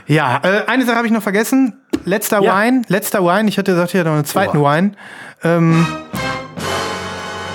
ja, 0.08 0.40
äh, 0.42 0.68
eine 0.68 0.86
Sache 0.86 0.96
habe 0.96 1.06
ich 1.06 1.12
noch 1.12 1.22
vergessen. 1.22 1.82
Letzter 2.06 2.42
Ja. 2.42 2.58
Wine, 2.64 2.84
letzter 2.88 3.22
Wine. 3.22 3.50
Ich 3.50 3.58
hatte 3.58 3.74
gesagt, 3.74 3.94
ich 3.94 4.00
hatte 4.00 4.08
noch 4.08 4.16
einen 4.16 4.24
zweiten 4.24 4.58
Oha. 4.58 4.78
Wine. 4.78 4.92
Ähm, 5.44 5.86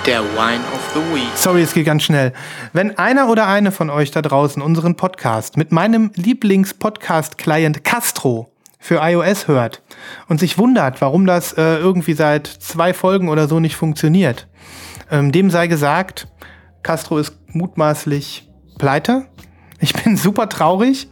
Der 0.05 0.21
Wine 0.21 0.61
of 0.71 0.91
the 0.93 0.99
week. 1.15 1.31
Sorry, 1.33 1.63
es 1.63 1.73
geht 1.73 1.87
ganz 1.87 2.03
schnell. 2.03 2.31
Wenn 2.73 2.95
einer 2.99 3.27
oder 3.27 3.47
eine 3.47 3.71
von 3.71 3.89
euch 3.89 4.11
da 4.11 4.21
draußen 4.21 4.61
unseren 4.61 4.95
Podcast 4.95 5.57
mit 5.57 5.71
meinem 5.71 6.11
Lieblings-Podcast-Client 6.13 7.83
Castro 7.83 8.51
für 8.79 8.99
iOS 9.01 9.47
hört 9.47 9.81
und 10.27 10.39
sich 10.39 10.59
wundert, 10.59 11.01
warum 11.01 11.25
das 11.25 11.53
äh, 11.53 11.77
irgendwie 11.77 12.13
seit 12.13 12.45
zwei 12.45 12.93
Folgen 12.93 13.29
oder 13.29 13.47
so 13.47 13.59
nicht 13.59 13.77
funktioniert, 13.77 14.45
ähm, 15.09 15.31
dem 15.31 15.49
sei 15.49 15.65
gesagt, 15.65 16.27
Castro 16.85 17.17
ist 17.17 17.35
mutmaßlich 17.47 18.47
pleite. 18.77 19.25
Ich 19.79 19.93
bin 19.93 20.15
super 20.17 20.47
traurig. 20.49 21.07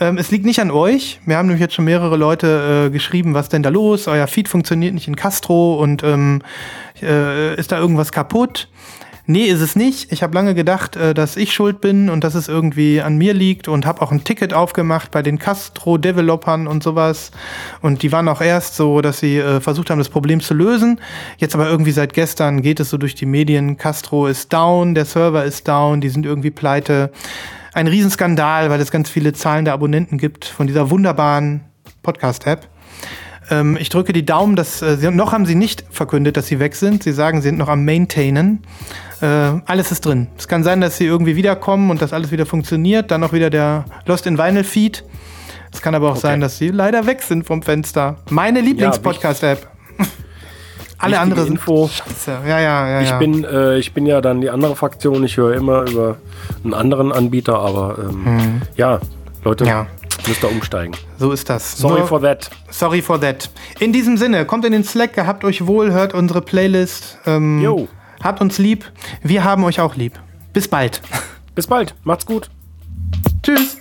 Ähm, 0.00 0.18
es 0.18 0.32
liegt 0.32 0.44
nicht 0.44 0.60
an 0.60 0.72
euch. 0.72 1.20
Wir 1.26 1.36
haben 1.36 1.46
nämlich 1.46 1.60
jetzt 1.60 1.74
schon 1.74 1.84
mehrere 1.84 2.16
Leute 2.16 2.86
äh, 2.88 2.90
geschrieben, 2.90 3.32
was 3.32 3.48
denn 3.48 3.62
da 3.62 3.68
los? 3.68 4.08
Euer 4.08 4.26
Feed 4.26 4.48
funktioniert 4.48 4.94
nicht 4.94 5.06
in 5.06 5.14
Castro 5.14 5.76
und 5.76 6.02
ähm, 6.02 6.42
äh, 7.00 7.54
ist 7.54 7.70
da 7.70 7.78
irgendwas 7.78 8.10
kaputt? 8.10 8.68
Nee, 9.26 9.44
ist 9.44 9.60
es 9.60 9.76
nicht. 9.76 10.10
Ich 10.10 10.24
habe 10.24 10.34
lange 10.34 10.52
gedacht, 10.52 10.96
äh, 10.96 11.14
dass 11.14 11.36
ich 11.36 11.52
schuld 11.52 11.80
bin 11.80 12.10
und 12.10 12.24
dass 12.24 12.34
es 12.34 12.48
irgendwie 12.48 13.00
an 13.00 13.16
mir 13.16 13.34
liegt 13.34 13.68
und 13.68 13.86
habe 13.86 14.02
auch 14.02 14.10
ein 14.10 14.24
Ticket 14.24 14.52
aufgemacht 14.52 15.12
bei 15.12 15.22
den 15.22 15.38
Castro-Developern 15.38 16.66
und 16.66 16.82
sowas. 16.82 17.30
Und 17.82 18.02
die 18.02 18.10
waren 18.10 18.26
auch 18.28 18.40
erst 18.40 18.74
so, 18.74 19.00
dass 19.00 19.20
sie 19.20 19.38
äh, 19.38 19.60
versucht 19.60 19.90
haben, 19.90 19.98
das 19.98 20.08
Problem 20.08 20.40
zu 20.40 20.54
lösen. 20.54 21.00
Jetzt 21.38 21.54
aber 21.54 21.68
irgendwie 21.68 21.92
seit 21.92 22.14
gestern 22.14 22.62
geht 22.62 22.80
es 22.80 22.90
so 22.90 22.98
durch 22.98 23.14
die 23.14 23.26
Medien. 23.26 23.76
Castro 23.76 24.26
ist 24.26 24.52
down, 24.52 24.96
der 24.96 25.04
Server 25.04 25.44
ist 25.44 25.68
down, 25.68 26.00
die 26.00 26.08
sind 26.08 26.26
irgendwie 26.26 26.50
pleite. 26.50 27.12
Ein 27.74 27.86
Riesenskandal, 27.86 28.70
weil 28.70 28.80
es 28.80 28.90
ganz 28.90 29.08
viele 29.08 29.32
zahlende 29.32 29.72
Abonnenten 29.72 30.18
gibt 30.18 30.46
von 30.46 30.66
dieser 30.66 30.90
wunderbaren 30.90 31.60
Podcast-App. 32.02 32.66
Ähm, 33.50 33.76
ich 33.80 33.88
drücke 33.88 34.12
die 34.12 34.24
Daumen, 34.24 34.56
dass 34.56 34.82
äh, 34.82 34.96
sie, 34.96 35.10
noch 35.10 35.32
haben 35.32 35.46
sie 35.46 35.54
nicht 35.54 35.84
verkündet, 35.90 36.36
dass 36.36 36.46
sie 36.46 36.58
weg 36.58 36.74
sind. 36.74 37.02
Sie 37.02 37.12
sagen, 37.12 37.40
sie 37.40 37.48
sind 37.48 37.58
noch 37.58 37.68
am 37.68 37.84
Maintainen. 37.84 38.62
Äh, 39.22 39.60
alles 39.66 39.92
ist 39.92 40.04
drin. 40.04 40.26
Es 40.36 40.48
kann 40.48 40.64
sein, 40.64 40.80
dass 40.80 40.96
sie 40.96 41.06
irgendwie 41.06 41.36
wiederkommen 41.36 41.90
und 41.90 42.02
dass 42.02 42.12
alles 42.12 42.32
wieder 42.32 42.44
funktioniert. 42.44 43.10
Dann 43.10 43.20
noch 43.20 43.32
wieder 43.32 43.50
der 43.50 43.84
Lost 44.06 44.26
in 44.26 44.36
Vinyl 44.36 44.64
Feed. 44.64 45.04
Es 45.72 45.80
kann 45.80 45.94
aber 45.94 46.10
auch 46.10 46.16
sein, 46.16 46.40
dass 46.40 46.58
sie 46.58 46.68
leider 46.68 47.06
weg 47.06 47.22
sind 47.22 47.46
vom 47.46 47.62
Fenster. 47.62 48.16
Meine 48.30 48.60
Lieblings-Podcast-App. 48.60 49.68
Alle 50.98 51.18
anderen 51.18 51.44
sind 51.44 51.54
Info. 51.54 51.88
Scheiße. 51.88 52.38
Ja, 52.46 52.60
ja, 52.60 52.88
ja. 52.88 53.00
Ich 53.00 53.10
ja. 53.10 53.18
bin, 53.18 53.44
äh, 53.44 53.78
ich 53.78 53.92
bin 53.94 54.06
ja 54.06 54.20
dann 54.20 54.40
die 54.40 54.50
andere 54.50 54.76
Fraktion. 54.76 55.24
Ich 55.24 55.36
höre 55.36 55.54
immer 55.54 55.88
über 55.88 56.16
einen 56.62 56.74
anderen 56.74 57.10
Anbieter, 57.12 57.58
aber 57.58 57.96
ähm, 57.98 58.60
ja, 58.76 59.00
Leute. 59.44 59.64
Ja. 59.64 59.86
müsst 60.26 60.44
ihr 60.44 60.50
umsteigen. 60.50 60.94
so 61.18 61.32
ist 61.32 61.48
das. 61.48 61.78
Sorry 61.78 62.00
Nur- 62.00 62.08
for 62.08 62.20
that. 62.20 62.50
Sorry 62.70 63.00
for 63.02 63.20
that. 63.20 63.50
In 63.80 63.92
diesem 63.92 64.16
Sinne, 64.16 64.44
kommt 64.44 64.64
in 64.64 64.72
den 64.72 64.84
Slack, 64.84 65.14
gehabt 65.14 65.44
euch 65.44 65.66
wohl, 65.66 65.92
hört 65.92 66.12
unsere 66.12 66.42
Playlist. 66.42 67.18
Ähm, 67.26 67.60
Jo. 67.62 67.88
Habt 68.22 68.40
uns 68.40 68.58
lieb. 68.58 68.90
Wir 69.22 69.44
haben 69.44 69.64
euch 69.64 69.80
auch 69.80 69.96
lieb. 69.96 70.18
Bis 70.52 70.68
bald. 70.68 71.02
Bis 71.54 71.66
bald. 71.66 71.94
Macht's 72.04 72.26
gut. 72.26 72.50
Tschüss. 73.42 73.78